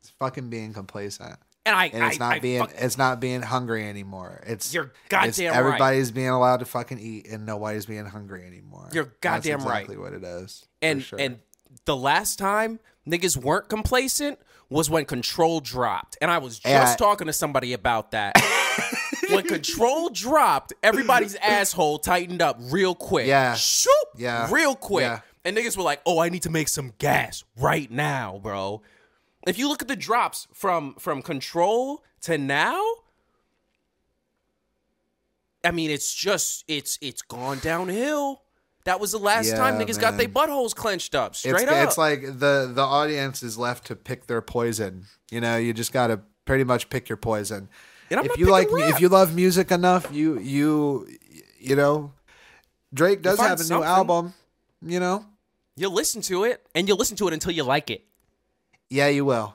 It's 0.00 0.10
fucking 0.10 0.50
being 0.50 0.72
complacent. 0.72 1.38
And 1.64 1.74
I 1.76 1.86
And 1.86 2.04
it's 2.04 2.16
I, 2.20 2.24
not 2.24 2.34
I 2.34 2.38
being 2.40 2.60
fuck- 2.60 2.74
it's 2.76 2.98
not 2.98 3.20
being 3.20 3.42
hungry 3.42 3.88
anymore. 3.88 4.42
It's 4.46 4.72
You're 4.74 4.84
it's 4.84 5.08
goddamn 5.08 5.50
right. 5.52 5.56
everybody's 5.58 6.10
being 6.10 6.28
allowed 6.28 6.58
to 6.58 6.64
fucking 6.64 6.98
eat 6.98 7.28
and 7.28 7.46
nobody's 7.46 7.86
being 7.86 8.06
hungry 8.06 8.46
anymore. 8.46 8.88
You're 8.92 9.12
That's 9.20 9.46
goddamn 9.46 9.60
right. 9.66 9.82
exactly 9.82 9.96
what 9.96 10.12
it 10.12 10.24
is. 10.24 10.66
and 10.80 11.02
sure. 11.02 11.20
and 11.20 11.38
the 11.84 11.96
last 11.96 12.38
time 12.38 12.80
niggas 13.08 13.36
weren't 13.36 13.68
complacent 13.68 14.38
was 14.68 14.88
when 14.90 15.04
control 15.04 15.60
dropped 15.60 16.16
and 16.20 16.30
i 16.30 16.38
was 16.38 16.58
just 16.58 16.68
Yeah. 16.68 16.94
talking 16.96 17.26
to 17.26 17.32
somebody 17.32 17.72
about 17.72 18.12
that 18.12 18.34
when 19.30 19.44
control 19.44 20.08
dropped 20.10 20.72
everybody's 20.82 21.34
asshole 21.42 21.98
tightened 21.98 22.40
up 22.42 22.58
real 22.70 22.94
quick 22.94 23.26
Yeah. 23.26 23.54
Shoop, 23.54 23.90
Yeah. 24.16 24.48
real 24.52 24.74
quick 24.76 25.02
Yeah. 25.04 25.20
and 25.44 25.56
niggas 25.56 25.76
were 25.76 25.82
like 25.82 26.00
oh 26.06 26.18
i 26.20 26.28
need 26.28 26.42
to 26.42 26.50
make 26.50 26.68
some 26.68 26.92
gas 26.98 27.42
right 27.58 27.90
now 27.90 28.38
bro 28.42 28.82
if 29.46 29.58
you 29.58 29.68
look 29.68 29.82
at 29.82 29.88
the 29.88 29.96
drops 29.96 30.46
from 30.52 30.94
from 30.94 31.22
control 31.22 32.02
to 32.20 32.38
now 32.38 32.80
i 35.64 35.70
mean 35.70 35.90
it's 35.90 36.14
just 36.14 36.64
it's 36.68 36.98
it's 37.00 37.22
gone 37.22 37.58
downhill 37.58 38.42
that 38.84 38.98
was 38.98 39.12
the 39.12 39.18
last 39.18 39.50
time 39.50 39.78
Yeah, 39.78 39.86
niggas 39.86 40.00
got 40.00 40.16
their 40.16 40.28
buttholes 40.28 40.74
clenched 40.74 41.14
up 41.14 41.36
straight 41.36 41.62
it's, 41.62 41.70
up 41.70 41.86
it's 41.88 41.98
like 41.98 42.22
the 42.22 42.70
the 42.74 42.82
audience 42.82 43.42
is 43.42 43.56
left 43.56 43.86
to 43.86 43.96
pick 43.96 44.26
their 44.26 44.42
poison. 44.42 45.06
You 45.30 45.40
know, 45.40 45.56
you 45.56 45.72
just 45.72 45.92
got 45.92 46.08
to 46.08 46.20
pretty 46.46 46.64
much 46.64 46.90
pick 46.90 47.08
your 47.08 47.16
poison. 47.16 47.68
If 48.10 48.36
you 48.36 48.46
like, 48.50 48.70
rap. 48.72 48.90
if 48.90 49.00
you 49.00 49.08
love 49.08 49.34
music 49.34 49.70
enough, 49.70 50.12
you 50.12 50.38
you 50.38 51.08
you 51.60 51.76
know, 51.76 52.12
Drake 52.92 53.22
does 53.22 53.38
have 53.38 53.60
a 53.60 53.62
something. 53.62 53.88
new 53.88 53.94
album. 53.94 54.34
You 54.84 54.98
know, 54.98 55.26
You'll 55.76 55.94
listen 55.94 56.20
to 56.22 56.44
it, 56.44 56.66
and 56.74 56.88
you'll 56.88 56.98
listen 56.98 57.16
to 57.18 57.28
it 57.28 57.34
until 57.34 57.52
you 57.52 57.62
like 57.62 57.88
it. 57.88 58.04
Yeah, 58.92 59.08
you 59.08 59.24
will. 59.24 59.54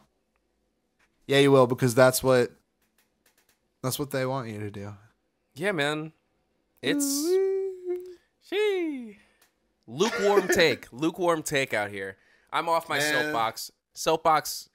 Yeah, 1.27 1.37
you 1.39 1.51
will 1.51 1.67
because 1.67 1.93
that's 1.93 2.23
what 2.23 2.51
that's 3.83 3.99
what 3.99 4.09
they 4.09 4.25
want 4.25 4.49
you 4.49 4.59
to 4.59 4.71
do. 4.71 4.93
Yeah, 5.53 5.73
man. 5.73 6.11
It's 6.81 7.05
she 8.41 9.17
lukewarm 9.85 10.47
take, 10.47 10.87
lukewarm 10.91 11.43
take 11.43 11.73
out 11.73 11.91
here. 11.91 12.17
I'm 12.51 12.67
off 12.67 12.89
my 12.89 12.97
Man. 12.97 13.13
soapbox. 13.25 13.71
Soapbox 13.93 14.69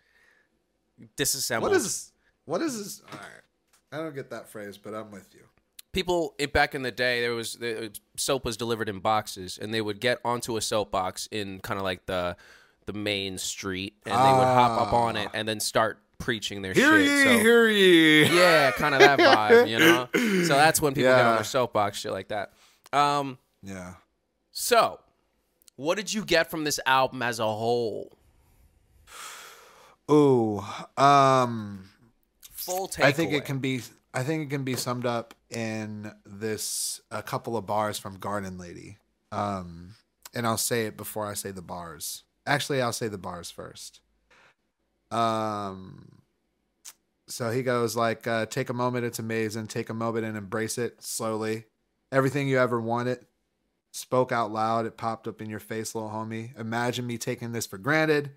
disassembled. 1.17 1.73
What 1.73 1.77
is 1.77 2.13
what 2.45 2.63
is 2.63 2.79
this? 2.79 3.03
All 3.11 3.19
right, 3.19 3.43
I 3.93 3.97
don't 3.97 4.15
get 4.15 4.31
that 4.31 4.49
phrase, 4.49 4.79
but 4.79 4.95
I'm 4.95 5.11
with 5.11 5.35
you. 5.35 5.43
people 5.93 6.35
it, 6.39 6.53
back 6.53 6.75
in 6.75 6.83
the 6.83 6.93
day? 6.93 7.21
There 7.21 7.35
was 7.35 7.55
the 7.55 7.87
uh, 7.87 7.89
soap 8.17 8.45
was 8.45 8.57
delivered 8.57 8.89
in 8.89 9.01
boxes, 9.01 9.59
and 9.61 9.75
they 9.75 9.81
would 9.81 10.01
get 10.01 10.21
onto 10.25 10.57
a 10.57 10.61
soapbox 10.61 11.29
in 11.33 11.61
kind 11.61 11.79
of 11.79 11.85
like 11.85 12.07
the 12.07 12.37
the 12.87 12.93
main 12.93 13.39
street, 13.39 13.95
and 14.05 14.15
they 14.15 14.33
would 14.39 14.45
hop 14.45 14.81
up 14.81 14.93
on 14.93 15.17
it 15.17 15.29
and 15.35 15.47
then 15.47 15.61
start 15.61 15.99
preaching 16.19 16.63
their 16.63 16.75
shit. 16.75 16.85
so, 16.85 17.39
hear 17.39 17.69
ye. 17.69 18.25
yeah, 18.25 18.71
kind 18.73 18.95
of 18.95 19.01
that 19.01 19.19
vibe, 19.19 19.69
you 19.69 19.79
know. 19.79 20.09
So 20.47 20.55
that's 20.55 20.81
when 20.81 20.95
people 20.95 21.11
get 21.13 21.25
on 21.25 21.35
their 21.37 21.45
soapbox, 21.45 21.99
shit 21.99 22.13
like 22.13 22.29
that. 22.29 22.53
Um, 22.93 23.39
Yeah. 23.63 23.95
so 24.51 25.01
what 25.77 25.97
did 25.97 26.13
you 26.13 26.25
get 26.25 26.51
from 26.51 26.65
this 26.65 26.79
album 26.87 27.23
as 27.23 27.39
a 27.41 27.47
whole? 27.47 28.13
Ooh, 30.11 30.63
um, 30.97 31.89
Full 32.53 32.89
takeaway. 32.89 33.05
I 33.05 33.13
think 33.13 33.33
it 33.33 33.45
can 33.45 33.59
be. 33.59 33.81
I 34.15 34.23
think 34.23 34.45
it 34.45 34.51
can 34.51 34.63
be 34.63 34.77
summed 34.77 35.07
up 35.07 35.35
in 35.51 36.13
this 36.27 37.01
a 37.11 37.23
couple 37.23 37.57
of 37.57 37.67
bars 37.67 37.99
from 37.99 38.19
Garden 38.19 38.59
Lady. 38.59 38.99
Um, 39.31 39.95
and 40.35 40.47
I'll 40.47 40.59
say 40.59 40.87
it 40.87 40.97
before 40.97 41.27
I 41.27 41.35
say 41.35 41.51
the 41.51 41.63
bars. 41.63 42.25
Actually, 42.47 42.83
I'll 42.83 42.93
say 42.93 43.09
the 43.09 43.19
bars 43.19 43.51
first. 43.51 44.01
Um, 45.11 46.23
so 47.29 47.51
he 47.51 47.63
goes 47.63 47.95
like, 47.97 48.27
uh, 48.27 48.47
"Take 48.47 48.69
a 48.69 48.75
moment, 48.75 49.05
it's 49.05 49.19
amazing. 49.19 49.67
Take 49.69 49.91
a 49.91 49.95
moment 49.95 50.27
and 50.27 50.37
embrace 50.37 50.79
it 50.79 51.03
slowly. 51.03 51.67
Everything 52.11 52.49
you 52.49 52.59
ever 52.59 52.81
wanted." 52.81 53.27
Spoke 53.95 54.33
out 54.33 54.51
loud. 54.51 54.87
It 54.87 54.97
popped 54.97 55.29
up 55.29 55.43
in 55.43 55.51
your 55.51 55.61
face, 55.61 55.95
little 55.95 56.11
homie. 56.11 56.59
Imagine 56.59 57.07
me 57.07 57.19
taking 57.19 57.53
this 57.53 57.67
for 57.67 57.77
granted. 57.77 58.31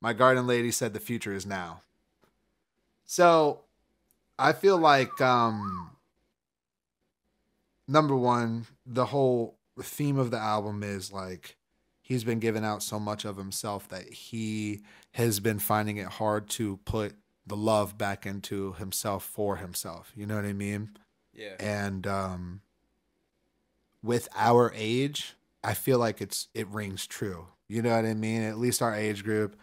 My 0.00 0.14
garden 0.14 0.46
lady 0.46 0.70
said 0.70 0.94
the 0.94 1.00
future 1.00 1.34
is 1.34 1.44
now. 1.44 1.82
So 3.04 3.64
I 4.38 4.52
feel 4.52 4.78
like 4.78 5.20
um 5.20 5.90
number 7.86 8.16
one, 8.16 8.66
the 8.86 9.06
whole 9.06 9.58
theme 9.80 10.18
of 10.18 10.30
the 10.30 10.38
album 10.38 10.82
is 10.82 11.12
like 11.12 11.56
he's 12.04 12.22
been 12.22 12.38
giving 12.38 12.64
out 12.66 12.82
so 12.82 13.00
much 13.00 13.24
of 13.24 13.38
himself 13.38 13.88
that 13.88 14.12
he 14.12 14.82
has 15.12 15.40
been 15.40 15.58
finding 15.58 15.96
it 15.96 16.06
hard 16.06 16.50
to 16.50 16.76
put 16.84 17.14
the 17.46 17.56
love 17.56 17.96
back 17.96 18.26
into 18.26 18.74
himself 18.74 19.24
for 19.24 19.56
himself. 19.56 20.12
You 20.14 20.26
know 20.26 20.36
what 20.36 20.44
I 20.44 20.52
mean? 20.52 20.90
Yeah. 21.32 21.54
And 21.58 22.06
um 22.06 22.60
with 24.02 24.28
our 24.36 24.70
age, 24.76 25.34
I 25.64 25.72
feel 25.72 25.98
like 25.98 26.20
it's 26.20 26.48
it 26.54 26.68
rings 26.68 27.06
true. 27.06 27.46
You 27.68 27.80
know 27.80 27.96
what 27.96 28.04
I 28.04 28.12
mean? 28.12 28.42
At 28.42 28.58
least 28.58 28.82
our 28.82 28.94
age 28.94 29.24
group. 29.24 29.56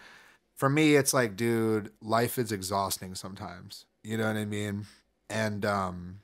For 0.56 0.70
me, 0.70 0.96
it's 0.96 1.14
like, 1.14 1.36
dude, 1.36 1.92
life 2.02 2.39
is 2.39 2.52
exhausting 2.52 3.14
sometimes. 3.14 3.86
You 4.04 4.18
know 4.18 4.26
what 4.26 4.36
I 4.36 4.46
mean? 4.46 4.88
And 5.30 5.64
um 5.64 6.20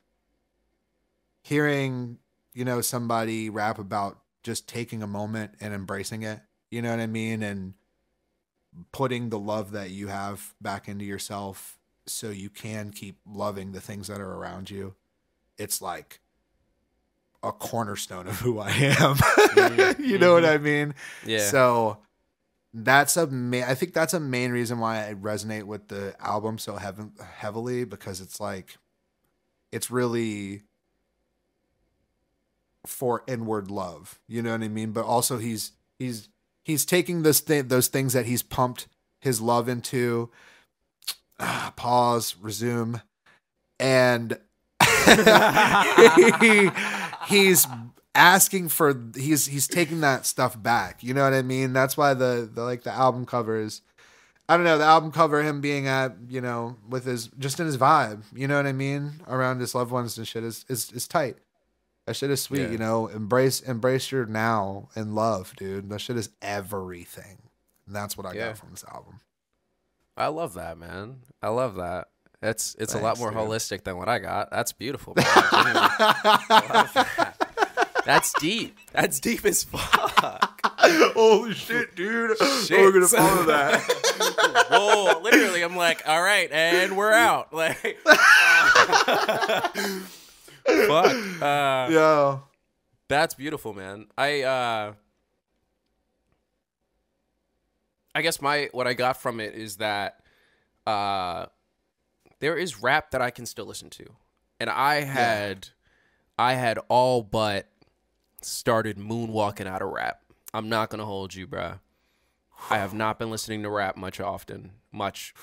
hearing, 1.43 2.17
you 2.55 2.65
know, 2.65 2.81
somebody 2.81 3.51
rap 3.51 3.77
about 3.77 4.17
just 4.47 4.67
taking 4.67 5.03
a 5.03 5.07
moment 5.07 5.51
and 5.59 5.73
embracing 5.73 6.23
it, 6.23 6.39
you 6.71 6.81
know 6.81 6.89
what 6.89 7.01
I 7.01 7.05
mean? 7.05 7.43
And 7.43 7.73
putting 8.93 9.29
the 9.29 9.37
love 9.37 9.71
that 9.71 9.91
you 9.91 10.07
have 10.07 10.55
back 10.61 10.87
into 10.87 11.03
yourself 11.03 11.77
so 12.05 12.29
you 12.29 12.49
can 12.49 12.91
keep 12.91 13.19
loving 13.25 13.73
the 13.73 13.81
things 13.81 14.07
that 14.07 14.21
are 14.21 14.33
around 14.33 14.69
you. 14.69 14.95
It's 15.57 15.81
like 15.81 16.21
a 17.43 17.51
cornerstone 17.51 18.27
of 18.27 18.39
who 18.39 18.59
I 18.59 18.69
am. 18.71 19.17
you 19.99 20.17
know 20.17 20.33
what 20.33 20.43
mm-hmm. 20.43 20.53
I 20.53 20.57
mean? 20.57 20.95
Yeah. 21.25 21.39
So 21.39 21.97
that's 22.73 23.17
a 23.17 23.27
ma- 23.27 23.67
I 23.67 23.75
think 23.75 23.93
that's 23.93 24.13
a 24.13 24.19
main 24.19 24.51
reason 24.51 24.79
why 24.79 25.09
I 25.09 25.13
resonate 25.13 25.63
with 25.63 25.89
the 25.89 26.15
album 26.21 26.57
so 26.57 26.77
heav- 26.77 27.11
heavily 27.21 27.83
because 27.83 28.21
it's 28.21 28.39
like 28.39 28.77
it's 29.73 29.91
really 29.91 30.63
for 32.87 33.23
inward 33.27 33.69
love. 33.69 34.19
You 34.27 34.41
know 34.41 34.51
what 34.51 34.63
I 34.63 34.67
mean? 34.67 34.91
But 34.91 35.05
also 35.05 35.37
he's 35.37 35.73
he's 35.99 36.29
he's 36.65 36.85
taking 36.85 37.23
thing 37.23 37.67
those 37.67 37.87
things 37.87 38.13
that 38.13 38.25
he's 38.25 38.43
pumped 38.43 38.87
his 39.21 39.41
love 39.41 39.69
into. 39.69 40.29
Ah, 41.39 41.73
pause 41.75 42.35
resume. 42.41 43.01
And 43.79 44.39
he, 46.41 46.69
he's 47.27 47.67
asking 48.15 48.69
for 48.69 48.99
he's 49.15 49.45
he's 49.45 49.67
taking 49.67 50.01
that 50.01 50.25
stuff 50.25 50.61
back. 50.61 51.03
You 51.03 51.13
know 51.13 51.23
what 51.23 51.33
i 51.33 51.41
mean? 51.41 51.73
That's 51.73 51.95
why 51.95 52.13
the, 52.13 52.49
the 52.51 52.63
like 52.63 52.83
the 52.83 52.91
album 52.91 53.25
cover 53.25 53.59
is 53.59 53.81
i 54.49 54.55
don't 54.55 54.63
know 54.63 54.77
the 54.77 54.85
album 54.85 55.11
cover 55.11 55.43
him 55.43 55.59
being 55.59 55.87
at 55.87 56.15
you 56.29 56.39
know 56.39 56.77
with 56.87 57.05
his 57.05 57.27
just 57.37 57.59
in 57.59 57.67
his 57.67 57.77
vibe. 57.77 58.23
You 58.33 58.47
know 58.47 58.57
what 58.57 58.65
i 58.65 58.73
mean? 58.73 59.21
Around 59.27 59.59
his 59.59 59.75
loved 59.75 59.91
ones 59.91 60.17
and 60.17 60.27
shit 60.27 60.43
is 60.43 60.65
is, 60.67 60.91
is 60.91 61.07
tight 61.07 61.37
that 62.07 62.15
shit 62.15 62.31
is 62.31 62.41
sweet 62.41 62.61
Yeah. 62.61 62.69
you 62.71 62.77
know 62.79 63.05
embrace 63.07 63.59
embrace 63.59 64.11
your 64.11 64.25
now 64.25 64.89
and 64.95 65.13
love 65.13 65.53
dude 65.57 65.87
that 65.91 65.99
shit 66.01 66.17
is 66.17 66.29
everything 66.41 67.37
and 67.85 67.95
that's 67.95 68.17
what 68.17 68.25
i 68.25 68.33
Yeah. 68.33 68.47
got 68.47 68.57
from 68.57 68.71
this 68.71 68.83
album 68.91 69.19
I 70.19 70.29
love 70.29 70.55
that, 70.55 70.79
man. 70.79 71.17
I 71.43 71.49
love 71.49 71.75
that. 71.75 72.07
It's 72.41 72.75
it's 72.79 72.95
a 72.95 72.97
lot 72.97 73.19
more 73.19 73.29
dude. 73.29 73.37
holistic 73.37 73.83
than 73.83 73.97
what 73.97 74.09
I 74.09 74.17
got. 74.17 74.49
That's 74.49 74.71
beautiful. 74.71 75.13
That. 76.47 77.35
That's 78.03 78.33
deep. 78.39 78.77
That's 78.93 79.19
deep 79.19 79.45
as 79.45 79.63
fuck. 79.63 80.59
holy 80.65 81.53
shit 81.53 81.95
dude 81.95 82.35
Shit. 82.65 82.79
Oh, 82.79 82.81
we're 82.81 82.91
gonna 82.93 83.07
follow 83.07 83.43
that 83.43 83.79
Whoa, 84.71 85.19
literally, 85.21 85.61
I'm 85.61 85.75
like, 85.75 86.01
all 86.07 86.21
right, 86.23 86.49
and 86.51 86.97
we're 86.97 87.11
out. 87.13 87.53
Like, 87.53 87.99
fuck. 90.67 91.15
Uh, 91.41 91.87
yo 91.91 92.43
That's 93.07 93.35
beautiful, 93.35 93.73
man. 93.73 94.07
I 94.17 94.41
uh 94.41 94.93
I 98.15 98.21
guess 98.21 98.41
my 98.41 98.69
what 98.71 98.87
I 98.87 98.93
got 98.93 99.21
from 99.21 99.39
it 99.39 99.53
is 99.53 99.77
that 99.77 100.21
uh 100.85 101.45
there 102.39 102.57
is 102.57 102.81
rap 102.81 103.11
that 103.11 103.21
I 103.21 103.29
can 103.29 103.45
still 103.45 103.65
listen 103.65 103.89
to. 103.91 104.05
And 104.59 104.69
I 104.69 105.01
had 105.01 105.69
I 106.37 106.53
had 106.53 106.79
all 106.87 107.21
but 107.23 107.67
started 108.41 108.97
moonwalking 108.97 109.67
out 109.67 109.81
of 109.81 109.89
rap. 109.89 110.21
I'm 110.53 110.69
not 110.69 110.89
going 110.89 110.99
to 110.99 111.05
hold 111.05 111.33
you, 111.35 111.47
bruh. 111.47 111.79
I 112.69 112.77
have 112.77 112.93
not 112.93 113.19
been 113.19 113.29
listening 113.29 113.63
to 113.63 113.69
rap 113.69 113.97
much 113.97 114.19
often, 114.19 114.71
much 114.91 115.33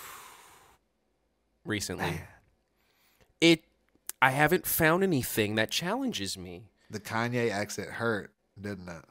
recently. 1.65 2.23
It 3.41 3.65
I 4.25 4.31
haven't 4.31 4.67
found 4.67 5.03
anything 5.03 5.55
that 5.57 5.71
challenges 5.71 6.39
me. 6.39 6.71
the 6.91 7.01
kanye 7.01 7.53
exit 7.53 7.89
hurt 7.89 8.33
didn't 8.59 8.89
it 8.89 9.05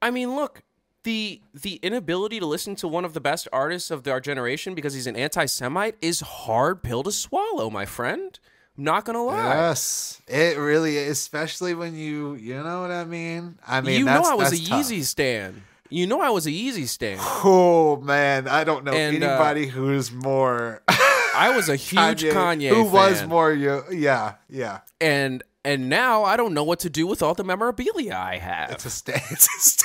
I 0.00 0.12
mean, 0.12 0.36
look, 0.36 0.62
the 1.02 1.40
the 1.52 1.76
inability 1.82 2.38
to 2.38 2.46
listen 2.46 2.76
to 2.76 2.86
one 2.86 3.04
of 3.04 3.12
the 3.14 3.20
best 3.20 3.48
artists 3.52 3.90
of 3.90 4.06
our 4.06 4.20
generation 4.20 4.76
because 4.76 4.94
he's 4.94 5.08
an 5.08 5.16
anti-Semite 5.16 5.96
is 6.00 6.20
hard 6.20 6.84
pill 6.84 7.02
to 7.02 7.10
swallow, 7.10 7.68
my 7.68 7.84
friend. 7.84 8.38
I'm 8.76 8.84
not 8.84 9.04
gonna 9.04 9.24
lie. 9.24 9.54
Yes, 9.54 10.22
it 10.28 10.56
really 10.56 10.96
is, 10.96 11.18
especially 11.18 11.74
when 11.74 11.96
you, 11.96 12.34
you 12.34 12.62
know 12.62 12.82
what 12.82 12.92
I 12.92 13.04
mean. 13.04 13.58
I 13.66 13.80
mean, 13.80 13.98
you 13.98 14.04
know 14.04 14.22
I 14.22 14.34
was 14.34 14.52
a 14.52 14.64
tough. 14.64 14.86
Yeezy 14.86 15.02
stan. 15.02 15.64
You 15.90 16.06
know 16.06 16.20
I 16.20 16.30
was 16.30 16.46
a 16.46 16.50
Yeezy 16.50 16.86
stan. 16.86 17.18
Oh 17.20 17.96
man, 17.96 18.46
I 18.46 18.62
don't 18.62 18.84
know 18.84 18.92
And, 18.92 19.20
uh, 19.20 19.26
anybody 19.26 19.66
who's 19.66 20.12
more 20.12 20.82
I 21.38 21.54
was 21.56 21.68
a 21.68 21.76
huge 21.76 22.22
Kanye, 22.24 22.70
Who 22.70 22.84
was 22.84 23.24
more 23.26 23.52
you? 23.52 23.82
Yeah, 23.92 24.34
yeah. 24.48 24.80
and 25.00 25.42
and 25.64 25.88
now 25.88 26.24
I 26.24 26.36
don't 26.36 26.54
know 26.54 26.64
what 26.64 26.80
to 26.80 26.90
do 26.90 27.06
with 27.06 27.22
all 27.22 27.34
the 27.34 27.44
memorabilia 27.44 28.14
I 28.16 28.38
have. 28.38 28.70
It's 28.72 28.84
a 28.84 28.90
stain. 28.90 29.20
It's 29.30 29.48
a 29.48 29.60
stain. 29.60 29.84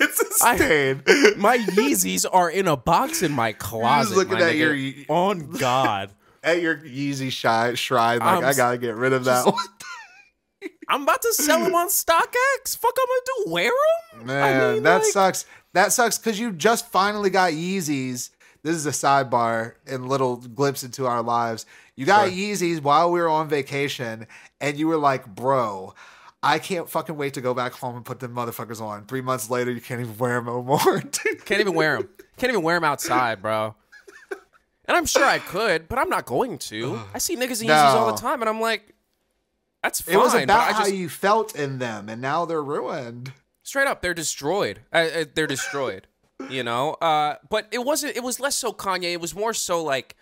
it's 0.00 0.20
a 0.20 0.26
I- 0.44 0.56
stain. 0.56 1.02
my 1.38 1.58
Yeezys 1.58 2.26
are 2.30 2.50
in 2.50 2.66
a 2.68 2.76
box 2.76 3.22
in 3.22 3.32
my 3.32 3.52
closet. 3.52 4.16
looking 4.16 4.34
my 4.38 4.48
at 4.50 4.56
your 4.56 4.72
nigga. 4.74 4.96
Ye- 4.96 5.06
on 5.08 5.50
God. 5.52 6.10
At 6.44 6.62
your 6.62 6.76
Yeezy 6.76 7.32
shy, 7.32 7.74
shrine, 7.74 8.20
like 8.20 8.28
I'm 8.28 8.44
I 8.44 8.54
gotta 8.54 8.78
get 8.78 8.94
rid 8.94 9.12
of 9.12 9.24
that 9.24 9.44
one. 9.44 9.56
I'm 10.88 11.02
about 11.02 11.20
to 11.22 11.32
sell 11.34 11.62
them 11.64 11.74
on 11.74 11.88
StockX. 11.88 12.78
Fuck, 12.78 12.94
I'm 12.96 13.06
gonna 13.06 13.20
do 13.46 13.50
wear 13.52 13.70
them. 14.14 14.26
Man, 14.26 14.74
mean, 14.74 14.82
that 14.84 14.98
like- 15.02 15.04
sucks. 15.12 15.46
That 15.74 15.92
sucks 15.92 16.16
because 16.16 16.38
you 16.38 16.52
just 16.52 16.86
finally 16.90 17.28
got 17.30 17.52
Yeezys. 17.52 18.30
This 18.62 18.74
is 18.76 18.86
a 18.86 18.90
sidebar 18.90 19.74
and 19.86 20.08
little 20.08 20.36
glimpse 20.36 20.82
into 20.82 21.06
our 21.06 21.22
lives. 21.22 21.64
You 21.94 22.06
got 22.06 22.28
Yeezys 22.30 22.82
while 22.82 23.10
we 23.10 23.20
were 23.20 23.28
on 23.28 23.48
vacation, 23.48 24.26
and 24.60 24.76
you 24.76 24.88
were 24.88 24.96
like, 24.96 25.26
"Bro, 25.26 25.94
I 26.42 26.58
can't 26.58 26.88
fucking 26.88 27.16
wait 27.16 27.34
to 27.34 27.40
go 27.40 27.54
back 27.54 27.72
home 27.72 27.96
and 27.96 28.04
put 28.04 28.20
them 28.20 28.34
motherfuckers 28.34 28.80
on." 28.80 29.06
Three 29.06 29.20
months 29.20 29.48
later, 29.50 29.70
you 29.70 29.80
can't 29.80 30.00
even 30.00 30.16
wear 30.18 30.34
them 30.34 30.46
no 30.46 30.62
more. 30.62 31.00
Can't 31.44 31.60
even 31.60 31.74
wear 31.74 31.98
them. 31.98 32.08
Can't 32.36 32.50
even 32.50 32.62
wear 32.62 32.76
them 32.76 32.84
outside, 32.84 33.40
bro. 33.42 33.74
And 34.84 34.96
I'm 34.96 35.04
sure 35.06 35.24
I 35.24 35.38
could, 35.38 35.86
but 35.86 35.98
I'm 35.98 36.08
not 36.08 36.24
going 36.24 36.56
to. 36.58 37.00
I 37.14 37.18
see 37.18 37.36
niggas 37.36 37.60
in 37.62 37.68
Yeezys 37.68 37.94
all 37.94 38.10
the 38.12 38.18
time, 38.18 38.40
and 38.40 38.48
I'm 38.48 38.60
like, 38.60 38.94
that's 39.82 40.00
fine. 40.00 40.14
it 40.14 40.18
was 40.18 40.34
about 40.34 40.70
I 40.70 40.72
how 40.72 40.86
you 40.86 41.08
felt 41.08 41.54
in 41.54 41.78
them, 41.78 42.08
and 42.08 42.20
now 42.22 42.44
they're 42.46 42.62
ruined. 42.62 43.32
straight 43.62 43.86
up, 43.86 44.00
they're 44.02 44.14
destroyed. 44.14 44.80
Uh, 44.92 45.08
uh, 45.14 45.24
they're 45.34 45.46
destroyed. 45.46 46.06
You 46.48 46.62
know. 46.62 46.94
Uh, 46.94 47.36
but 47.48 47.66
it 47.70 47.78
wasn't. 47.84 48.16
It 48.16 48.22
was 48.22 48.40
less 48.40 48.56
so 48.56 48.72
Kanye. 48.72 49.12
It 49.12 49.20
was 49.20 49.34
more 49.34 49.54
so 49.54 49.82
like, 49.82 50.16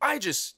I 0.00 0.18
just 0.18 0.56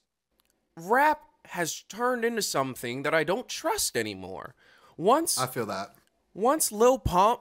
rap 0.76 1.20
has 1.46 1.82
turned 1.88 2.24
into 2.24 2.42
something 2.42 3.02
that 3.02 3.14
I 3.14 3.24
don't 3.24 3.48
trust 3.48 3.96
anymore. 3.96 4.54
Once 4.96 5.38
I 5.38 5.46
feel 5.46 5.66
that. 5.66 5.94
once 6.34 6.70
Lil 6.70 6.98
Pump 6.98 7.40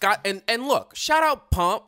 got 0.00 0.20
and 0.24 0.42
and 0.46 0.68
look, 0.68 0.94
shout 0.94 1.22
out 1.22 1.50
Pump. 1.50 1.84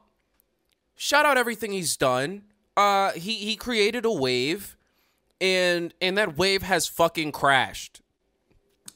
Shout 0.96 1.26
out 1.26 1.38
everything 1.38 1.72
he's 1.72 1.96
done. 1.96 2.42
Uh 2.76 3.12
he 3.12 3.34
he 3.34 3.54
created 3.54 4.04
a 4.04 4.12
wave 4.12 4.76
and 5.40 5.94
and 6.00 6.18
that 6.18 6.36
wave 6.36 6.62
has 6.62 6.88
fucking 6.88 7.32
crashed. 7.32 8.00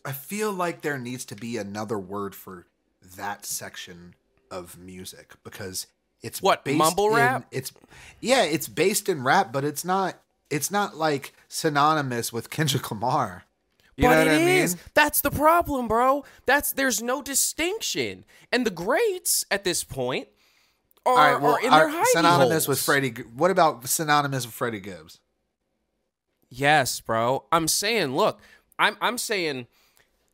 I 0.05 0.11
feel 0.13 0.51
like 0.51 0.81
there 0.81 0.99
needs 0.99 1.25
to 1.27 1.37
be 1.37 1.57
another 1.59 1.99
word 1.99 2.35
for 2.35 2.67
that 3.17 3.47
section 3.47 4.15
of 4.53 4.79
music 4.79 5.33
because 5.43 5.87
it's 6.23 6.41
What, 6.41 6.65
based 6.65 6.79
mumble 6.79 7.09
in- 7.09 7.17
rap? 7.17 7.47
It's 7.51 7.73
yeah, 8.21 8.45
it's 8.45 8.69
based 8.69 9.09
in 9.09 9.25
rap, 9.25 9.53
but 9.53 9.65
it's 9.65 9.85
not. 9.85 10.17
It's 10.51 10.71
not 10.71 10.97
like 10.97 11.33
synonymous 11.49 12.33
with 12.33 12.51
Kendrick 12.51 12.91
Lamar. 12.91 13.45
You 13.97 14.05
but 14.05 14.11
know 14.11 14.19
what 14.19 14.27
it 14.29 14.31
I 14.43 14.45
mean? 14.45 14.49
is. 14.65 14.77
That's 14.95 15.21
the 15.23 15.31
problem, 15.31 15.89
bro. 15.89 16.25
That's 16.47 16.73
there's 16.73 17.03
no 17.03 17.23
distinction. 17.23 18.25
And 18.53 18.65
the 18.67 18.71
greats 18.71 19.45
at 19.51 19.65
this 19.65 19.83
point 19.83 20.29
are, 21.07 21.13
All 21.13 21.17
right, 21.33 21.41
well, 21.43 21.55
are 21.55 21.61
in 21.61 21.71
their 21.71 22.05
synonymous 22.13 22.67
holes. 22.67 22.69
with 22.69 22.81
Freddie. 22.81 23.15
What 23.35 23.51
about 23.51 23.87
synonymous 23.89 24.45
with 24.47 24.55
Freddie 24.55 24.81
Gibbs? 24.81 25.21
Yes, 26.49 27.01
bro. 27.01 27.45
I'm 27.51 27.67
saying, 27.69 28.15
look, 28.15 28.41
I'm 28.79 28.97
I'm 29.01 29.19
saying 29.19 29.67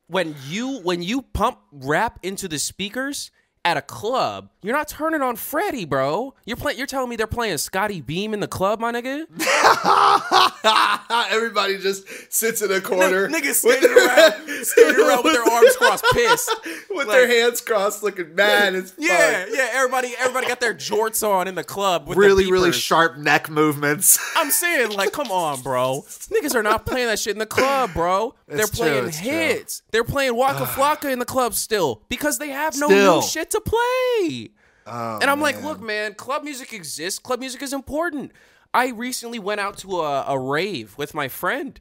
when 0.07 0.35
you 0.47 0.79
when 0.81 1.01
you 1.01 1.21
pump 1.21 1.59
rap 1.71 2.19
into 2.23 2.47
the 2.47 2.59
speakers, 2.59 3.31
at 3.65 3.75
a 3.77 3.81
club, 3.81 4.49
you're 4.63 4.75
not 4.75 4.87
turning 4.87 5.21
on 5.21 5.35
Freddie, 5.35 5.85
bro. 5.85 6.33
You're 6.45 6.57
playing. 6.57 6.77
You're 6.77 6.87
telling 6.87 7.09
me 7.09 7.15
they're 7.17 7.27
playing 7.27 7.57
Scottie 7.57 8.01
Beam 8.01 8.33
in 8.33 8.39
the 8.39 8.47
club, 8.47 8.79
my 8.79 8.91
nigga. 8.91 9.25
Everybody 11.31 11.77
just 11.77 12.05
sits 12.31 12.61
in 12.61 12.71
a 12.71 12.81
corner. 12.81 13.27
Niggas 13.29 13.55
standing 13.55 13.91
around, 13.91 14.33
standing 14.65 15.05
around 15.05 15.23
with 15.23 15.33
their 15.33 15.43
arms 15.43 15.75
crossed, 15.77 16.05
pissed. 16.13 16.55
with 16.89 17.07
Like- 17.07 17.17
their 17.17 17.27
hands 17.27 17.61
crossed, 17.61 18.03
looking 18.03 18.35
mad 18.35 18.75
as 18.75 18.93
Yeah, 18.97 19.45
fuck. 19.45 19.49
yeah. 19.55 19.67
Everybody, 19.73 20.13
everybody 20.19 20.47
got 20.47 20.59
their 20.59 20.73
jorts 20.73 21.27
on 21.27 21.47
in 21.47 21.55
the 21.55 21.63
club. 21.63 22.07
With 22.07 22.17
Really, 22.17 22.45
the 22.45 22.51
really 22.51 22.71
sharp 22.71 23.17
neck 23.17 23.49
movements. 23.49 24.19
I'm 24.35 24.51
saying, 24.51 24.91
like, 24.91 25.11
come 25.11 25.31
on, 25.31 25.61
bro. 25.61 26.03
Niggas 26.07 26.55
are 26.55 26.63
not 26.63 26.85
playing 26.85 27.07
that 27.07 27.19
shit 27.19 27.33
in 27.33 27.39
the 27.39 27.45
club, 27.45 27.93
bro. 27.93 28.33
They're 28.49 28.61
It's 28.61 28.69
playing 28.77 29.05
it's 29.05 29.21
true. 29.21 29.29
hits. 29.29 29.81
They're 29.91 30.03
playing 30.03 30.35
Waka 30.35 30.65
Flocka 30.65 31.11
in 31.11 31.19
the 31.19 31.25
club 31.25 31.53
still 31.53 32.01
because 32.09 32.39
they 32.39 32.49
have 32.49 32.75
no 32.77 32.87
Still. 32.87 33.15
new 33.17 33.21
shit 33.27 33.51
to 33.51 33.61
play. 33.61 34.49
Oh, 34.87 35.19
and 35.21 35.29
I'm 35.29 35.39
like, 35.39 35.61
look, 35.63 35.79
man, 35.79 36.15
club 36.15 36.43
music 36.43 36.73
exists. 36.73 37.19
Club 37.19 37.39
music 37.39 37.61
is 37.61 37.73
important. 37.73 38.31
I 38.73 38.89
recently 38.89 39.37
went 39.37 39.59
out 39.61 39.77
to 39.79 40.01
a, 40.01 40.25
a 40.27 40.39
rave 40.39 40.95
with 40.97 41.13
my 41.13 41.27
friend, 41.27 41.79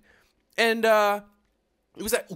and 0.59 0.85
uh, 0.85 1.21
it 1.97 2.03
was 2.03 2.13
that. 2.13 2.31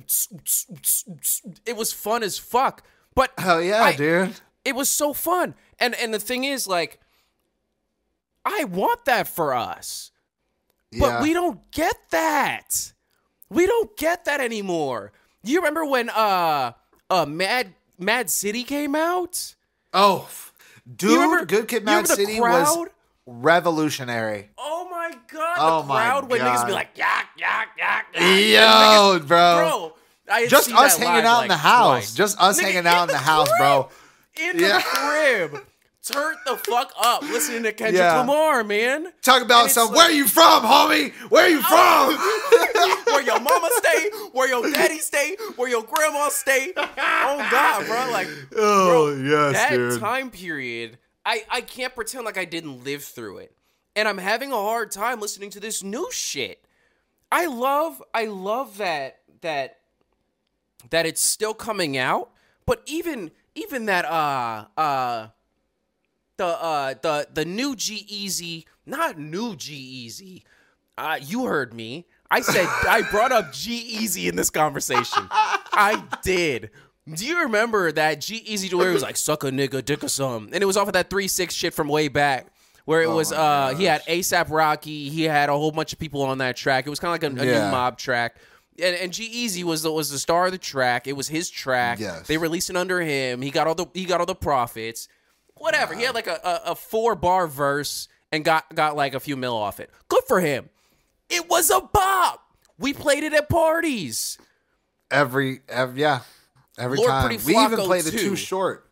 It 1.67 1.77
was 1.77 1.93
fun 1.93 2.23
as 2.23 2.39
fuck. 2.39 2.83
But 3.15 3.33
hell 3.39 3.63
yeah, 3.63 3.83
I- 3.83 3.97
dude. 3.97 4.35
it 4.65 4.75
was 4.75 4.89
so 4.89 5.13
fun. 5.13 5.55
And 5.79 5.95
and 5.97 6.15
the 6.15 6.19
thing 6.19 6.45
is, 6.45 6.67
like, 6.67 7.01
I 8.45 8.65
want 8.65 9.05
that 9.05 9.29
for 9.29 9.55
us. 9.55 10.11
But 10.99 11.23
we 11.23 11.33
don't 11.33 11.71
get 11.71 11.97
that. 12.11 12.93
We 13.53 13.67
don't 13.67 13.97
get 13.97 14.25
that 14.25 14.41
anymore. 14.41 15.13
You 15.43 15.59
remember 15.59 15.85
when 15.85 16.09
uh 16.11 16.73
uh 17.11 17.27
Mad 17.27 17.75
Mad 17.99 18.31
City 18.31 18.63
came 18.65 18.95
out? 18.95 19.55
Oh, 19.93 20.29
dude, 20.97 21.11
You 21.11 21.21
remember- 21.23 21.45
Good 21.47 21.69
Kid, 21.69 21.85
Mad 21.85 22.09
City 22.09 22.41
was 22.41 22.89
revolutionary. 23.27 24.49
Oh 24.57 24.89
my 24.91 25.13
god, 25.31 25.57
Oh 25.59 25.83
the 25.83 25.89
my 25.89 25.95
crowd 26.07 26.31
when 26.31 26.41
niggas 26.41 26.67
be 26.67 26.73
like 26.73 26.97
yak 26.97 27.29
yak 27.37 27.69
yak. 27.79 28.07
Yo, 28.15 28.21
niggas- 28.23 29.27
bro. 29.27 29.57
bro. 29.57 29.93
I 30.31 30.47
Just 30.47 30.73
us 30.73 30.97
hanging 30.97 31.27
out 31.27 31.43
in 31.43 31.49
the 31.49 31.57
house. 31.57 31.89
twice. 32.05 32.15
Just 32.15 32.41
us 32.41 32.59
Nigga, 32.59 32.63
hanging 32.65 32.87
out 32.87 33.03
in 33.03 33.09
the, 33.09 33.13
crib. 33.15 33.25
house, 33.25 33.49
bro. 33.59 33.89
In 34.41 34.57
the 34.57 34.63
Yeah. 34.67 34.81
crib. 34.83 35.67
Turn 36.05 36.35
the 36.47 36.57
fuck 36.57 36.93
up 37.01 37.23
listening 37.23 37.63
to 37.63 37.73
Kendrick 37.73 38.01
Yeah. 38.01 38.19
Lamar, 38.21 38.65
man. 38.65 39.13
Talk 39.23 39.41
about 39.43 39.71
some. 39.71 39.89
like- 39.89 39.97
where 39.97 40.11
you 40.11 40.27
from, 40.27 40.65
homie? 40.65 41.13
Where 41.31 41.49
you 41.49 41.63
from? 41.63 42.17
where 43.07 43.23
your 43.23 43.39
mama 43.39 43.69
stay, 43.75 44.11
where 44.33 44.49
your 44.49 44.69
daddy 44.69 44.99
stay, 44.99 45.37
where 45.55 45.69
your 45.69 45.85
grandma 45.85 46.29
stay. 46.31 46.73
Oh 46.77 47.49
God, 47.51 47.87
bro! 47.87 48.11
Like 48.11 48.27
oh 48.57 49.15
yes, 49.15 49.53
that 49.55 49.77
dude. 49.77 50.01
time 50.01 50.31
period, 50.31 50.99
I 51.25 51.45
I 51.49 51.61
can't 51.61 51.95
pretend 51.95 52.25
like 52.25 52.37
I 52.37 52.47
didn't 52.47 52.83
live 52.83 53.05
through 53.05 53.39
it, 53.39 53.55
and 53.95 54.09
I'm 54.09 54.19
having 54.19 54.51
a 54.51 54.57
hard 54.57 54.91
time 54.91 55.21
listening 55.21 55.51
to 55.51 55.61
this 55.61 55.85
new 55.85 56.11
shit. 56.11 56.65
I 57.31 57.47
love 57.47 58.03
I 58.13 58.25
love 58.25 58.79
that 58.79 59.21
that 59.43 59.79
that 60.91 61.07
it's 61.07 61.23
still 61.23 61.55
coming 61.55 61.97
out, 61.97 62.31
but 62.67 62.83
even 62.87 63.31
even 63.55 63.87
that 63.87 64.05
uh 64.05 64.65
uh 64.77 65.29
the 66.37 66.47
uh 66.47 66.95
the 67.03 67.29
the 67.33 67.45
new 67.45 67.77
G-Eazy, 67.77 68.65
not 68.87 69.19
new 69.19 69.55
G-Eazy. 69.57 70.43
Uh 70.99 71.19
you 71.21 71.47
heard 71.47 71.75
me. 71.75 72.07
I 72.31 72.41
said 72.41 72.67
I 72.89 73.03
brought 73.11 73.33
up 73.33 73.53
G-Eazy 73.53 74.29
in 74.29 74.37
this 74.37 74.51
conversation. 74.51 75.27
I 75.31 76.03
did. 76.23 76.71
Do 77.13 77.27
you 77.27 77.41
remember 77.41 77.91
that 77.93 78.21
G-Eazy 78.21 78.71
to 78.71 78.79
where 78.79 78.89
he 78.89 78.95
was 78.95 79.03
like 79.03 79.17
suck 79.17 79.45
a 79.45 79.51
nigga 79.51 79.85
dick 79.85 80.05
or 80.05 80.09
something? 80.09 80.55
And 80.55 80.63
it 80.63 80.67
was 80.67 80.77
off 80.77 80.87
of 80.87 80.95
that 80.95 81.11
three 81.11 81.29
six 81.29 81.55
shit 81.55 81.75
from 81.75 81.89
way 81.89 82.09
back. 82.09 82.47
Where 82.85 83.03
it 83.03 83.09
was 83.11 83.31
my 83.31 83.37
uh 83.37 83.75
he 83.75 83.85
had 83.85 84.03
ASAP 84.07 84.51
Rocky, 84.51 85.09
he 85.11 85.25
had 85.25 85.49
a 85.49 85.53
whole 85.53 85.71
bunch 85.73 85.93
of 85.93 85.99
people 85.99 86.23
on 86.23 86.39
that 86.39 86.57
track. 86.57 86.87
It 86.87 86.91
was 86.91 86.99
kind 86.99 87.15
of 87.15 87.23
like 87.23 87.39
a, 87.41 87.43
a 87.43 87.47
Yeah. 87.47 87.65
new 87.67 87.71
mob 87.71 87.97
track. 87.99 88.37
And, 88.83 88.97
and 88.97 89.13
G-Eazy 89.13 89.63
was 89.65 89.83
the 89.83 89.93
was 89.93 90.11
the 90.11 90.19
star 90.19 90.47
of 90.47 90.53
the 90.53 90.59
track. 90.59 91.07
It 91.07 91.13
was 91.13 91.29
his 91.29 91.51
track. 91.51 92.01
Yes. 92.01 92.27
They 92.27 92.39
released 92.39 92.71
it 92.71 92.77
under 92.77 93.01
him. 93.01 93.43
He 93.43 93.51
got 93.51 93.67
all 93.67 93.75
the 93.75 93.87
he 93.95 94.05
got 94.05 94.21
all 94.21 94.27
the 94.27 94.35
profits. 94.35 95.09
Whatever. 95.63 95.95
He 95.95 96.03
had 96.03 96.13
like 96.17 96.27
a, 96.27 96.41
a, 96.43 96.73
a 96.73 96.75
four 96.75 97.15
bar 97.15 97.47
verse 97.47 98.09
and 98.33 98.45
got 98.45 98.75
got 98.75 98.97
like 98.97 99.15
a 99.15 99.21
few 99.21 99.37
mil 99.37 99.55
off 99.55 99.79
it. 99.79 99.91
Good 100.09 100.25
for 100.27 100.41
him. 100.41 100.69
It 101.31 101.49
was 101.49 101.71
a 101.71 101.81
bop. 101.81 102.45
We 102.81 102.93
played 102.93 103.23
it 103.23 103.33
at 103.33 103.49
parties. 103.49 104.39
every, 105.09 105.61
every 105.69 106.01
yeah, 106.01 106.23
every 106.77 106.99
Lord 106.99 107.11
time. 107.11 107.29
Pretty 107.29 107.45
we 107.47 107.57
even 107.57 107.79
played 107.79 108.03
the 108.03 108.11
too. 108.11 108.19
too 108.19 108.37
short. 108.37 108.91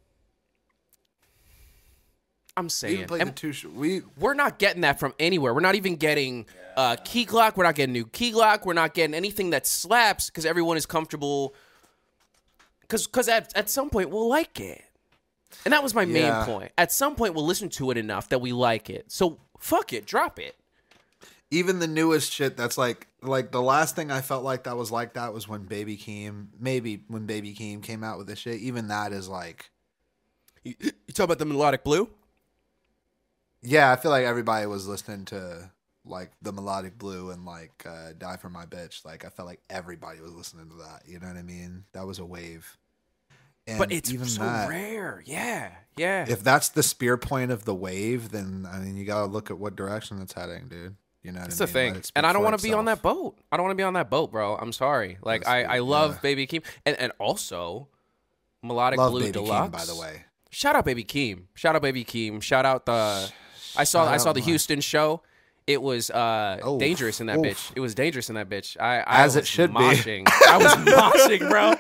I'm 2.57 2.67
We 2.67 2.71
saying. 2.71 3.07
the 3.09 3.15
And 3.15 3.35
too 3.35 3.53
short. 3.53 3.75
We 3.75 4.03
we're 4.17 4.35
not 4.35 4.61
getting 4.61 4.83
that 4.83 5.01
from 5.01 5.13
anywhere. 5.19 5.53
We're 5.53 5.59
not 5.59 5.75
even 5.75 5.97
getting 5.97 6.47
uh, 6.77 6.95
Key 7.05 7.27
Glock. 7.27 7.57
We're 7.57 7.65
not 7.65 7.75
getting 7.75 7.95
new 7.95 8.07
Key 8.07 8.31
Glock. 8.31 8.65
We're 8.65 8.75
not 8.75 8.95
getting 8.95 9.15
anything 9.15 9.51
that 9.51 9.67
slaps 9.67 10.31
because 10.31 10.47
everyone 10.47 10.77
is 10.77 10.87
comfortable. 10.87 11.53
Because 12.83 13.09
because 13.09 13.29
at, 13.29 13.53
at 13.57 13.69
some 13.69 13.91
point 13.91 14.11
we'll 14.11 14.29
like 14.29 14.61
it. 14.61 14.85
And 15.65 15.73
that 15.73 15.83
was 15.83 15.95
my 15.95 16.05
main 16.05 16.33
point. 16.45 16.73
At 16.79 16.93
some 16.93 17.15
point 17.17 17.35
we'll 17.35 17.47
listen 17.47 17.69
to 17.71 17.91
it 17.91 17.97
enough 17.97 18.29
that 18.31 18.41
we 18.41 18.53
like 18.53 18.89
it. 18.91 19.11
So 19.11 19.39
fuck 19.59 19.93
it, 19.93 20.07
drop 20.07 20.39
it. 20.39 20.57
even 21.51 21.79
the 21.81 21.87
newest 21.89 22.33
shit 22.33 22.57
that's 22.57 22.79
like 22.79 23.07
like 23.23 23.51
the 23.51 23.61
last 23.61 23.97
thing 23.97 24.11
I 24.11 24.21
felt 24.21 24.45
like 24.45 24.65
that 24.65 24.77
was 24.77 24.91
like 24.91 25.15
that 25.15 25.35
was 25.35 25.47
when 25.49 25.65
Baby 25.65 25.97
Keem 25.97 26.47
maybe 26.59 27.03
when 27.09 27.27
Baby 27.27 27.55
Keem 27.55 27.83
came 27.83 28.03
out 28.05 28.19
with 28.19 28.27
this 28.29 28.39
shit. 28.39 28.61
Even 28.61 28.89
that 28.89 29.13
is 29.13 29.29
like 29.29 29.71
You, 30.63 30.75
you 30.81 30.93
talk 31.13 31.25
about 31.25 31.39
the 31.39 31.45
melodic 31.47 31.85
blue? 31.85 32.09
yeah, 33.63 33.93
I 33.93 33.97
feel 33.97 34.11
like 34.11 34.25
everybody 34.25 34.67
was 34.67 34.87
listening 34.89 35.25
to 35.27 35.71
like 36.07 36.31
the 36.41 36.53
melodic 36.53 36.97
blue 36.99 37.31
and 37.31 37.45
like 37.45 37.85
uh, 37.87 38.13
die 38.17 38.37
for 38.39 38.49
my 38.49 38.65
bitch. 38.65 39.05
Like 39.05 39.25
I 39.25 39.29
felt 39.29 39.47
like 39.47 39.61
everybody 39.69 40.21
was 40.21 40.33
listening 40.33 40.69
to 40.71 40.77
that. 40.77 41.03
You 41.07 41.19
know 41.21 41.27
what 41.27 41.37
I 41.37 41.43
mean? 41.43 41.85
That 41.93 42.07
was 42.07 42.19
a 42.19 42.25
wave. 42.25 42.79
And 43.71 43.79
But 43.79 43.93
it's 43.93 44.13
even 44.13 44.27
so 44.27 44.43
that, 44.43 44.69
rare. 44.69 45.23
Yeah, 45.25 45.71
yeah. 45.97 46.27
if 46.29 46.43
that's 46.43 46.69
the 46.71 46.83
spear 46.83 47.17
point 47.17 47.51
of 47.51 47.65
the 47.65 47.75
wave, 47.75 48.31
then 48.31 48.67
I 48.71 48.79
mean 48.79 48.97
you 48.97 49.05
gotta 49.05 49.27
look 49.27 49.51
at 49.51 49.59
what 49.59 49.77
direction 49.77 50.21
it's 50.21 50.33
heading, 50.33 50.69
dude. 50.69 50.97
You 51.23 51.33
know, 51.33 51.41
That's 51.41 51.61
I 51.61 51.67
the 51.67 51.73
mean? 51.75 51.93
Let 51.95 52.03
thing, 52.05 52.13
and 52.17 52.27
I 52.27 52.33
don't 52.33 52.43
want 52.43 52.59
to 52.59 52.63
be 52.67 52.73
on 52.73 52.87
that 52.87 53.03
boat. 53.03 53.37
I 53.53 53.57
don't 53.59 53.65
want 53.65 53.73
to 53.73 53.81
be 53.81 53.85
on 53.85 53.93
that 53.93 54.09
boat, 54.09 54.33
bro. 54.33 54.57
I'm 54.57 54.73
sorry. 54.73 55.19
Like 55.23 55.43
That's 55.43 55.51
I, 55.51 55.77
I 55.77 55.79
love 55.81 56.15
yeah. 56.15 56.21
Baby 56.23 56.47
Keem, 56.47 56.63
and 56.87 56.99
and 56.99 57.13
also 57.19 57.89
melodic 58.63 58.99
Love 58.99 59.11
blue 59.13 59.21
Baby 59.21 59.33
deluxe. 59.33 59.69
Keem, 59.69 59.73
by 59.73 59.85
the 59.85 59.97
way. 60.01 60.25
Shout 60.51 60.77
out 60.77 60.85
Baby 60.87 61.05
Keem. 61.05 61.45
Shout 61.55 61.77
out 61.77 61.83
Baby 61.83 62.05
Keem. 62.05 62.43
Shout 62.43 62.65
out 62.65 62.87
the. 62.87 63.31
I 63.77 63.85
saw 63.85 64.05
Shout 64.05 64.15
I 64.15 64.17
saw 64.17 64.33
the 64.33 64.41
Houston 64.41 64.81
show. 64.81 65.23
It 65.67 65.81
was 65.81 66.11
uh 66.11 66.59
Oof, 66.67 66.81
dangerous 66.81 67.21
in 67.21 67.27
that 67.29 67.39
oof. 67.39 67.45
bitch. 67.45 67.73
It 67.77 67.81
was 67.81 67.95
dangerous 67.95 68.29
in 68.29 68.35
that 68.35 68.49
bitch. 68.49 68.77
I, 68.81 69.01
I 69.01 69.23
As 69.25 69.37
it 69.37 69.47
should 69.47 69.71
be. 69.71 69.79
moshing. 69.79 70.27
I 70.49 70.57
was 70.57 70.73
moshing, 70.75 71.49
bro. 71.49 71.75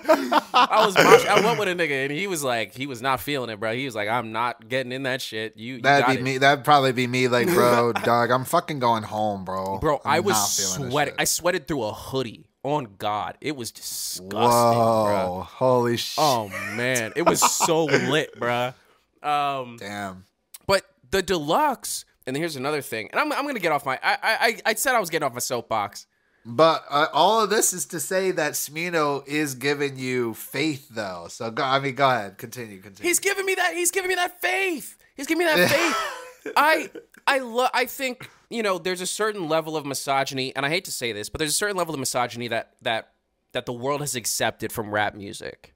I 0.54 0.86
was 0.86 0.94
moshing. 0.94 1.26
I 1.26 1.40
went 1.44 1.58
with 1.58 1.68
a 1.68 1.74
nigga 1.74 2.04
and 2.04 2.12
he 2.12 2.26
was 2.28 2.44
like, 2.44 2.72
he 2.74 2.86
was 2.86 3.02
not 3.02 3.18
feeling 3.20 3.50
it, 3.50 3.58
bro. 3.58 3.74
He 3.74 3.84
was 3.84 3.94
like, 3.96 4.08
I'm 4.08 4.30
not 4.32 4.68
getting 4.68 4.92
in 4.92 5.02
that 5.04 5.20
shit. 5.20 5.56
You, 5.56 5.76
you 5.76 5.80
That'd 5.82 6.06
be 6.06 6.20
it. 6.20 6.22
me. 6.22 6.38
That'd 6.38 6.64
probably 6.64 6.92
be 6.92 7.06
me. 7.08 7.26
Like, 7.26 7.48
bro, 7.48 7.92
dog, 8.04 8.30
I'm 8.30 8.44
fucking 8.44 8.78
going 8.78 9.02
home, 9.02 9.44
bro. 9.44 9.78
Bro, 9.78 10.02
I'm 10.04 10.10
I 10.12 10.20
was 10.20 10.34
not 10.36 10.48
feeling 10.50 10.82
this 10.84 10.92
sweating. 10.92 11.14
I 11.18 11.24
sweated 11.24 11.66
through 11.66 11.82
a 11.84 11.92
hoodie. 11.92 12.46
On 12.62 12.86
God, 12.98 13.38
it 13.40 13.56
was 13.56 13.72
disgusting, 13.72 14.38
Whoa, 14.38 15.04
bro. 15.06 15.40
holy 15.48 15.96
shit! 15.96 16.18
Oh 16.22 16.48
man, 16.76 17.14
it 17.16 17.22
was 17.22 17.40
so 17.40 17.84
lit, 17.86 18.38
bro. 18.38 18.74
Um, 19.22 19.78
Damn. 19.80 20.26
but 20.66 20.82
the 21.10 21.22
deluxe, 21.22 22.04
and 22.30 22.38
here's 22.38 22.56
another 22.56 22.80
thing, 22.80 23.08
and 23.12 23.20
I'm, 23.20 23.30
I'm 23.32 23.46
gonna 23.46 23.58
get 23.58 23.72
off 23.72 23.84
my. 23.84 23.98
I, 24.02 24.18
I 24.22 24.56
I 24.66 24.74
said 24.74 24.94
I 24.94 25.00
was 25.00 25.10
getting 25.10 25.26
off 25.26 25.34
my 25.34 25.40
soapbox. 25.40 26.06
But 26.46 26.84
uh, 26.88 27.06
all 27.12 27.42
of 27.42 27.50
this 27.50 27.74
is 27.74 27.84
to 27.86 28.00
say 28.00 28.30
that 28.30 28.52
Smino 28.54 29.26
is 29.28 29.54
giving 29.54 29.98
you 29.98 30.32
faith, 30.32 30.88
though. 30.90 31.26
So 31.28 31.50
go. 31.50 31.62
I 31.62 31.78
mean, 31.80 31.94
go 31.94 32.08
ahead. 32.08 32.38
Continue. 32.38 32.80
Continue. 32.80 33.06
He's 33.08 33.18
giving 33.18 33.44
me 33.44 33.54
that. 33.56 33.74
He's 33.74 33.90
giving 33.90 34.08
me 34.08 34.14
that 34.14 34.40
faith. 34.40 34.96
He's 35.16 35.26
giving 35.26 35.44
me 35.46 35.52
that 35.52 35.68
faith. 36.44 36.52
I 36.56 36.90
I 37.26 37.38
love. 37.40 37.70
I 37.74 37.84
think 37.84 38.30
you 38.48 38.62
know 38.62 38.78
there's 38.78 39.02
a 39.02 39.06
certain 39.06 39.48
level 39.50 39.76
of 39.76 39.84
misogyny, 39.84 40.56
and 40.56 40.64
I 40.64 40.70
hate 40.70 40.86
to 40.86 40.90
say 40.92 41.12
this, 41.12 41.28
but 41.28 41.40
there's 41.40 41.50
a 41.50 41.54
certain 41.54 41.76
level 41.76 41.92
of 41.92 42.00
misogyny 42.00 42.48
that 42.48 42.72
that 42.80 43.12
that 43.52 43.66
the 43.66 43.72
world 43.74 44.00
has 44.00 44.14
accepted 44.14 44.72
from 44.72 44.90
rap 44.92 45.14
music. 45.14 45.74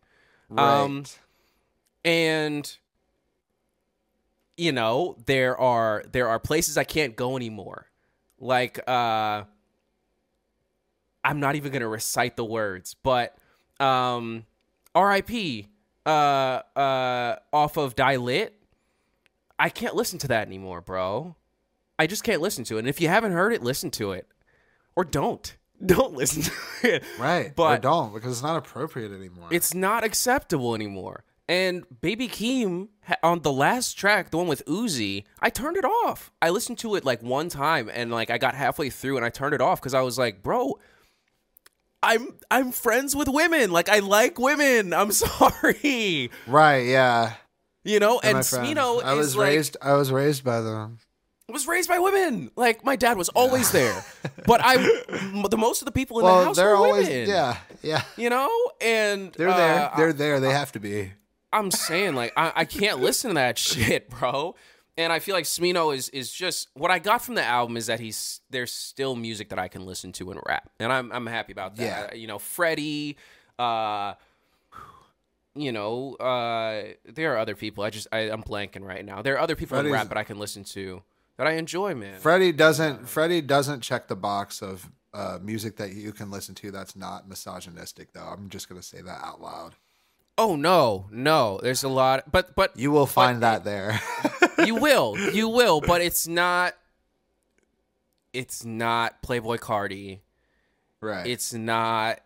Um, 0.56 0.98
Right. 0.98 1.18
and 2.04 2.78
you 4.56 4.72
know 4.72 5.16
there 5.26 5.58
are 5.58 6.04
there 6.12 6.28
are 6.28 6.38
places 6.38 6.76
I 6.78 6.84
can't 6.84 7.16
go 7.16 7.36
anymore. 7.36 7.86
Like 8.38 8.78
uh 8.88 9.44
I'm 11.24 11.40
not 11.40 11.54
even 11.56 11.72
gonna 11.72 11.88
recite 11.88 12.36
the 12.36 12.44
words, 12.44 12.94
but 13.02 13.36
um 13.80 14.44
R.I.P. 14.94 15.68
uh 16.06 16.08
uh 16.08 17.36
off 17.52 17.76
of 17.76 17.94
Die 17.96 18.16
Lit. 18.16 18.54
I 19.58 19.68
can't 19.68 19.94
listen 19.94 20.18
to 20.20 20.28
that 20.28 20.46
anymore, 20.46 20.80
bro. 20.80 21.36
I 21.98 22.06
just 22.06 22.24
can't 22.24 22.40
listen 22.40 22.64
to 22.64 22.76
it. 22.76 22.80
And 22.80 22.88
if 22.88 23.00
you 23.00 23.08
haven't 23.08 23.32
heard 23.32 23.52
it, 23.52 23.62
listen 23.62 23.90
to 23.92 24.12
it. 24.12 24.26
Or 24.96 25.04
don't. 25.04 25.56
Don't 25.84 26.14
listen 26.14 26.42
to 26.44 26.94
it. 26.94 27.04
right. 27.18 27.54
But 27.54 27.78
or 27.78 27.82
don't 27.82 28.14
because 28.14 28.30
it's 28.32 28.42
not 28.42 28.56
appropriate 28.56 29.10
anymore. 29.12 29.48
it's 29.50 29.74
not 29.74 30.04
acceptable 30.04 30.74
anymore. 30.74 31.24
And 31.46 31.84
Baby 32.00 32.26
Keem 32.28 32.88
on 33.22 33.40
the 33.42 33.52
last 33.52 33.98
track, 33.98 34.30
the 34.30 34.38
one 34.38 34.46
with 34.46 34.64
Uzi, 34.64 35.24
I 35.40 35.50
turned 35.50 35.76
it 35.76 35.84
off. 35.84 36.32
I 36.40 36.48
listened 36.50 36.78
to 36.78 36.94
it 36.94 37.04
like 37.04 37.22
one 37.22 37.50
time 37.50 37.90
and 37.92 38.10
like 38.10 38.30
I 38.30 38.38
got 38.38 38.54
halfway 38.54 38.88
through 38.88 39.16
and 39.16 39.26
I 39.26 39.28
turned 39.28 39.54
it 39.54 39.60
off 39.60 39.78
because 39.80 39.92
I 39.92 40.00
was 40.00 40.18
like, 40.18 40.42
bro, 40.42 40.78
I'm 42.02 42.28
I'm 42.50 42.72
friends 42.72 43.14
with 43.14 43.28
women. 43.28 43.70
Like 43.72 43.88
I 43.88 43.98
like 43.98 44.38
women. 44.38 44.92
I'm 44.94 45.12
sorry. 45.12 46.30
Right, 46.46 46.86
yeah. 46.86 47.34
You 47.82 47.98
know, 48.00 48.20
They're 48.22 48.36
and 48.36 48.46
friends. 48.46 48.68
Smino 48.68 49.02
I 49.02 49.12
was 49.12 49.36
like, 49.36 49.48
raised 49.48 49.76
I 49.82 49.92
was 49.94 50.10
raised 50.10 50.44
by 50.44 50.62
them. 50.62 50.98
was 51.50 51.66
raised 51.66 51.90
by 51.90 51.98
women. 51.98 52.50
Like 52.56 52.84
my 52.86 52.96
dad 52.96 53.18
was 53.18 53.28
always 53.30 53.70
there. 53.70 54.02
But 54.46 54.62
I, 54.64 54.76
the 55.50 55.58
most 55.58 55.82
of 55.82 55.86
the 55.86 55.92
people 55.92 56.20
in 56.20 56.24
the 56.24 56.32
house 56.44 56.56
they're 56.56 56.70
were 56.70 56.76
always 56.76 57.06
women. 57.08 57.28
yeah, 57.28 57.58
yeah. 57.82 58.02
You 58.16 58.30
know? 58.30 58.50
And 58.80 59.32
They're 59.34 59.52
there. 59.52 59.90
uh, 59.92 59.96
They're 59.98 60.12
there. 60.14 60.40
They 60.40 60.50
have 60.52 60.72
to 60.72 60.80
be. 60.80 61.12
I'm 61.54 61.70
saying 61.70 62.14
like 62.14 62.32
I, 62.36 62.52
I 62.54 62.64
can't 62.64 63.00
listen 63.00 63.30
to 63.30 63.34
that 63.34 63.56
shit, 63.70 64.10
bro. 64.10 64.54
And 64.96 65.12
I 65.12 65.18
feel 65.18 65.34
like 65.34 65.44
Smino 65.44 65.94
is 65.94 66.08
is 66.10 66.32
just 66.32 66.68
what 66.74 66.90
I 66.90 66.98
got 66.98 67.22
from 67.24 67.34
the 67.34 67.42
album 67.42 67.76
is 67.76 67.86
that 67.86 68.00
he's 68.00 68.40
there's 68.50 68.72
still 68.72 69.16
music 69.16 69.48
that 69.48 69.58
I 69.58 69.68
can 69.68 69.86
listen 69.86 70.12
to 70.12 70.30
and 70.30 70.40
rap, 70.46 70.70
and 70.78 70.92
I'm 70.92 71.10
I'm 71.12 71.26
happy 71.26 71.52
about 71.52 71.76
that. 71.76 72.12
Yeah. 72.12 72.18
You 72.18 72.28
know, 72.28 72.38
Freddie, 72.38 73.16
uh, 73.58 74.14
you 75.56 75.72
know, 75.72 76.14
uh, 76.14 76.92
there 77.04 77.34
are 77.34 77.38
other 77.38 77.56
people. 77.56 77.82
I 77.82 77.90
just 77.90 78.06
I, 78.12 78.30
I'm 78.30 78.42
blanking 78.42 78.82
right 78.82 79.04
now. 79.04 79.22
There 79.22 79.34
are 79.34 79.40
other 79.40 79.56
people 79.56 79.78
in 79.78 79.90
rap 79.90 80.08
that 80.08 80.18
I 80.18 80.24
can 80.24 80.38
listen 80.38 80.62
to 80.64 81.02
that 81.38 81.46
I 81.46 81.52
enjoy, 81.52 81.94
man. 81.94 82.20
Freddie 82.20 82.52
doesn't 82.52 83.08
Freddie 83.08 83.40
doesn't 83.40 83.80
check 83.80 84.06
the 84.08 84.16
box 84.16 84.62
of 84.62 84.88
uh, 85.12 85.38
music 85.42 85.76
that 85.76 85.92
you 85.92 86.12
can 86.12 86.30
listen 86.30 86.54
to 86.56 86.70
that's 86.70 86.96
not 86.96 87.28
misogynistic 87.28 88.12
though. 88.12 88.20
I'm 88.20 88.48
just 88.48 88.68
gonna 88.68 88.82
say 88.82 89.00
that 89.00 89.24
out 89.24 89.40
loud. 89.40 89.74
Oh 90.36 90.56
no, 90.56 91.06
no, 91.10 91.60
there's 91.62 91.84
a 91.84 91.88
lot, 91.88 92.30
but 92.32 92.54
but 92.56 92.76
You 92.76 92.90
will 92.90 93.06
find 93.06 93.42
that 93.42 93.62
there. 93.64 94.00
you 94.64 94.74
will, 94.74 95.16
you 95.32 95.48
will, 95.48 95.80
but 95.80 96.00
it's 96.00 96.26
not. 96.26 96.74
It's 98.32 98.64
not 98.64 99.22
Playboi 99.22 99.58
Carti. 99.60 100.20
right. 101.00 101.26
It's 101.26 101.52
not 101.54 102.18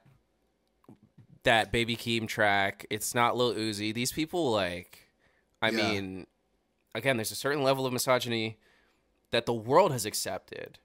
that 1.43 1.71
Baby 1.71 1.97
Keem 1.97 2.27
track. 2.27 2.87
It's 2.89 3.15
not 3.15 3.37
Lil 3.37 3.55
Uzi. 3.55 3.93
These 3.93 4.13
people, 4.13 4.51
like, 4.51 5.07
I 5.61 5.69
Yeah. 5.69 5.77
mean, 5.77 6.27
again, 6.95 7.19
there's 7.19 7.31
a 7.31 7.35
certain 7.37 7.63
level 7.63 7.85
of 7.87 7.93
misogyny 7.93 8.59
that 9.33 9.45
the 9.45 9.53
world 9.53 9.93
has 9.93 10.07
accepted 10.07 10.79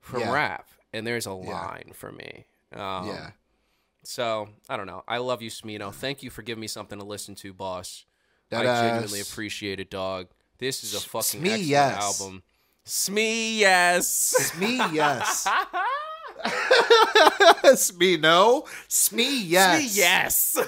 from 0.00 0.20
Yeah. 0.20 0.32
rap, 0.32 0.70
and 0.94 1.06
there's 1.06 1.26
a 1.26 1.30
Yeah. 1.30 1.60
line 1.60 1.92
for 1.94 2.10
me. 2.10 2.46
Um, 2.72 3.06
yeah. 3.08 3.30
So 4.02 4.48
I 4.68 4.76
don't 4.76 4.86
know. 4.86 5.02
I 5.06 5.18
love 5.18 5.42
you, 5.42 5.50
Smino. 5.50 5.92
Thank 5.92 6.22
you 6.22 6.30
for 6.30 6.42
giving 6.42 6.60
me 6.60 6.66
something 6.66 6.98
to 6.98 7.04
listen 7.04 7.34
to, 7.36 7.52
boss. 7.52 8.04
That 8.50 8.66
I 8.66 8.88
genuinely 8.88 9.20
appreciate 9.20 9.78
it, 9.78 9.90
dog. 9.90 10.28
This 10.58 10.82
is 10.82 10.94
a 10.94 11.00
fucking 11.00 11.40
Smee, 11.40 11.50
excellent 11.50 11.68
yes. 11.68 12.20
album. 12.20 12.42
Smee, 12.84 13.60
yes. 13.60 14.08
Smee 14.52 14.76
yes. 14.92 15.46
Smee 17.74 18.16
no. 18.16 18.64
Smee 18.88 19.42
yes. 19.42 19.92
Smee, 19.92 20.00
yes. 20.00 20.58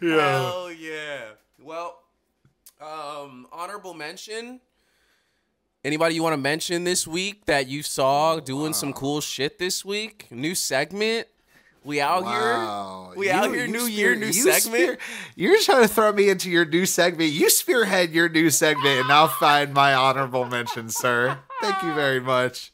Hell 0.00 0.72
yeah. 0.72 1.20
Well, 1.60 1.98
um, 2.80 3.46
honorable 3.52 3.94
mention. 3.94 4.60
Anybody 5.84 6.14
you 6.14 6.22
want 6.22 6.32
to 6.32 6.38
mention 6.40 6.84
this 6.84 7.06
week 7.06 7.44
that 7.44 7.68
you 7.68 7.82
saw 7.82 8.40
doing 8.40 8.72
some 8.72 8.92
cool 8.94 9.20
shit 9.20 9.58
this 9.58 9.84
week? 9.84 10.26
New 10.30 10.54
segment. 10.54 11.28
We 11.84 12.00
out 12.00 12.24
Wow. 12.24 13.10
here. 13.10 13.18
We 13.18 13.30
out 13.30 13.52
here. 13.52 13.66
New 13.66 13.84
year, 13.84 14.14
new 14.16 14.24
you 14.26 14.32
segment. 14.32 14.62
spear- 14.84 14.98
you're 15.36 15.60
trying 15.60 15.82
to 15.82 15.88
throw 15.88 16.10
me 16.12 16.30
into 16.30 16.48
your 16.48 16.64
new 16.64 16.86
segment. 16.86 17.32
You 17.32 17.50
spearhead 17.50 18.12
your 18.12 18.30
new 18.30 18.48
segment, 18.48 19.00
and 19.00 19.12
I'll 19.12 19.28
find 19.28 19.74
my 19.74 19.92
honorable 19.92 20.46
mention, 20.46 20.88
sir. 20.88 21.40
Thank 21.60 21.82
you 21.82 21.92
very 21.92 22.20
much. 22.20 22.72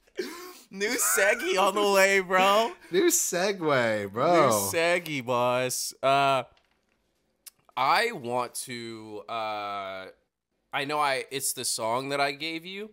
New 0.71 0.91
seggy 0.91 1.59
on 1.61 1.75
the 1.75 1.91
way, 1.91 2.21
bro. 2.21 2.71
New 2.93 3.07
segue, 3.09 4.13
bro. 4.13 4.47
New 4.51 4.53
seggy, 4.71 5.25
boss. 5.25 5.93
Uh, 6.01 6.45
I 7.77 8.13
want 8.13 8.55
to. 8.67 9.25
Uh, 9.29 10.07
I 10.73 10.85
know 10.85 11.01
I. 11.01 11.25
It's 11.33 11.53
the 11.55 11.65
song 11.65 12.11
that 12.11 12.21
I 12.21 12.31
gave 12.31 12.65
you. 12.65 12.91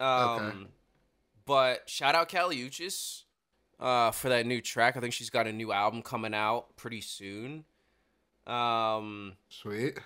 Um, 0.00 0.46
Okay. 0.46 0.56
But 1.46 1.88
shout 1.90 2.14
out 2.14 2.28
Kali 2.30 2.56
Uchis 2.58 3.24
uh, 3.80 4.10
for 4.12 4.28
that 4.28 4.46
new 4.46 4.60
track. 4.60 4.96
I 4.96 5.00
think 5.00 5.12
she's 5.12 5.30
got 5.30 5.46
a 5.46 5.52
new 5.52 5.72
album 5.72 6.00
coming 6.02 6.32
out 6.34 6.76
pretty 6.76 7.00
soon. 7.00 7.64
Um, 8.46 9.34
Sweet. 9.48 9.98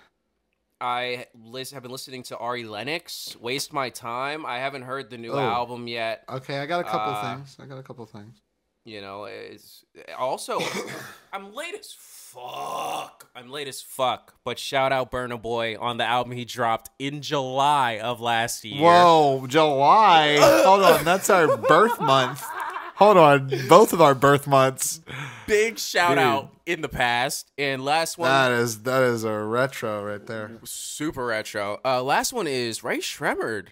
I 0.81 1.27
lis- 1.33 1.71
have 1.71 1.83
been 1.83 1.91
listening 1.91 2.23
to 2.23 2.37
Ari 2.37 2.65
Lennox. 2.65 3.35
Waste 3.39 3.71
my 3.73 3.89
time. 3.89 4.45
I 4.45 4.57
haven't 4.59 4.83
heard 4.83 5.09
the 5.09 5.17
new 5.17 5.31
Oh. 5.33 5.39
album 5.39 5.87
yet. 5.87 6.23
Okay, 6.29 6.59
I 6.59 6.65
got 6.65 6.81
a 6.81 6.83
couple 6.83 7.13
Uh, 7.13 7.35
things. 7.35 7.57
I 7.59 7.65
got 7.65 7.77
a 7.77 7.83
couple 7.83 8.05
things. 8.05 8.41
You 8.83 9.01
know, 9.01 9.25
it's 9.25 9.85
also 10.17 10.59
I'm 11.33 11.53
late 11.53 11.75
as 11.75 11.91
fuck. 12.35 13.29
I'm 13.35 13.49
late 13.49 13.67
as 13.67 13.81
fuck. 13.81 14.35
But 14.43 14.59
shout 14.59 14.91
out 14.91 15.11
Burna 15.11 15.41
Boy 15.41 15.77
on 15.79 15.97
the 15.97 16.05
album 16.05 16.33
he 16.33 16.45
dropped 16.45 16.89
in 16.99 17.21
July 17.21 17.99
of 17.99 18.21
last 18.21 18.63
year. 18.63 18.81
Whoa, 18.81 19.45
July. 19.47 20.37
Hold 20.65 20.83
on, 20.83 21.03
that's 21.05 21.29
our 21.29 21.57
birth 21.57 21.99
month. 21.99 22.43
Hold 22.95 23.17
on, 23.17 23.51
both 23.67 23.91
of 23.91 24.01
our 24.01 24.15
birth 24.15 24.47
months. 24.47 25.01
Big 25.47 25.77
shout 25.77 26.11
Dude. 26.11 26.19
out 26.19 26.51
in 26.65 26.81
the 26.81 26.87
past. 26.89 27.51
And 27.57 27.83
last 27.83 28.17
one 28.17 28.29
That 28.29 28.51
is 28.51 28.83
that 28.83 29.03
is 29.03 29.23
a 29.25 29.33
retro 29.37 30.03
right 30.05 30.25
there. 30.25 30.51
super 30.63 31.25
retro. 31.25 31.79
Uh 31.83 32.01
last 32.03 32.31
one 32.33 32.47
is 32.47 32.83
Rae 32.83 32.99
Sremmurd 32.99 33.67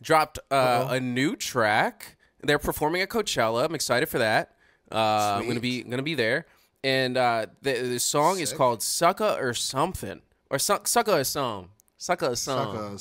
dropped 0.00 0.38
uh, 0.50 0.86
a 0.90 0.98
new 1.00 1.36
track. 1.36 2.16
They're 2.42 2.58
performing 2.58 3.02
at 3.02 3.08
Coachella. 3.10 3.64
I'm 3.64 3.74
excited 3.74 4.08
for 4.08 4.18
that. 4.18 4.56
Uh, 4.90 5.38
I'm 5.40 5.46
gonna 5.46 5.60
be 5.60 5.82
gonna 5.82 6.02
be 6.02 6.14
there. 6.14 6.46
And 6.84 7.16
uh, 7.16 7.46
the, 7.62 7.72
the 7.74 7.98
song 8.00 8.40
is 8.40 8.52
called 8.52 8.80
"Sucka" 8.80 9.40
or 9.40 9.54
something, 9.54 10.20
or 10.50 10.58
suck, 10.58 10.84
"Sucka" 10.86 11.20
or 11.20 11.24
some, 11.24 11.70
"Sucka" 11.98 12.32
or 12.32 12.36
song. 12.36 12.98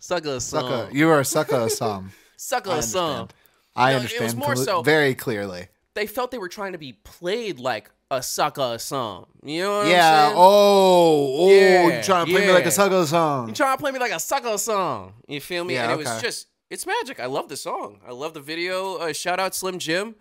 "Sucka" 0.00 0.26
or 0.26 0.36
Sucka. 0.38 0.40
some, 0.40 0.96
You 0.96 1.10
are 1.10 1.20
a 1.20 1.22
sucka 1.22 1.70
some. 1.70 2.12
"Sucka" 2.38 2.82
song. 2.82 3.28
I 3.76 3.92
or 3.92 3.96
understand. 3.96 4.20
I 4.22 4.24
it 4.24 4.26
was 4.26 4.36
more 4.36 4.56
so- 4.56 4.82
very 4.82 5.14
clearly. 5.14 5.68
They 5.94 6.06
felt 6.06 6.30
they 6.30 6.38
were 6.38 6.48
trying 6.48 6.72
to 6.72 6.78
be 6.78 6.94
played 6.94 7.58
like 7.60 7.90
a 8.10 8.20
"Sucka" 8.20 8.76
or 8.76 8.78
some. 8.78 9.26
You 9.44 9.62
know 9.64 9.78
what 9.80 9.88
Yeah. 9.88 10.22
I'm 10.22 10.26
saying? 10.28 10.34
Oh, 10.38 11.36
oh, 11.38 11.50
Yeah, 11.50 11.96
you 11.98 12.02
trying 12.02 12.26
to 12.26 12.32
play 12.32 12.46
me 12.46 12.52
like 12.52 12.62
a 12.64 12.68
yeah. 12.68 12.70
sucka 12.70 13.04
song. 13.06 13.48
You're 13.48 13.54
trying 13.54 13.76
to 13.76 13.80
play 13.82 13.90
me 13.92 13.98
like 13.98 14.12
a 14.12 14.20
sucker 14.20 14.56
song. 14.56 15.12
You 15.28 15.40
feel 15.42 15.64
me? 15.64 15.74
Yeah, 15.74 15.90
and 15.90 15.92
it 15.92 15.98
was 15.98 16.22
just, 16.22 16.46
it's 16.70 16.86
magic. 16.86 17.20
I 17.20 17.26
love 17.26 17.48
the 17.50 17.56
song. 17.58 18.00
I 18.08 18.12
love 18.12 18.32
the 18.32 18.40
video. 18.40 18.96
Uh, 18.96 19.12
shout 19.12 19.38
out 19.38 19.54
Slim 19.54 19.78
Jim. 19.78 20.14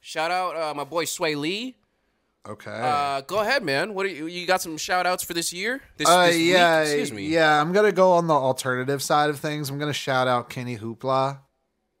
Shout 0.00 0.30
out 0.30 0.54
uh, 0.56 0.74
my 0.74 0.84
boy 0.84 1.04
Swae 1.06 1.36
Lee. 1.36 1.76
Okay. 2.48 2.70
Uh, 2.72 3.20
go 3.22 3.40
ahead, 3.40 3.62
man. 3.62 3.92
What 3.94 4.06
are 4.06 4.08
you, 4.08 4.26
you 4.26 4.46
got 4.46 4.62
some 4.62 4.76
shout 4.78 5.06
outs 5.06 5.22
for 5.22 5.34
this 5.34 5.52
year? 5.52 5.82
This, 5.98 6.08
Uh, 6.08 6.26
this 6.26 6.36
week? 6.36 6.46
yeah, 6.48 6.80
Excuse 6.80 7.12
me. 7.12 7.28
yeah. 7.28 7.60
I'm 7.60 7.72
gonna 7.72 7.92
go 7.92 8.12
on 8.12 8.26
the 8.28 8.34
alternative 8.34 9.02
side 9.02 9.28
of 9.30 9.38
things. 9.38 9.68
I'm 9.68 9.78
gonna 9.78 9.92
shout 9.92 10.26
out 10.26 10.48
Kenny 10.48 10.78
Hoopla. 10.78 11.38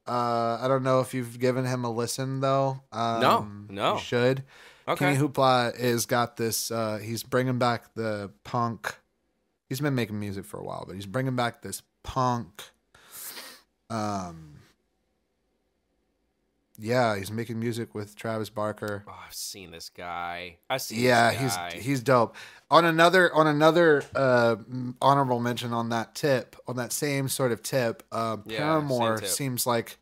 Uh, 0.08 0.58
I 0.60 0.66
don't 0.66 0.82
know 0.82 1.00
if 1.00 1.12
you've 1.14 1.38
given 1.38 1.64
him 1.66 1.84
a 1.84 1.90
listen 1.90 2.40
though. 2.40 2.80
Um, 2.90 3.68
no. 3.70 3.94
You 3.94 4.00
should. 4.00 4.44
Okay. 4.88 5.04
Kenny 5.04 5.18
Hoopla 5.18 5.78
is 5.78 6.06
got 6.06 6.36
this. 6.38 6.70
Uh, 6.70 6.98
he's 7.00 7.22
bringing 7.22 7.58
back 7.58 7.94
the 7.94 8.32
punk. 8.42 8.96
He's 9.68 9.80
been 9.80 9.94
making 9.94 10.18
music 10.18 10.46
for 10.46 10.58
a 10.58 10.64
while, 10.64 10.84
but 10.86 10.94
he's 10.96 11.06
bringing 11.06 11.36
back 11.36 11.60
this 11.62 11.82
punk. 12.02 12.62
Um. 13.90 14.49
Yeah, 16.82 17.14
he's 17.16 17.30
making 17.30 17.60
music 17.60 17.94
with 17.94 18.16
Travis 18.16 18.48
Barker. 18.48 19.04
Oh, 19.06 19.12
I've 19.26 19.34
seen 19.34 19.70
this 19.70 19.90
guy. 19.90 20.56
I 20.70 20.78
see. 20.78 20.96
Yeah, 21.06 21.30
this 21.30 21.54
guy. 21.54 21.70
he's 21.74 21.84
he's 21.84 22.00
dope. 22.02 22.34
On 22.70 22.86
another 22.86 23.32
on 23.34 23.46
another 23.46 24.02
uh, 24.14 24.56
honorable 25.02 25.40
mention 25.40 25.74
on 25.74 25.90
that 25.90 26.14
tip, 26.14 26.56
on 26.66 26.76
that 26.76 26.92
same 26.92 27.28
sort 27.28 27.52
of 27.52 27.62
tip, 27.62 28.02
uh, 28.10 28.38
Paramore 28.38 29.18
tip. 29.18 29.28
seems 29.28 29.66
like 29.66 29.98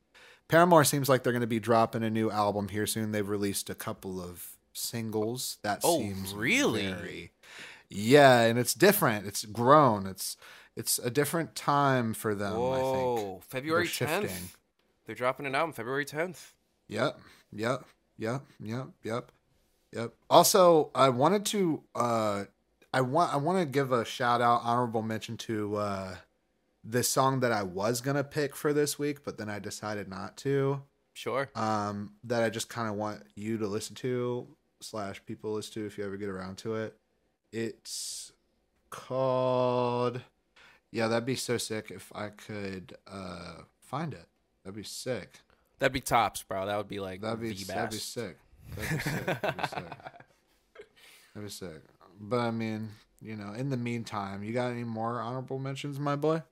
Paramore 0.47 0.85
seems 0.85 1.09
like 1.09 1.25
they're 1.25 1.33
going 1.33 1.41
to 1.41 1.47
be 1.49 1.59
dropping 1.61 2.05
a 2.05 2.11
new 2.11 2.31
album 2.31 2.69
here 2.69 2.87
soon. 2.87 3.11
They've 3.11 3.29
released 3.29 3.69
a 3.71 3.75
couple 3.75 4.21
of 4.23 4.51
singles. 4.73 5.59
That 5.63 5.81
Oh, 5.83 5.99
seems 5.99 6.33
really? 6.33 6.87
very- 6.87 7.33
yeah, 7.91 8.43
and 8.43 8.59
it's 8.59 8.75
different. 8.75 9.27
It's 9.27 9.45
grown. 9.45 10.07
It's 10.07 10.37
it's 10.77 10.99
a 11.01 11.11
different 11.11 11.57
time 11.57 12.15
for 12.15 12.37
them. 12.37 12.53
I 12.53 12.57
Whoa. 12.57 13.41
February 13.49 13.89
10th. 13.89 14.55
They're 15.07 15.15
dropping 15.17 15.47
an 15.47 15.55
album 15.57 15.73
February 15.73 16.05
10th. 16.05 16.53
Yep, 16.89 17.21
yep, 17.53 17.85
yep, 18.19 18.43
yep, 18.61 18.89
yep, 19.03 19.33
yep. 19.93 20.15
Also, 20.31 20.91
I 20.95 21.11
wanted 21.11 21.45
to 21.47 21.83
uh 21.95 22.45
I 22.93 23.03
want 23.03 23.33
I 23.33 23.37
want 23.37 23.59
to 23.59 23.67
give 23.67 23.93
a 23.93 24.05
shout 24.05 24.41
out 24.41 24.63
honorable 24.65 25.03
mention 25.03 25.37
to 25.39 25.77
uh 25.77 26.17
the 26.85 27.03
song 27.03 27.41
that 27.41 27.53
I 27.53 27.63
was 27.63 28.01
going 28.01 28.17
to 28.17 28.25
pick 28.25 28.57
for 28.57 28.73
this 28.73 28.99
week, 28.99 29.23
but 29.25 29.37
then 29.37 29.51
I 29.51 29.59
decided 29.59 30.09
not 30.09 30.37
to. 30.39 30.83
Sure. 31.13 31.51
Um 31.55 32.15
that 32.25 32.43
I 32.43 32.49
just 32.49 32.71
kind 32.71 32.89
of 32.89 32.95
want 32.95 33.23
you 33.35 33.59
to 33.59 33.67
listen 33.67 33.95
to 33.97 34.47
slash 34.81 35.21
people 35.27 35.53
listen 35.53 35.75
to 35.75 35.87
if 35.87 35.99
you 35.99 36.05
ever 36.05 36.17
get 36.17 36.29
around 36.31 36.57
to 36.59 36.77
it. 36.77 36.97
It's 37.53 38.33
called. 38.91 40.23
Yeah, 40.91 41.09
that'd 41.09 41.27
be 41.27 41.35
so 41.35 41.59
sick 41.59 41.91
if 41.91 42.11
I 42.15 42.29
could 42.29 42.97
uh 43.07 43.63
find 43.79 44.15
it. 44.15 44.27
That'd 44.65 44.77
be 44.77 44.83
sick. 44.85 45.41
That'd 45.79 45.93
be 45.93 46.01
tops, 46.01 46.43
bro. 46.43 46.67
That 46.67 46.77
would 46.77 46.89
be 46.89 47.01
like 47.01 47.21
That'd 47.21 47.41
be 47.41 47.53
the 47.53 47.65
that'd 47.65 47.91
be 47.91 47.97
best. 47.97 48.13
sick. 48.13 48.37
That'd 48.77 48.91
be 48.91 48.99
sick. 49.03 49.27
That'd 49.27 49.57
be 49.57 49.67
sick. 49.67 49.85
That'd 51.35 51.49
be 51.49 51.51
sick. 51.51 51.83
But 52.21 52.41
I 52.41 52.51
mean, 52.51 52.91
you 53.21 53.37
know, 53.37 53.53
in 53.53 53.71
the 53.71 53.77
meantime, 53.77 54.43
you 54.43 54.53
got 54.53 54.71
any 54.71 54.85
more 54.85 55.21
honorable 55.21 55.59
mentions, 55.59 55.99
my 56.01 56.17
boy? 56.17 56.43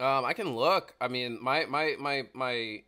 Um, 0.00 0.24
I 0.24 0.32
can 0.32 0.54
look. 0.56 0.94
I 1.00 1.08
mean, 1.08 1.38
my 1.40 1.66
my 1.66 1.94
my 1.98 2.26
my 2.32 2.82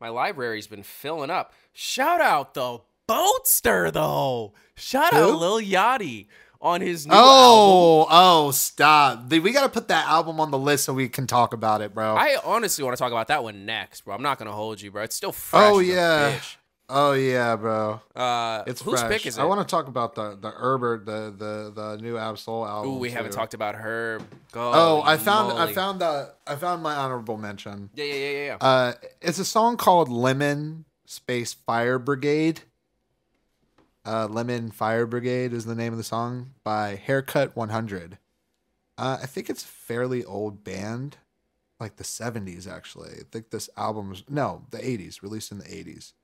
my 0.00 0.08
library's 0.08 0.66
been 0.66 0.82
filling 0.82 1.30
up. 1.30 1.52
Shout 1.72 2.20
out 2.20 2.54
the 2.54 2.80
Boatster 3.08 3.90
though. 3.92 4.52
Shout 4.74 5.12
out 5.14 5.30
Who? 5.30 5.36
Lil 5.36 5.60
Yachty 5.60 6.26
on 6.60 6.80
his 6.80 7.06
new 7.06 7.12
album. 7.12 7.28
Oh, 7.30 8.06
oh, 8.10 8.50
stop. 8.50 9.30
We 9.30 9.52
got 9.52 9.62
to 9.62 9.68
put 9.68 9.88
that 9.88 10.06
album 10.06 10.40
on 10.40 10.50
the 10.50 10.58
list 10.58 10.84
so 10.84 10.92
we 10.94 11.08
can 11.08 11.26
talk 11.26 11.52
about 11.52 11.80
it, 11.80 11.94
bro. 11.94 12.16
I 12.16 12.36
honestly 12.44 12.84
want 12.84 12.96
to 12.96 13.00
talk 13.00 13.12
about 13.12 13.28
that 13.28 13.42
one 13.42 13.64
next, 13.66 14.02
bro. 14.02 14.14
I'm 14.14 14.22
not 14.22 14.38
gonna 14.38 14.52
hold 14.52 14.80
you, 14.80 14.90
bro. 14.90 15.02
It's 15.02 15.16
still 15.16 15.32
fresh. 15.32 15.70
oh, 15.72 15.78
yeah. 15.78 16.32
bitch. 16.32 16.56
Oh, 16.90 17.12
yeah, 17.12 17.54
bro. 17.56 18.00
Uh, 18.16 18.64
It's 18.66 18.80
whose 18.80 19.00
fresh. 19.00 19.12
pick 19.12 19.26
is 19.26 19.36
it? 19.36 19.40
I 19.42 19.44
want 19.44 19.60
to 19.60 19.70
talk 19.70 19.88
about 19.88 20.14
the 20.14 20.36
the 20.40 20.50
Herbert, 20.50 21.04
the 21.04 21.34
the 21.36 21.70
the 21.74 21.96
new 22.02 22.16
Ab-Soul 22.16 22.66
album. 22.66 22.92
Ooh, 22.92 22.98
we 22.98 23.10
haven't 23.10 23.32
talked 23.32 23.52
about 23.52 23.74
her. 23.74 24.20
Go. 24.52 24.72
Oh, 24.74 25.02
I 25.04 25.18
found 25.18 25.52
I 25.58 25.70
found 25.72 26.00
the 26.00 26.32
I 26.46 26.56
found 26.56 26.82
my 26.82 26.94
honorable 26.94 27.36
mention. 27.36 27.90
Yeah, 27.94 28.04
yeah, 28.06 28.14
yeah, 28.14 28.30
yeah. 28.30 28.44
yeah. 28.46 28.56
Uh, 28.66 28.92
it's 29.20 29.38
a 29.38 29.44
song 29.44 29.76
called 29.76 30.08
Lemon 30.08 30.86
Space 31.04 31.52
Fire 31.52 31.98
Brigade. 31.98 32.62
Uh, 34.08 34.26
Lemon 34.26 34.70
Fire 34.70 35.04
Brigade 35.04 35.52
is 35.52 35.66
the 35.66 35.74
name 35.74 35.92
of 35.92 35.98
the 35.98 36.02
song 36.02 36.54
by 36.64 36.94
Haircut 36.94 37.54
100. 37.54 38.16
Uh, 38.96 39.18
I 39.22 39.26
think 39.26 39.50
it's 39.50 39.62
a 39.62 39.66
fairly 39.66 40.24
old 40.24 40.64
band, 40.64 41.18
like 41.78 41.96
the 41.96 42.04
70s 42.04 42.66
actually. 42.66 43.10
I 43.10 43.22
think 43.30 43.50
this 43.50 43.68
album 43.76 44.08
was 44.08 44.24
no, 44.26 44.64
the 44.70 44.78
80s, 44.78 45.20
released 45.20 45.52
in 45.52 45.58
the 45.58 45.66
80s. 45.66 46.14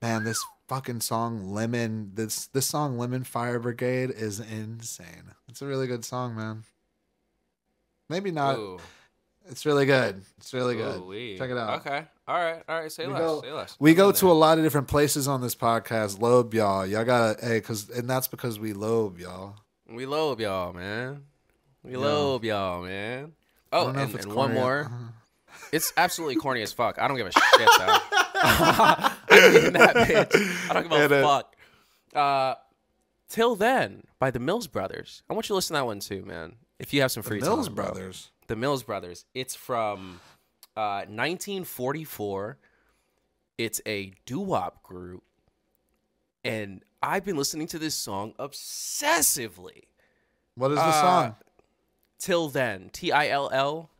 Man, 0.00 0.24
this 0.24 0.42
fucking 0.66 1.02
song 1.02 1.52
Lemon, 1.52 2.12
this 2.14 2.46
this 2.46 2.64
song 2.64 2.96
Lemon 2.96 3.24
Fire 3.24 3.58
Brigade 3.58 4.10
is 4.10 4.40
insane. 4.40 5.34
It's 5.46 5.60
a 5.60 5.66
really 5.66 5.86
good 5.86 6.06
song, 6.06 6.34
man. 6.34 6.64
Maybe 8.08 8.30
not. 8.30 8.56
Ooh. 8.56 8.78
It's 9.50 9.66
really 9.66 9.84
good. 9.86 10.22
It's 10.38 10.54
really 10.54 10.74
good. 10.76 11.00
Ooh-wee. 11.00 11.36
Check 11.36 11.50
it 11.50 11.56
out. 11.58 11.80
Okay. 11.86 12.04
All 12.26 12.36
right. 12.38 12.62
All 12.68 12.80
right. 12.80 12.90
Say 12.90 13.06
We 13.06 13.12
less. 13.12 13.20
go- 13.22 13.42
say 13.42 13.52
less. 13.52 13.76
We 13.78 13.90
I'm 13.90 13.96
go 13.96 14.12
to 14.12 14.30
a 14.30 14.32
lot 14.32 14.56
of 14.58 14.64
different 14.64 14.88
places 14.88 15.28
on 15.28 15.40
this 15.42 15.54
podcast. 15.54 16.18
Lobe 16.20 16.54
y'all. 16.54 16.86
Y'all 16.86 17.04
gotta 17.04 17.44
hey, 17.46 17.60
cause 17.60 17.90
and 17.90 18.08
that's 18.08 18.26
because 18.28 18.58
we 18.58 18.72
lobe 18.72 19.18
y'all. 19.18 19.56
We 19.88 20.06
lobe 20.06 20.40
y'all, 20.40 20.72
man. 20.72 21.24
We 21.82 21.92
Yeah. 21.92 21.98
lobe 21.98 22.44
y'all, 22.44 22.82
man. 22.84 23.32
Oh, 23.70 23.88
and, 23.88 24.14
and 24.14 24.32
one 24.34 24.54
more. 24.54 24.90
It's 25.72 25.92
absolutely 25.96 26.36
corny 26.36 26.62
as 26.62 26.72
fuck. 26.72 26.98
I 26.98 27.06
don't 27.08 27.16
give 27.16 27.26
a 27.26 27.32
shit 27.32 27.42
though. 27.78 27.98
I 28.44 29.16
mean 29.52 29.72
that 29.74 29.94
bitch. 29.96 30.70
I 30.70 30.74
don't 30.74 30.88
give 30.90 31.12
a 31.12 31.18
it. 31.20 31.22
fuck. 31.22 31.56
Uh, 32.14 32.54
Till 33.28 33.56
then, 33.56 34.04
by 34.18 34.30
the 34.30 34.38
Mills 34.38 34.68
Brothers. 34.68 35.22
I 35.28 35.32
want 35.34 35.46
you 35.46 35.48
to 35.48 35.54
listen 35.56 35.74
to 35.74 35.80
that 35.80 35.86
one 35.86 35.98
too, 36.00 36.24
man. 36.24 36.54
If 36.78 36.92
you 36.94 37.00
have 37.00 37.10
some 37.10 37.22
free 37.22 37.40
Mills 37.40 37.66
time, 37.66 37.74
bro. 37.74 37.84
Brothers. 37.86 38.30
The 38.46 38.56
Mills 38.56 38.82
Brothers. 38.82 39.24
It's 39.34 39.54
from 39.54 40.20
uh, 40.76 41.04
1944. 41.08 42.58
It's 43.56 43.80
a 43.86 44.12
doo-wop 44.26 44.82
group, 44.82 45.22
and 46.44 46.82
I've 47.02 47.24
been 47.24 47.36
listening 47.36 47.68
to 47.68 47.78
this 47.78 47.94
song 47.94 48.34
obsessively. 48.38 49.84
What 50.56 50.70
is 50.72 50.78
the 50.78 50.82
Uh, 50.84 51.00
song? 51.00 51.36
Till 52.18 52.48
then, 52.48 52.90
T 52.92 53.12
I 53.12 53.28
L 53.28 53.50
L 53.52 53.90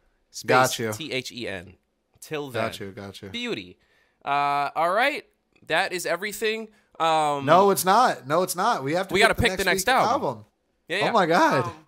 Got 0.47 0.71
space 0.71 0.79
you. 0.79 0.93
T 0.93 1.13
H 1.13 1.31
E 1.31 1.47
N. 1.49 1.75
Till 2.21 2.51
then, 2.51 2.65
Got 2.65 2.81
you, 2.81 2.91
got 2.91 3.23
you. 3.23 3.29
beauty. 3.29 3.79
Uh, 4.25 4.71
all 4.75 4.91
right, 4.91 5.25
that 5.67 5.93
is 5.93 6.07
everything. 6.07 6.69
Um, 6.99 7.45
No, 7.45 7.71
it's 7.71 7.85
not. 7.85 8.27
No, 8.27 8.43
it's 8.43 8.57
not. 8.57 8.83
We 8.83 8.95
have 8.95 9.09
to 9.09 9.15
We 9.15 9.21
pick 9.21 9.29
gotta 9.29 9.41
pick 9.41 9.57
the 9.59 9.65
next 9.65 9.81
week's 9.83 9.89
album. 9.89 10.45
yeah, 10.89 10.99
yeah. 10.99 11.09
Oh 11.11 11.13
my 11.13 11.27
god. 11.27 11.65
Um, 11.65 11.84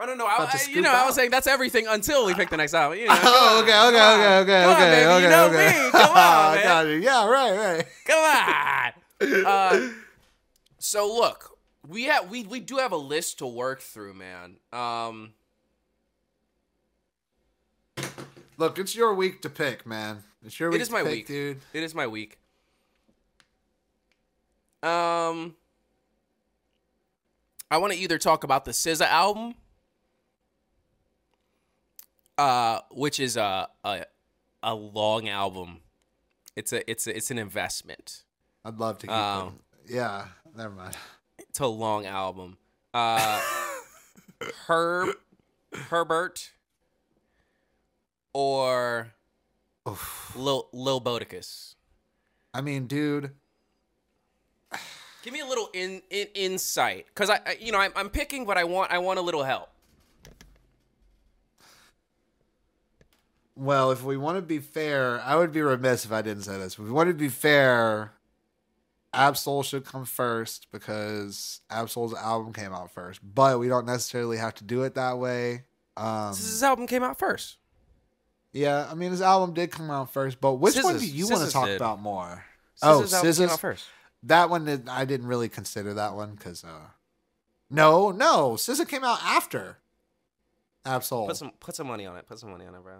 I 0.00 0.06
don't 0.06 0.16
know. 0.18 0.26
I, 0.26 0.36
I- 0.52 0.70
you 0.70 0.80
know, 0.80 0.92
I 0.92 1.04
was 1.06 1.14
saying 1.16 1.30
that's 1.30 1.46
everything 1.48 1.86
until 1.88 2.24
we 2.26 2.34
pick 2.34 2.50
the 2.50 2.56
next 2.56 2.72
album. 2.74 2.98
You 2.98 3.06
know, 3.08 3.14
oh, 3.22 3.60
okay, 3.62 3.70
okay, 3.88 3.98
on. 3.98 4.20
okay, 4.20 4.38
okay, 4.38 4.62
Come 4.62 4.70
on, 4.70 4.76
okay, 4.76 4.90
baby, 4.90 5.10
okay, 5.10 5.22
you 5.24 5.28
know 5.30 5.46
okay. 5.46 5.82
me. 5.84 5.90
Come 5.90 6.10
on, 6.16 6.54
man. 6.54 6.64
got 6.64 6.86
you. 6.86 6.92
Yeah, 6.96 7.26
right, 7.28 7.56
right. 7.76 7.86
Come 8.06 8.18
on. 8.18 8.92
Uh, 9.44 9.88
so 10.78 11.12
look, 11.12 11.58
we 11.88 12.04
have 12.04 12.30
we 12.30 12.44
we 12.44 12.60
do 12.60 12.76
have 12.76 12.92
a 12.92 12.96
list 12.96 13.38
to 13.40 13.46
work 13.48 13.80
through, 13.80 14.14
man. 14.14 14.58
Um, 14.72 15.32
Look, 18.56 18.78
it's 18.78 18.94
your 18.94 19.12
week 19.14 19.42
to 19.42 19.50
pick, 19.50 19.84
man. 19.86 20.22
It's 20.44 20.58
your 20.60 20.70
week 20.70 20.78
it 20.78 20.82
is 20.82 20.88
to 20.88 20.94
my 20.94 21.02
pick, 21.02 21.10
week, 21.12 21.26
dude. 21.26 21.60
It 21.72 21.82
is 21.82 21.94
my 21.96 22.06
week. 22.06 22.38
Um, 24.84 25.56
I 27.70 27.78
want 27.78 27.92
to 27.92 27.98
either 27.98 28.18
talk 28.18 28.44
about 28.44 28.64
the 28.64 28.70
SZA 28.72 29.06
album, 29.06 29.54
uh, 32.38 32.80
which 32.90 33.20
is 33.20 33.36
a 33.36 33.68
a 33.84 34.04
a 34.62 34.74
long 34.74 35.28
album. 35.28 35.80
It's 36.56 36.72
a 36.72 36.88
it's 36.90 37.06
a, 37.06 37.16
it's 37.16 37.30
an 37.30 37.38
investment. 37.38 38.24
I'd 38.64 38.78
love 38.78 38.98
to 38.98 39.06
keep 39.06 39.14
Um, 39.14 39.60
it. 39.84 39.94
Yeah, 39.94 40.26
never 40.56 40.74
mind. 40.74 40.96
It's 41.38 41.60
a 41.60 41.66
long 41.66 42.06
album. 42.06 42.56
Uh, 42.94 43.40
Herb 44.66 45.14
Herbert 45.72 46.52
or 48.32 49.12
Oof. 49.88 50.32
Lil 50.36 50.68
Lil 50.72 51.00
Bodicus. 51.00 51.74
I 52.54 52.60
mean, 52.60 52.86
dude, 52.86 53.32
Give 55.22 55.32
me 55.32 55.40
a 55.40 55.46
little 55.46 55.68
in, 55.74 56.00
in 56.10 56.26
insight, 56.34 57.06
because 57.08 57.28
I, 57.28 57.40
I, 57.44 57.56
you 57.60 57.72
know, 57.72 57.78
I'm, 57.78 57.92
I'm 57.96 58.08
picking, 58.08 58.46
but 58.46 58.56
I 58.56 58.64
want 58.64 58.90
I 58.92 58.98
want 58.98 59.18
a 59.18 59.22
little 59.22 59.44
help. 59.44 59.68
Well, 63.58 63.90
if 63.90 64.04
we 64.04 64.16
want 64.16 64.38
to 64.38 64.42
be 64.42 64.60
fair, 64.60 65.20
I 65.20 65.34
would 65.34 65.50
be 65.50 65.60
remiss 65.60 66.04
if 66.04 66.12
I 66.12 66.22
didn't 66.22 66.44
say 66.44 66.56
this. 66.58 66.74
If 66.74 66.78
we 66.78 66.92
want 66.92 67.08
to 67.08 67.14
be 67.14 67.28
fair, 67.28 68.12
Ab-Soul 69.12 69.64
should 69.64 69.84
come 69.84 70.04
first 70.04 70.68
because 70.70 71.60
Ab-Soul's 71.68 72.14
album 72.14 72.52
came 72.52 72.72
out 72.72 72.92
first. 72.92 73.20
But 73.22 73.58
we 73.58 73.66
don't 73.66 73.84
necessarily 73.84 74.36
have 74.36 74.54
to 74.56 74.64
do 74.64 74.84
it 74.84 74.94
that 74.94 75.18
way. 75.18 75.64
Um, 75.96 76.28
His 76.28 76.62
album 76.62 76.86
came 76.86 77.02
out 77.02 77.18
first. 77.18 77.56
yeah, 78.52 78.86
I 78.88 78.94
mean 78.94 79.10
his 79.10 79.20
album 79.20 79.54
did 79.54 79.72
come 79.72 79.90
out 79.90 80.12
first, 80.12 80.40
but 80.40 80.54
which 80.54 80.76
one 80.76 80.96
do 80.96 81.04
you 81.04 81.26
want 81.26 81.44
to 81.44 81.52
talk 81.52 81.66
did. 81.66 81.76
about 81.76 82.00
more? 82.00 82.44
SZA's 82.80 83.12
oh, 83.12 83.16
album 83.16 83.22
came 83.22 83.30
SZA's 83.32 83.52
out 83.52 83.60
first. 83.60 83.86
that 84.22 84.50
one 84.50 84.64
did, 84.66 84.88
I 84.88 85.04
didn't 85.04 85.26
really 85.26 85.48
consider 85.48 85.94
that 85.94 86.14
one 86.14 86.36
because 86.36 86.62
uh, 86.62 86.90
no, 87.70 88.12
no, 88.12 88.52
SZA 88.52 88.88
came 88.88 89.02
out 89.02 89.18
after 89.24 89.78
Ab-Soul. 90.84 91.26
Put 91.26 91.36
some 91.36 91.50
put 91.58 91.74
some 91.74 91.88
money 91.88 92.06
on 92.06 92.16
it. 92.16 92.26
Put 92.28 92.38
some 92.38 92.50
money 92.50 92.64
on 92.64 92.76
it, 92.76 92.82
bro. 92.84 92.98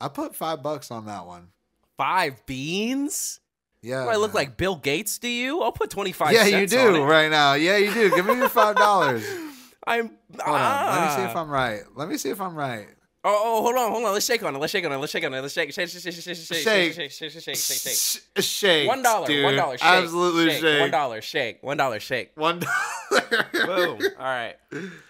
I 0.00 0.08
put 0.08 0.34
five 0.34 0.62
bucks 0.62 0.90
on 0.90 1.06
that 1.06 1.26
one. 1.26 1.48
Five 1.96 2.44
beans? 2.46 3.40
Yeah, 3.82 4.04
Do 4.04 4.10
I 4.10 4.16
look 4.16 4.34
man. 4.34 4.42
like 4.42 4.56
Bill 4.56 4.76
Gates 4.76 5.18
to 5.20 5.28
you? 5.28 5.62
I'll 5.62 5.72
put 5.72 5.90
twenty 5.90 6.12
five. 6.12 6.32
yeah, 6.32 6.44
you 6.44 6.68
cents 6.68 6.74
on 6.74 6.94
do 6.94 7.04
right 7.04 7.30
now. 7.30 7.54
Yeah, 7.54 7.76
you 7.76 7.92
do. 7.92 8.10
Give 8.14 8.26
me 8.26 8.34
your 8.36 8.48
five 8.48 8.76
dollars. 8.76 9.24
I'm. 9.86 10.10
Hold 10.40 10.58
on. 10.58 10.86
Let 10.96 11.08
me 11.08 11.16
see 11.16 11.30
if 11.30 11.36
ah. 11.36 11.40
I'm 11.40 11.48
right. 11.48 11.80
Let 11.94 12.08
me 12.08 12.16
see 12.16 12.30
if 12.30 12.40
I'm 12.40 12.54
right. 12.56 12.88
Oh, 13.28 13.42
oh, 13.44 13.62
hold 13.62 13.74
on, 13.76 13.90
hold 13.90 14.04
on. 14.04 14.12
Let's 14.12 14.24
shake 14.24 14.42
on 14.44 14.54
it. 14.54 14.58
Let's 14.58 14.70
shake 14.72 14.84
on 14.84 14.92
it. 14.92 14.96
Let's 14.98 15.10
shake 15.12 15.24
on 15.24 15.34
it. 15.34 15.40
Let's 15.40 15.52
shake, 15.52 15.72
shake, 15.72 15.88
shake, 15.88 16.00
shake, 16.00 16.14
shake, 16.14 16.22
shake, 16.22 16.36
shake, 16.36 16.62
Shake. 16.62 16.92
shake, 16.94 17.10
shake, 17.10 17.30
shake, 17.32 17.42
shake, 17.42 17.56
shake, 17.56 17.78
shake. 17.78 18.22
Sh- 18.36 18.44
shake. 18.44 18.86
One 18.88 19.02
dollar. 19.02 19.42
One 19.42 19.56
dollar. 19.56 19.78
Shake. 19.78 19.86
Absolutely 19.86 20.50
shake. 20.50 20.60
shake. 20.60 20.80
One 20.80 20.90
dollar. 20.92 21.20
Shake. 21.20 21.62
One 21.62 21.76
dollar. 21.76 21.98
Shake. 22.00 22.30
One 22.36 22.60
dollar. 22.60 23.46
Boom. 23.52 23.98
All 24.18 24.24
right. 24.24 24.54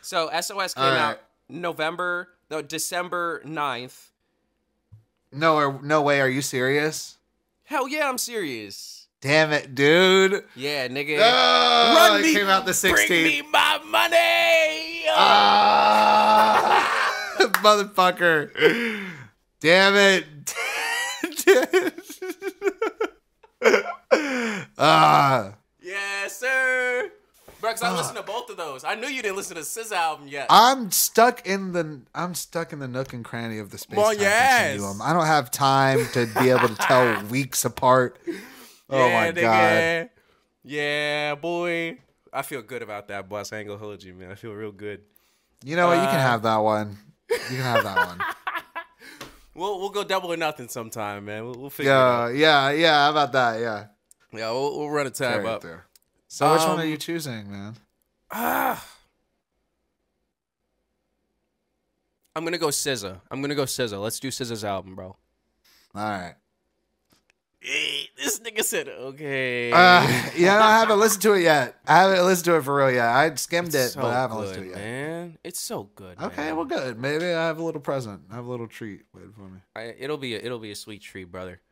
So 0.00 0.30
SOS 0.40 0.72
came 0.74 0.84
All 0.84 0.90
right. 0.90 0.98
out 0.98 1.20
November, 1.50 2.28
no, 2.50 2.62
December 2.62 3.42
9th. 3.44 4.10
No, 5.36 5.56
or- 5.56 5.80
no 5.82 6.02
way. 6.02 6.20
Are 6.20 6.28
you 6.28 6.42
serious? 6.42 7.18
Hell 7.64 7.86
yeah, 7.88 8.08
I'm 8.08 8.18
serious. 8.18 9.06
Damn 9.20 9.52
it, 9.52 9.74
dude. 9.74 10.44
Yeah, 10.54 10.88
nigga. 10.88 11.18
Oh, 11.20 11.94
Run 12.12 12.22
me. 12.22 12.32
came 12.34 12.46
out 12.46 12.64
the 12.66 12.72
16th. 12.72 13.06
Bring 13.08 13.24
me 13.24 13.42
my 13.50 13.78
money. 13.84 15.04
Ah, 15.10 16.82
motherfucker. 17.38 18.50
Damn 19.60 19.94
it. 19.96 20.26
ah. 24.78 25.54
Yes, 25.80 26.38
sir. 26.38 27.10
Bro, 27.66 27.72
'cause 27.72 27.82
I 27.82 27.96
listened 27.96 28.16
to 28.16 28.22
both 28.22 28.48
of 28.48 28.56
those. 28.56 28.84
I 28.84 28.94
knew 28.94 29.08
you 29.08 29.22
didn't 29.22 29.36
listen 29.36 29.56
to 29.56 29.62
SZA 29.62 29.96
album 29.96 30.28
yet. 30.28 30.46
I'm 30.50 30.92
stuck 30.92 31.44
in 31.46 31.72
the 31.72 32.02
I'm 32.14 32.34
stuck 32.36 32.72
in 32.72 32.78
the 32.78 32.86
nook 32.86 33.12
and 33.12 33.24
cranny 33.24 33.58
of 33.58 33.70
the 33.70 33.78
space 33.78 33.96
Well, 33.96 34.14
yes. 34.14 34.68
continuum. 34.74 35.02
I 35.02 35.12
don't 35.12 35.26
have 35.26 35.50
time 35.50 36.06
to 36.12 36.26
be 36.38 36.50
able 36.50 36.68
to 36.68 36.76
tell 36.76 37.24
weeks 37.30 37.64
apart. 37.64 38.20
Oh 38.88 38.96
yeah, 39.08 39.20
my 39.20 39.32
nigga. 39.32 39.42
god. 40.02 40.10
Yeah, 40.62 41.34
boy. 41.34 41.98
I 42.32 42.42
feel 42.42 42.62
good 42.62 42.82
about 42.82 43.08
that, 43.08 43.28
boss. 43.28 43.52
I 43.52 43.58
ain't 43.58 43.66
gonna 43.68 43.80
hold 43.80 44.00
you, 44.02 44.14
man. 44.14 44.30
I 44.30 44.36
feel 44.36 44.52
real 44.52 44.70
good. 44.72 45.00
You 45.64 45.74
know 45.74 45.88
what? 45.88 45.94
You 45.96 46.06
can 46.06 46.16
Uh, 46.20 46.22
have 46.22 46.42
that 46.42 46.58
one. 46.58 46.98
You 47.30 47.38
can 47.48 47.56
have 47.56 47.82
that 47.82 47.96
one. 48.06 48.20
We'll 49.54 49.80
we'll 49.80 49.88
go 49.88 50.04
double 50.04 50.30
or 50.30 50.36
nothing 50.36 50.68
sometime, 50.68 51.24
man. 51.24 51.44
We'll, 51.46 51.54
we'll 51.54 51.70
figure 51.70 51.90
it 51.90 51.94
out. 51.94 52.28
Yeah, 52.34 52.68
yeah, 52.68 52.78
yeah. 52.78 53.04
How 53.06 53.10
about 53.10 53.32
that? 53.32 53.58
Yeah. 53.58 53.86
Yeah, 54.30 54.50
we'll, 54.50 54.78
we'll 54.78 54.90
run 54.90 55.06
a 55.06 55.10
tab 55.10 55.46
up. 55.46 55.62
there. 55.62 55.85
So 56.36 56.52
which 56.52 56.60
one 56.60 56.78
are 56.80 56.82
Um, 56.82 56.88
you 56.90 56.98
choosing, 56.98 57.50
man? 57.50 57.76
Ah. 58.30 58.86
I'm 62.34 62.44
gonna 62.44 62.58
go 62.58 62.68
SZA. 62.68 63.22
I'm 63.30 63.40
gonna 63.40 63.54
go 63.54 63.64
SZA. 63.64 63.98
Let's 63.98 64.20
do 64.20 64.28
SZA's 64.28 64.62
album, 64.62 64.94
bro. 64.94 65.06
All 65.06 65.16
right. 65.94 66.34
Hey, 67.58 68.10
this 68.18 68.38
nigga 68.40 68.62
said 68.62 68.86
okay. 68.86 69.72
Uh, 69.72 70.02
yeah, 70.36 70.62
I 70.62 70.78
haven't 70.80 70.98
listened 71.00 71.22
to 71.22 71.32
it 71.32 71.40
yet. 71.40 71.80
I 71.86 72.02
haven't 72.02 72.26
listened 72.26 72.44
to 72.44 72.56
it 72.56 72.64
for 72.64 72.76
real 72.76 72.90
yet. 72.90 73.06
I 73.06 73.34
skimmed 73.36 73.74
it, 73.74 73.88
so 73.92 74.02
but 74.02 74.08
I 74.10 74.20
haven't 74.20 74.36
good, 74.36 74.48
listened 74.48 74.64
to 74.66 74.70
it 74.72 74.76
yet. 74.76 74.84
man. 74.84 75.38
It's 75.42 75.58
so 75.60 75.84
good. 75.94 76.20
Okay, 76.20 76.48
man. 76.48 76.56
well, 76.56 76.66
good. 76.66 76.98
Maybe 77.00 77.24
I 77.24 77.46
have 77.46 77.58
a 77.58 77.62
little 77.62 77.80
present. 77.80 78.20
I 78.30 78.34
have 78.34 78.44
a 78.44 78.50
little 78.50 78.68
treat 78.68 79.06
waiting 79.14 79.32
for 79.32 79.48
me. 79.48 79.60
I, 79.74 79.94
it'll 79.98 80.18
be 80.18 80.34
a, 80.34 80.38
it'll 80.38 80.58
be 80.58 80.70
a 80.70 80.76
sweet 80.76 81.00
treat, 81.00 81.32
brother. 81.32 81.62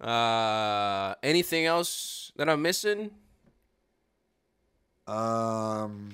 Uh, 0.00 1.14
anything 1.22 1.66
else 1.66 2.32
that 2.34 2.48
I'm 2.48 2.62
missing? 2.62 3.12
Um. 5.08 6.10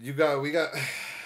You 0.00 0.12
got, 0.14 0.40
we 0.40 0.50
got, 0.50 0.70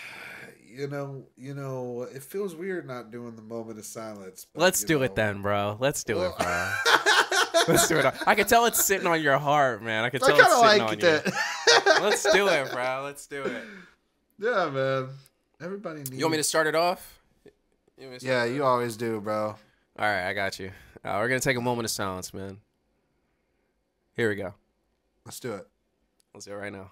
you 0.68 0.88
know, 0.88 1.24
you 1.36 1.54
know, 1.54 2.02
it 2.12 2.22
feels 2.22 2.54
weird 2.56 2.86
not 2.86 3.10
doing 3.10 3.36
the 3.36 3.42
moment 3.42 3.78
of 3.78 3.84
silence. 3.84 4.46
but, 4.52 4.60
Let's 4.60 4.82
do 4.84 4.98
know. 4.98 5.04
it 5.04 5.14
then, 5.14 5.42
bro. 5.42 5.76
Let's 5.80 6.02
do 6.04 6.14
it, 6.22 6.36
bro. 6.36 6.46
I 6.46 7.62
Let's 7.68 7.88
do 7.88 7.98
it. 7.98 8.14
I 8.26 8.34
can 8.34 8.46
tell 8.46 8.66
it's 8.66 8.84
sitting 8.84 9.06
on 9.06 9.20
your 9.22 9.38
heart, 9.38 9.82
man. 9.82 10.04
I 10.04 10.10
can 10.10 10.20
tell 10.20 10.28
kind 10.30 10.40
it's 10.40 10.54
sitting 10.54 10.82
like 10.82 10.92
on 10.92 11.00
you. 11.00 11.08
it. 11.08 11.34
Let's 12.02 12.32
do 12.32 12.46
it, 12.48 12.70
bro. 12.70 13.02
Let's 13.04 13.26
do 13.26 13.42
it. 13.42 13.62
Yeah, 14.38 14.70
man. 14.70 15.08
Everybody 15.60 15.98
needs. 16.00 16.12
You 16.12 16.20
want 16.24 16.32
me 16.32 16.36
to 16.38 16.44
start 16.44 16.66
it 16.66 16.74
off? 16.74 17.18
You 17.96 18.02
want 18.02 18.12
me 18.12 18.18
to 18.18 18.24
start 18.24 18.48
Yeah, 18.48 18.54
you 18.54 18.62
off? 18.62 18.68
always 18.68 18.96
do, 18.96 19.20
bro. 19.20 19.46
All 19.46 19.56
right, 19.98 20.28
I 20.28 20.32
got 20.34 20.58
you. 20.60 20.70
Uh, 21.06 21.18
we're 21.20 21.28
gonna 21.28 21.38
take 21.38 21.56
a 21.56 21.60
moment 21.60 21.84
of 21.84 21.90
silence, 21.92 22.34
man. 22.34 22.58
Here 24.16 24.28
we 24.28 24.34
go. 24.34 24.54
Let's 25.24 25.38
do 25.38 25.52
it. 25.52 25.64
Let's 26.34 26.46
do 26.46 26.52
it 26.52 26.56
right 26.56 26.72
now. 26.72 26.90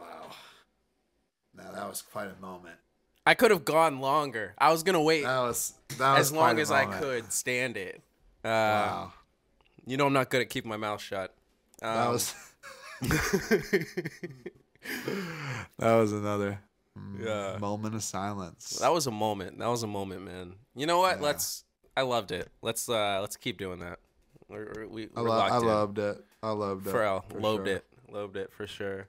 Wow. 0.00 0.30
Now 1.54 1.70
that 1.72 1.79
was 1.90 2.02
quite 2.02 2.28
a 2.28 2.40
moment. 2.40 2.76
I 3.26 3.34
could 3.34 3.50
have 3.50 3.64
gone 3.64 4.00
longer. 4.00 4.54
I 4.58 4.70
was 4.72 4.82
gonna 4.82 5.02
wait 5.02 5.24
That 5.24 5.40
was 5.40 5.74
that 5.98 6.12
was 6.18 6.28
as 6.28 6.32
long 6.32 6.58
as 6.58 6.70
I 6.70 6.86
could 6.86 7.30
stand 7.32 7.76
it. 7.76 8.00
Uh, 8.42 8.48
Wow. 8.48 9.12
You 9.86 9.96
know 9.96 10.06
I'm 10.06 10.12
not 10.12 10.30
good 10.30 10.40
at 10.40 10.48
keeping 10.50 10.68
my 10.70 10.76
mouth 10.78 11.00
shut. 11.02 11.34
Um, 11.82 11.94
That 11.94 12.08
was 12.10 12.34
that 15.78 15.94
was 15.96 16.12
another 16.12 16.60
Yeah. 17.18 17.56
moment 17.58 17.94
of 17.94 18.02
silence. 18.02 18.78
that 18.80 18.92
was 18.92 19.06
a 19.06 19.10
moment. 19.10 19.58
That 19.58 19.68
was 19.68 19.82
a 19.82 19.86
moment, 19.86 20.22
man. 20.22 20.54
You 20.74 20.86
know 20.86 20.98
what? 20.98 21.16
Yeah. 21.18 21.24
Let's. 21.26 21.64
I 21.96 22.02
loved 22.02 22.30
it. 22.32 22.48
Let's 22.62 22.88
uh 22.88 23.18
let's 23.20 23.36
keep 23.36 23.58
doing 23.58 23.80
that. 23.80 23.98
We're, 24.48 24.72
we're, 24.74 24.88
we, 24.88 25.08
I, 25.16 25.20
lo- 25.20 25.30
I 25.38 25.58
loved 25.58 25.98
it. 25.98 26.24
I 26.42 26.50
loved 26.50 26.86
it. 26.86 26.90
for 26.90 27.00
real. 27.00 27.24
for 27.28 27.40
Lobed 27.40 27.66
sure. 27.66 27.76
it. 27.76 27.84
Lobed 28.10 28.36
it 28.36 28.52
for 28.52 28.66
sure. 28.66 29.06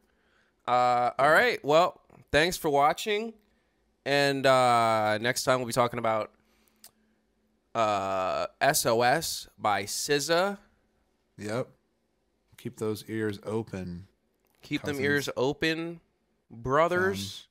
Uh, 0.67 1.11
all 1.17 1.31
right. 1.31 1.63
Well, 1.63 2.01
thanks 2.31 2.57
for 2.57 2.69
watching. 2.69 3.33
And 4.05 4.45
uh, 4.45 5.17
next 5.19 5.43
time 5.43 5.59
we'll 5.59 5.67
be 5.67 5.73
talking 5.73 5.99
about 5.99 6.31
uh, 7.75 8.47
SOS 8.73 9.47
by 9.57 9.83
SZA. 9.83 10.57
Yep. 11.37 11.67
Keep 12.57 12.77
those 12.77 13.03
ears 13.07 13.39
open, 13.43 14.07
Keep 14.61 14.83
them 14.83 14.99
ears 14.99 15.29
open, 15.35 15.99
brothers 16.51 17.47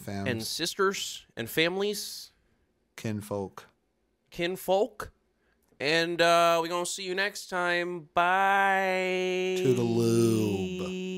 fams, 0.00 0.28
and 0.28 0.42
sisters 0.42 1.26
and 1.36 1.50
families, 1.50 2.30
kinfolk. 2.96 3.66
kinfolk. 4.30 5.10
And 5.80 6.22
uh, 6.22 6.60
we're 6.62 6.68
going 6.68 6.84
to 6.84 6.90
see 6.90 7.02
you 7.02 7.16
next 7.16 7.48
time. 7.48 8.08
Bye. 8.14 9.56
To 9.58 9.74
the 9.74 9.82
lube. 9.82 11.11